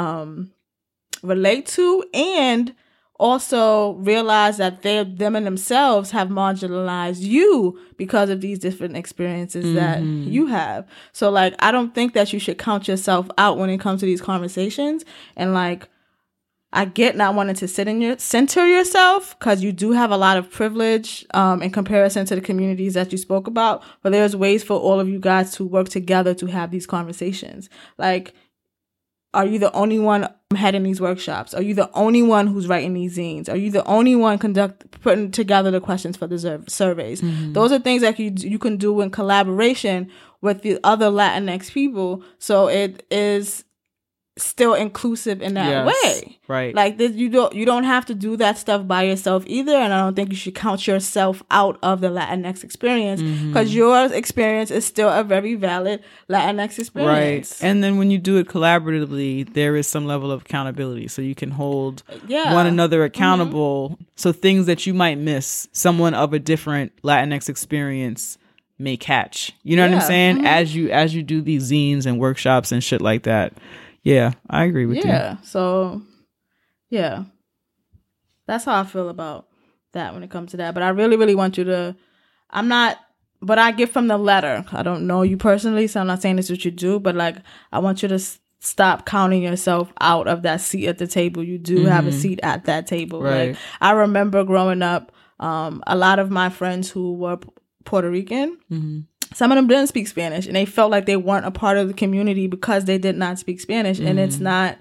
[0.00, 0.30] um
[1.34, 2.74] relate to and
[3.18, 9.74] also realize that they them and themselves have marginalized you because of these different experiences
[9.74, 13.70] that you have so like i don't think that you should count yourself out when
[13.70, 15.04] it comes to these conversations
[15.36, 15.88] and like
[16.72, 20.18] I get not wanting to sit in your center yourself because you do have a
[20.18, 23.82] lot of privilege um, in comparison to the communities that you spoke about.
[24.02, 27.70] But there's ways for all of you guys to work together to have these conversations.
[27.96, 28.34] Like,
[29.34, 31.52] are you the only one heading these workshops?
[31.52, 33.48] Are you the only one who's writing these zines?
[33.48, 37.20] Are you the only one conduct putting together the questions for the sur- surveys?
[37.20, 37.52] Mm-hmm.
[37.52, 40.10] Those are things that you you can do in collaboration
[40.40, 42.22] with the other Latinx people.
[42.38, 43.64] So it is
[44.38, 45.86] still inclusive in that Yes.
[46.04, 46.38] way.
[46.48, 46.74] Right.
[46.74, 49.92] Like this, you don't you don't have to do that stuff by yourself either, and
[49.92, 53.48] I don't think you should count yourself out of the Latinx experience Mm-hmm.
[53.48, 57.58] because your experience is still a very valid Latinx experience.
[57.60, 57.68] Right.
[57.68, 61.08] And then when you do it collaboratively, there is some level of accountability.
[61.08, 62.54] So you can hold Yeah.
[62.54, 63.98] one another accountable.
[64.16, 68.38] So things that you might miss, someone of a different Latinx experience
[68.78, 69.52] may catch.
[69.64, 70.06] You know what I'm Yeah.
[70.06, 70.46] saying?
[70.46, 73.52] As you as you do these zines and workshops and shit like that.
[74.02, 75.02] Yeah, I agree with you.
[75.10, 75.36] yeah.
[75.42, 76.02] So,
[76.88, 77.24] yeah,
[78.46, 79.46] that's how I feel about
[79.92, 80.74] that when it comes to that.
[80.74, 81.96] But I really, really want you to.
[82.50, 82.98] I'm not.
[83.40, 84.64] But I get from the letter.
[84.72, 86.98] I don't know you personally, so I'm not saying this is what you do.
[86.98, 87.36] But like,
[87.70, 91.44] I want you to s- stop counting yourself out of that seat at the table.
[91.44, 93.22] You do have a seat at that table.
[93.22, 93.50] Right.
[93.50, 97.48] Like I remember growing up, um, a lot of my friends who were P-
[97.84, 98.58] Puerto Rican,
[99.34, 101.88] some of them didn't speak Spanish and they felt like they weren't a part of
[101.88, 103.98] the community because they did not speak Spanish.
[103.98, 104.42] And it's mm.
[104.42, 104.78] not,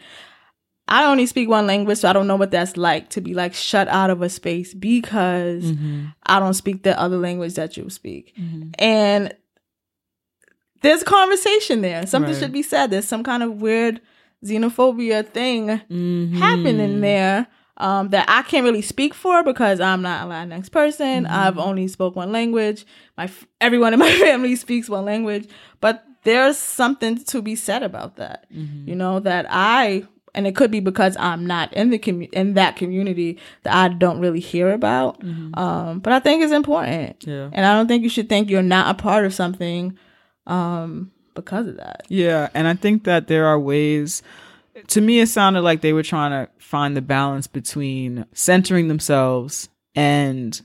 [0.87, 3.53] I only speak one language, so I don't know what that's like to be like
[3.53, 6.05] shut out of a space because mm-hmm.
[6.25, 8.33] I don't speak the other language that you speak.
[8.39, 8.69] Mm-hmm.
[8.79, 9.33] And
[10.81, 12.05] there's a conversation there.
[12.05, 12.39] Something Right.
[12.39, 12.91] should be said.
[12.91, 13.99] There's some kind of weird
[14.45, 16.37] xenophobia thing Mm-hmm.
[16.37, 17.47] happening there
[17.77, 21.23] um, that I can't really speak for because I'm not a Latinx person.
[21.25, 21.33] Mm-hmm.
[21.33, 22.85] I've only spoke one language.
[23.17, 23.29] My
[23.61, 25.47] everyone in my family speaks one language,
[25.79, 28.51] but there's something to be said about that.
[28.51, 28.89] Mm-hmm.
[28.89, 32.53] You know that I and it could be because I'm not in the commu- in
[32.55, 35.23] that community that I don't really hear about.
[35.23, 37.29] Um, but I think it's important, Mm-hmm.
[37.31, 37.49] Yeah.
[37.53, 39.97] and I don't think you should think you're not a part of something
[40.45, 42.03] um, because of that.
[42.09, 44.21] Yeah, and I think that there are ways.
[44.87, 49.69] To me, it sounded like they were trying to find the balance between centering themselves
[49.95, 50.61] and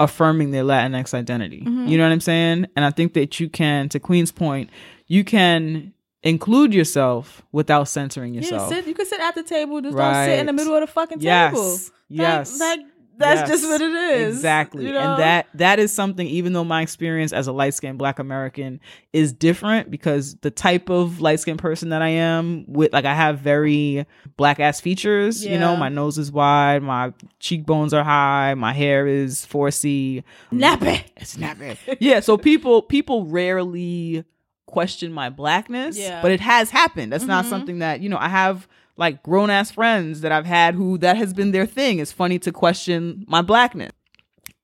[0.00, 1.60] affirming their Latinx identity.
[1.60, 1.86] Mm-hmm.
[1.86, 2.66] You know what I'm saying?
[2.76, 4.70] And I think that you can, to Queen's point,
[5.06, 5.92] you can
[6.22, 8.70] include yourself without centering yourself.
[8.70, 8.86] Yeah, sit.
[8.86, 9.80] You can sit at the table.
[9.80, 11.52] Just don't sit in the middle of the fucking Yes.
[11.52, 11.78] table.
[12.08, 12.60] Yes.
[12.60, 12.86] Like, like
[13.18, 13.48] that's Yes.
[13.60, 14.36] just what it is.
[14.36, 14.86] Exactly.
[14.86, 14.98] you know?
[15.00, 18.80] And that that is something even though my experience as a light-skinned black American
[19.12, 23.38] is different because the type of light-skinned person that I am with like I have
[23.40, 24.06] very
[24.36, 29.06] black ass features, you know, my nose is wide, my cheekbones are high, my hair
[29.06, 30.24] is 4C.
[30.52, 31.04] nappy.
[31.16, 31.76] It's nappy.
[32.00, 34.24] yeah, so people people rarely
[34.66, 36.12] question my blackness, Yeah.
[36.12, 36.22] Mm-hmm.
[36.22, 37.12] but it has happened.
[37.12, 38.66] That's not something that, you know, I have
[38.96, 41.98] like grown ass friends that I've had who that has been their thing.
[41.98, 43.92] It's funny to question my blackness.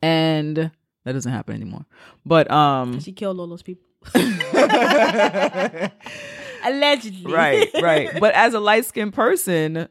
[0.02, 0.56] And
[1.04, 1.86] that doesn't happen anymore.
[2.24, 3.84] But um She killed all those people.
[6.64, 7.32] Allegedly.
[7.32, 8.10] right, right.
[8.20, 9.88] But as a light skinned person,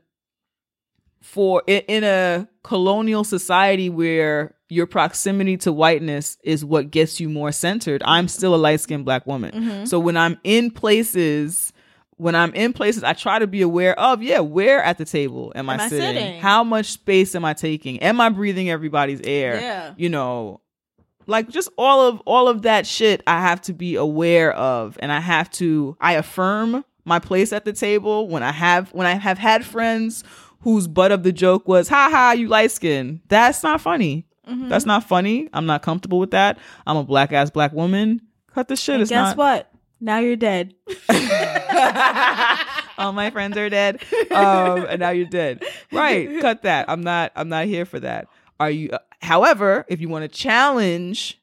[1.21, 7.29] for in, in a colonial society where your proximity to whiteness is what gets you
[7.29, 9.51] more centered, I'm still a light skinned black woman.
[9.51, 9.85] Mm-hmm.
[9.85, 11.73] So when I'm in places,
[12.17, 15.51] when I'm in places, I try to be aware of, yeah, where at the table
[15.55, 16.15] am, Am I, I sitting?
[16.15, 16.41] sitting?
[16.41, 17.99] How much space am I taking?
[18.01, 19.59] Am I breathing everybody's air?
[19.61, 19.93] Yeah.
[19.97, 20.61] You know,
[21.27, 25.11] like just all of all of that shit I have to be aware of and
[25.11, 29.13] I have to I affirm my place at the table when I have when I
[29.15, 30.23] have had friends
[30.61, 33.21] whose butt of the joke was ha ha you light skin.
[33.27, 34.25] That's not funny.
[34.49, 34.69] Mm-hmm.
[34.69, 35.49] That's not funny.
[35.53, 36.57] I'm not comfortable with that.
[36.85, 38.21] I'm a black ass black woman.
[38.53, 38.95] Cut the shit.
[38.95, 39.71] And it's guess not what?
[39.99, 40.75] Now you're dead.
[42.97, 44.01] all my friends are dead.
[44.31, 45.63] Um and now you're dead.
[45.91, 46.89] Right cut that.
[46.89, 48.27] I'm not i'm not here for that.
[48.59, 51.39] Are you uh, however if you want to challenge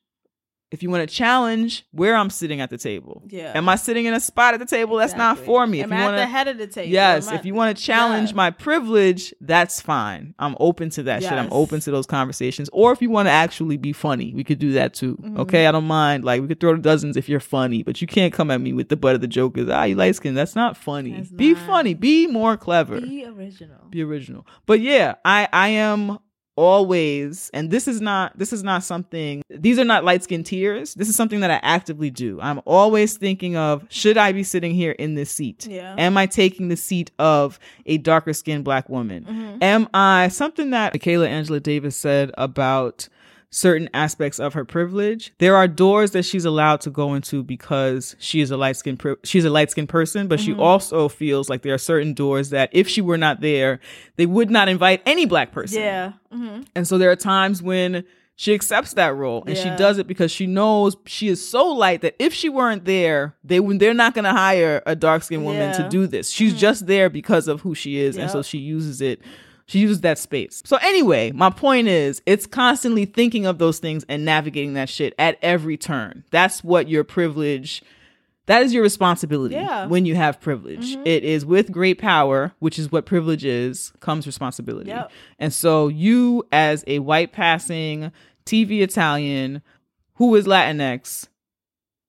[0.75, 3.23] if you want to challenge where I'm sitting at the table.
[3.29, 3.53] Yeah.
[3.55, 5.81] Am I sitting in a spot at the table that's not for me?
[5.83, 6.91] Am if I you at the head of the table?
[6.93, 8.37] Yes, I- if you want to challenge Yeah.
[8.37, 10.35] my privilege, that's fine.
[10.39, 11.33] I'm open to that shit.
[11.33, 12.69] I'm open to those conversations.
[12.73, 15.17] Or if you want to actually be funny, we could do that too.
[15.17, 15.41] Mm-hmm.
[15.41, 16.25] Okay, I don't mind.
[16.25, 18.73] Like we could throw the dozens if you're funny, but you can't come at me
[18.73, 20.35] with the butt of the joke is ah you light skin.
[20.35, 21.13] That's not funny.
[21.13, 21.67] That's be not.
[21.67, 21.95] funny.
[21.95, 23.01] Be more clever.
[23.01, 23.87] Be original.
[23.91, 24.47] be original.
[24.67, 26.19] But yeah, I I am
[26.57, 30.95] always and this is not this is not something these are not light skin tears
[30.95, 34.73] this is something that i actively do i'm always thinking of should i be sitting
[34.75, 35.95] here in this seat Yeah.
[35.99, 39.59] am i taking the seat of a darker skinned black woman Mm-hmm.
[39.63, 43.09] am i something that michaela angela davis said about
[43.55, 45.33] certain aspects of her privilege.
[45.39, 48.99] There are doors that she's allowed to go into because she is a light skinned
[48.99, 50.55] pri- she's a light skinned person but Mm-hmm.
[50.55, 53.79] she also feels like there are certain doors that if she were not there
[54.17, 55.81] they would not invite any black person.
[55.83, 56.13] Yeah.
[56.33, 58.05] hmm and so there are times when
[58.37, 62.01] she accepts that role and she does it because she knows she is so light
[62.01, 65.73] that if she weren't there, they they're not going to hire a dark skinned woman
[65.77, 66.29] to do this.
[66.31, 69.21] She's just there because of who she is and so she uses it
[69.67, 70.63] she uses that space.
[70.67, 75.15] So anyway, my point is it's constantly thinking of those things and navigating that shit
[75.19, 76.25] at every turn.
[76.31, 77.83] That's what your privilege
[78.47, 79.87] that is your responsibility Yeah.
[79.87, 80.93] when you have privilege.
[80.97, 81.07] Mm-hmm.
[81.07, 84.91] It is with great power, which is what privilege is, comes responsibility.
[84.91, 85.11] Yep.
[85.39, 88.13] And so you as a white passing
[88.45, 89.63] TV Italian
[90.17, 91.29] who is Latinx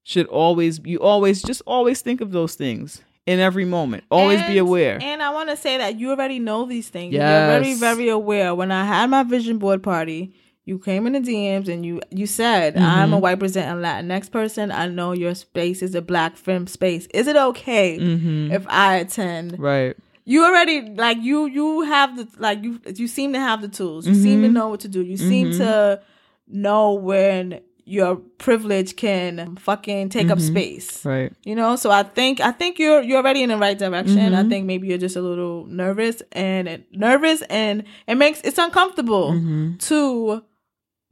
[0.03, 4.03] should always you always just always think of those things in every moment.
[4.11, 4.99] Always be aware.
[5.01, 7.13] And I want to say that you already know these things.
[7.13, 8.53] You're very, very aware.
[8.53, 10.33] When I had my vision board party,
[10.63, 13.13] you came in the DMs and you you said, "I'm Mm-hmm.
[13.13, 14.71] a white presenting Latinx person.
[14.71, 17.07] I know your space is a black femme space.
[17.13, 18.51] Is it okay Mhm.
[18.51, 19.95] if I attend?" Right.
[20.27, 24.07] You already like you you have the like you you seem to have the tools.
[24.07, 24.43] You seem Mm-hmm.
[24.47, 25.01] to know what to do.
[25.03, 26.01] You seem to
[26.47, 31.09] know when your privilege can fucking take up space Mm-hmm.
[31.09, 31.33] Right.
[31.43, 34.35] you know so i think i think you're you're already in the right direction Mm-hmm.
[34.35, 39.31] i think maybe you're just a little nervous and nervous and it makes it's uncomfortable
[39.33, 39.77] Mm-hmm.
[39.77, 40.43] to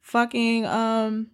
[0.01, 1.27] fucking um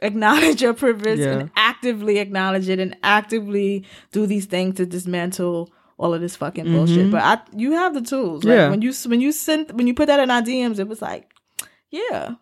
[0.00, 1.38] acknowledge your privilege Yeah.
[1.40, 6.64] and actively acknowledge it and actively do these things to dismantle all of this fucking
[6.64, 8.60] bullshit but i you have the tools like Mm-hmm.
[8.60, 8.70] Yeah.
[8.70, 11.30] when you when you sent when you put that in our dms it was like
[11.90, 12.34] yeah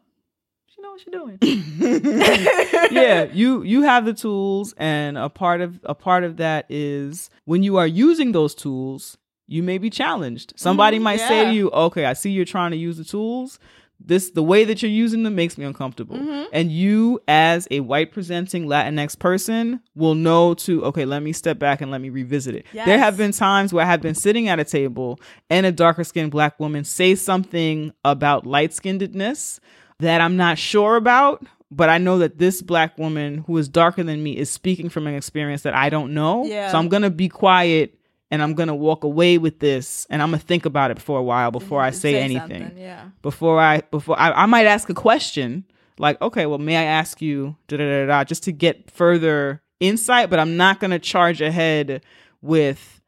[1.07, 6.25] what she's doing yeah, you you have the tools and a part of a part
[6.25, 9.17] of that is when you are using those tools,
[9.47, 10.53] you may be challenged.
[10.57, 13.59] Somebody Mhm, might say to you, "Okay, I see you're trying to use the tools.
[14.03, 16.45] This the way that you're using them makes me uncomfortable." Mm-hmm.
[16.53, 21.59] And you as a white presenting Latinx person will know to, "Okay, let me step
[21.59, 24.49] back and let me revisit it." There have been times where I have been sitting
[24.49, 25.19] at a table
[25.49, 29.59] and a darker skinned black woman say something about light skinnedness
[30.01, 34.03] that I'm not sure about, but I know that this black woman who is darker
[34.03, 36.45] than me is speaking from an experience that I don't know.
[36.45, 36.71] Yeah.
[36.73, 37.95] So I'm going to be quiet
[38.31, 41.01] and I'm going to walk away with this and I'm going to think about it
[41.01, 41.99] for a while before I mm-hmm.
[41.99, 42.73] say, anything.
[42.77, 45.65] yeah Before I before I, I might ask a question
[45.99, 49.63] like, "Okay, well, may I ask you da da da da just to get further
[49.81, 52.03] insight, but I'm not going to charge ahead
[52.43, 53.00] with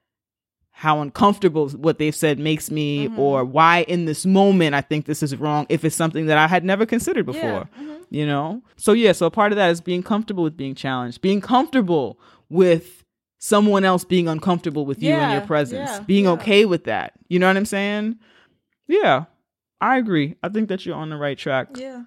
[0.82, 3.18] how uncomfortable what they've said makes me Mm-hmm.
[3.20, 6.48] or why in this moment I think this is wrong if it's something that I
[6.48, 7.68] had never considered before.
[7.78, 7.92] mm-hmm.
[8.10, 8.62] You know?
[8.76, 12.18] So yeah, so a part of that is being comfortable with being challenged, being comfortable
[12.48, 13.04] with
[13.38, 15.88] someone else being uncomfortable with you and Yeah, your presence.
[15.90, 16.32] yeah, being yeah.
[16.32, 17.12] okay with that.
[17.28, 18.18] You know what I'm saying?
[18.88, 19.26] Yeah.
[19.80, 20.34] I agree.
[20.42, 21.68] I think that you're on the right track.
[21.76, 22.02] yeah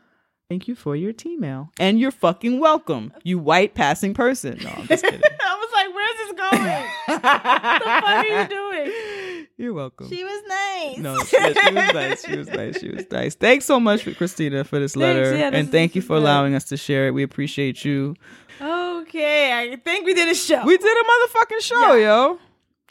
[0.47, 1.72] Thank you for your T-mail.
[1.80, 4.59] And you're fucking welcome, you white passing person.
[4.63, 5.19] No, I'm just kidding.
[5.41, 6.85] I was like, where's this going?
[7.07, 9.47] what the fuck are you doing?
[9.57, 10.09] You're welcome.
[10.09, 10.97] She was nice.
[10.97, 12.26] No, she, she was nice.
[12.26, 12.80] She was nice.
[12.80, 13.35] She was nice.
[13.35, 16.23] Thanks so much, Christina, for this letter, yeah, this and thank you for good.
[16.23, 17.11] allowing us to share it.
[17.11, 18.15] We appreciate you.
[18.61, 20.61] Okay, I think we did a show.
[20.65, 22.39] We did a motherfucking show, yo.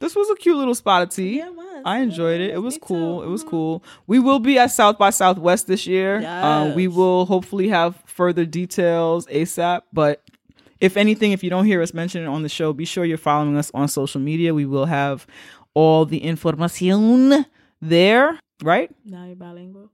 [0.05, 1.39] This was a cute little spot of tea.
[1.39, 1.83] Yeah, it was.
[1.83, 2.51] I enjoyed it.
[2.51, 3.21] It was me cool.
[3.21, 3.27] too.
[3.27, 3.83] It was cool.
[4.07, 6.19] We will be at South by Southwest this year.
[6.19, 9.81] Uh, we will hopefully have further details ASAP.
[9.95, 10.23] But
[10.79, 13.17] if anything, if you don't hear us mention it on the show, be sure you're
[13.17, 14.53] following us on social media.
[14.53, 15.27] We will have
[15.73, 17.47] all the information
[17.81, 18.91] there, right?
[19.07, 19.91] Now you're bilingual.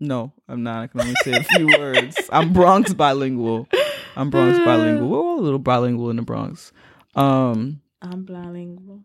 [0.00, 0.82] No, I'm not.
[0.82, 2.14] I can only say a few words.
[2.30, 3.68] I'm Bronx bilingual.
[4.16, 5.08] I'm Bronx bilingual.
[5.08, 6.72] We're all a little bilingual in the Bronx.
[7.14, 9.02] Um, I'm bilingual.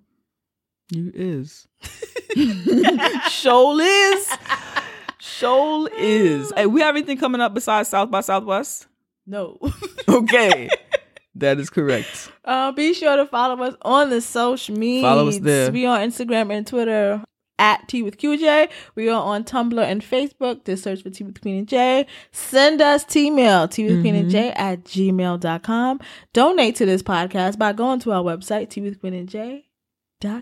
[0.92, 1.68] You is.
[3.30, 4.30] Shoal is.
[5.20, 6.52] Shoal is.
[6.56, 8.88] Hey, we have anything coming up besides South by Southwest?
[9.26, 9.58] No.
[10.08, 10.70] Okay.
[11.34, 12.32] that is correct.
[12.46, 15.02] uh, be sure to follow us on the social media.
[15.02, 15.72] Follow us there.
[15.72, 17.24] We are on Instagram and Twitter
[17.58, 18.70] at Tea with QJ.
[18.94, 20.64] We are on Tumblr and Facebook.
[20.64, 22.06] Just search for Tea with Queen and J.
[22.32, 26.00] Send us T mail, Tea with Queen and J at gmail.com.
[26.34, 29.65] Donate to this podcast by going to our website, Tea with Queen and J.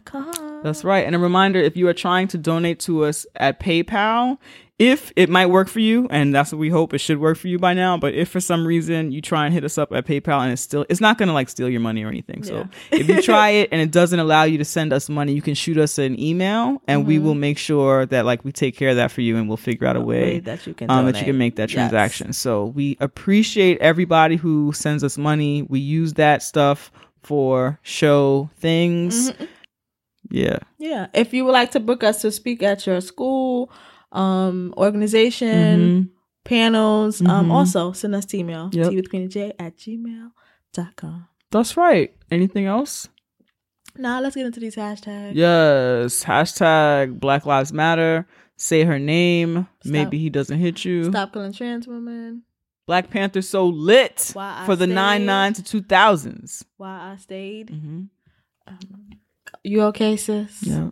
[0.05, 0.61] Com.
[0.63, 1.05] That's right.
[1.05, 4.37] And a reminder if you are trying to donate to us at PayPal,
[4.79, 7.47] if it might work for you, and that's what we hope it should work for
[7.47, 10.05] you by now, but if for some reason you try and hit us up at
[10.05, 12.43] PayPal and it's still, it's not going to like steal your money or anything.
[12.43, 15.41] So if you try it and it doesn't allow you to send us money, you
[15.43, 18.89] can shoot us an email and we will make sure that like we take care
[18.89, 21.19] of that for you and we'll figure out a way that you can um, that
[21.19, 21.75] you can make that Yes.
[21.75, 22.33] transaction.
[22.33, 25.61] So we appreciate everybody who sends us money.
[25.61, 26.91] We use that stuff
[27.21, 29.31] for show things.
[29.31, 29.45] Mm-hmm.
[30.33, 30.57] Yeah.
[30.79, 31.07] Yeah.
[31.13, 33.71] If you would like to book us to speak at your school,
[34.11, 36.09] um, organization,
[36.43, 37.51] panels, um, Mhm.
[37.51, 38.69] also send us email.
[38.73, 38.89] Yep.
[38.89, 41.27] Tea with Queen J at gmail.com.
[41.51, 42.13] That's right.
[42.31, 43.07] Anything else?
[43.95, 45.35] Now let's get into these hashtags.
[45.35, 46.23] Yes.
[46.23, 48.27] Hashtag Black Lives Matter.
[48.57, 49.67] Say her name.
[49.85, 51.05] Maybe he doesn't hit you.
[51.05, 52.43] Stop killing trans women.
[52.87, 54.19] Black Panther so lit
[54.65, 56.65] for the nine nine to two thousands.
[56.77, 57.67] Why I stayed.
[57.69, 58.03] Mm-hmm.
[59.63, 60.63] You okay, sis?
[60.63, 60.89] Yeah.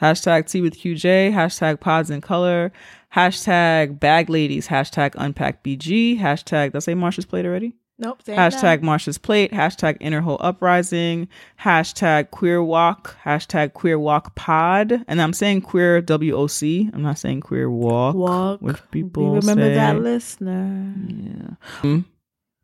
[0.00, 1.32] Hashtag Tea with QJ.
[1.32, 2.72] Hashtag Pods in Color.
[3.14, 4.68] Hashtag Bag Ladies.
[4.68, 6.18] Hashtag Unpack BG.
[6.18, 6.66] Hashtag.
[6.72, 7.74] Did I say Marsha's Plate already?
[7.96, 8.24] Nope.
[8.24, 8.80] Hashtag.
[8.80, 9.52] Marsha's Plate.
[9.52, 11.28] Hashtag Inner Hole Uprising.
[11.60, 13.16] Hashtag Queer Walk.
[13.24, 15.04] Hashtag Queer Walk Pod.
[15.06, 16.90] And I'm saying queer W O C.
[16.92, 18.16] I'm not saying queer walk.
[18.16, 18.60] Walk.
[18.60, 19.74] Which We people remember say.
[19.74, 20.92] that listener.
[21.06, 21.54] Yeah.
[21.82, 22.04] Mm.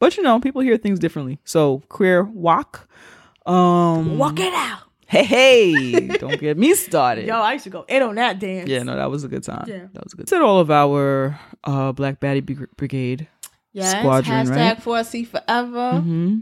[0.01, 1.39] But you know, people hear things differently.
[1.45, 2.89] So queer walk.
[3.47, 4.81] Um Walk it out.
[5.11, 6.07] Hey hey.
[6.19, 7.27] Don't get me started.
[7.27, 8.69] Yo, I used to go in on that dance.
[8.69, 9.65] Yeah, no, that was a good time.
[9.67, 9.87] Yeah.
[9.93, 10.29] That was a good.
[10.29, 13.27] Said all of our uh Black Baddie Brig- Brigade.
[13.73, 13.99] Yes.
[13.99, 15.05] Squadron, Hashtag right?
[15.05, 16.01] 4C forever.
[16.01, 16.39] hmm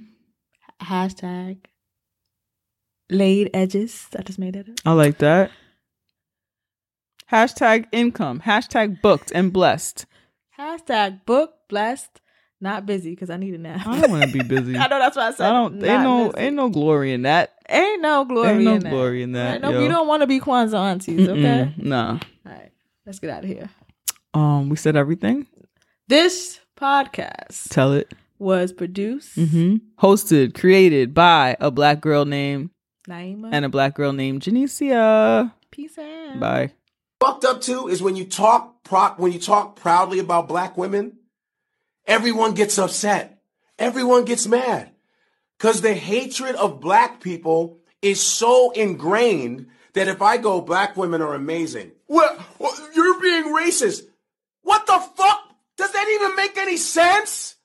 [0.82, 1.58] Hashtag
[3.10, 4.06] laid edges.
[4.18, 4.74] I just made it up.
[4.84, 5.50] I like that.
[7.32, 8.40] Hashtag income.
[8.44, 10.06] Hashtag booked and blessed.
[10.58, 12.20] Hashtag book blessed,
[12.60, 13.86] not busy because I need a nap.
[13.86, 14.76] I don't want to be busy.
[14.78, 15.46] I know that's what I said.
[15.46, 15.74] I don't.
[15.76, 16.32] not Ain't no.
[16.32, 16.38] busy.
[16.46, 17.54] Ain't no glory in that.
[17.68, 18.88] Ain't no glory Ain't no in that.
[18.90, 19.60] No glory in that, Right?
[19.60, 19.80] No, yo.
[19.82, 21.72] we don't want to be Kwanzaa aunties, okay?
[21.76, 22.12] Mm-mm, Nah.
[22.12, 22.70] All right,
[23.06, 23.68] let's get out of here.
[24.34, 24.68] Um.
[24.68, 25.46] We said everything.
[26.08, 28.12] This podcast Tell it.
[28.38, 32.70] was produced hmm Hosted, created by a black girl named
[33.08, 35.52] Naima and a black girl named Janicia.
[35.70, 36.40] Peace out.
[36.40, 36.72] Bye.
[37.20, 41.17] fucked up too is when you talk pro- when you talk proudly about black women,
[42.08, 43.40] everyone gets upset.
[43.78, 44.90] Everyone gets mad.
[45.58, 51.22] Cause the hatred of black people is so ingrained that if I go, black women
[51.22, 51.92] are amazing.
[52.08, 52.44] Well,
[52.94, 54.02] you're being racist.
[54.62, 55.40] What the fuck?
[55.76, 57.56] Does that even make any sense?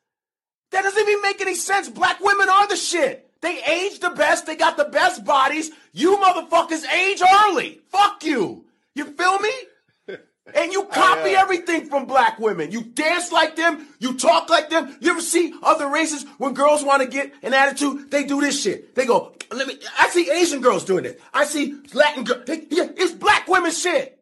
[0.72, 1.90] That doesn't even make any sense.
[1.90, 3.32] Black women are the shit.
[3.42, 4.46] They age the best.
[4.46, 5.70] They got the best bodies.
[5.92, 7.82] You motherfuckers age early.
[7.90, 8.66] Fuck you.
[8.96, 9.52] You feel me?
[10.54, 12.72] And you copy everything from black women.
[12.72, 13.88] You dance like them.
[14.00, 14.96] You talk like them.
[15.00, 18.12] You ever see other races when girls want to get an attitude?
[18.12, 18.94] They do this shit.
[18.94, 21.22] They go, let me, I see Asian girls doing it.
[21.34, 22.44] I see Latin girls.
[22.48, 24.22] Yeah, it's black women shit.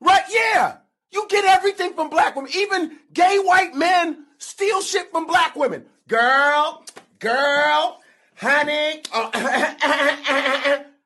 [0.00, 0.22] Right?
[0.30, 0.76] Yeah.
[1.10, 2.52] You get everything from black women.
[2.56, 5.84] Even gay white men steal shit from black women.
[6.06, 6.84] Girl,
[7.18, 8.00] girl,
[8.36, 9.02] honey.
[9.12, 10.82] uh,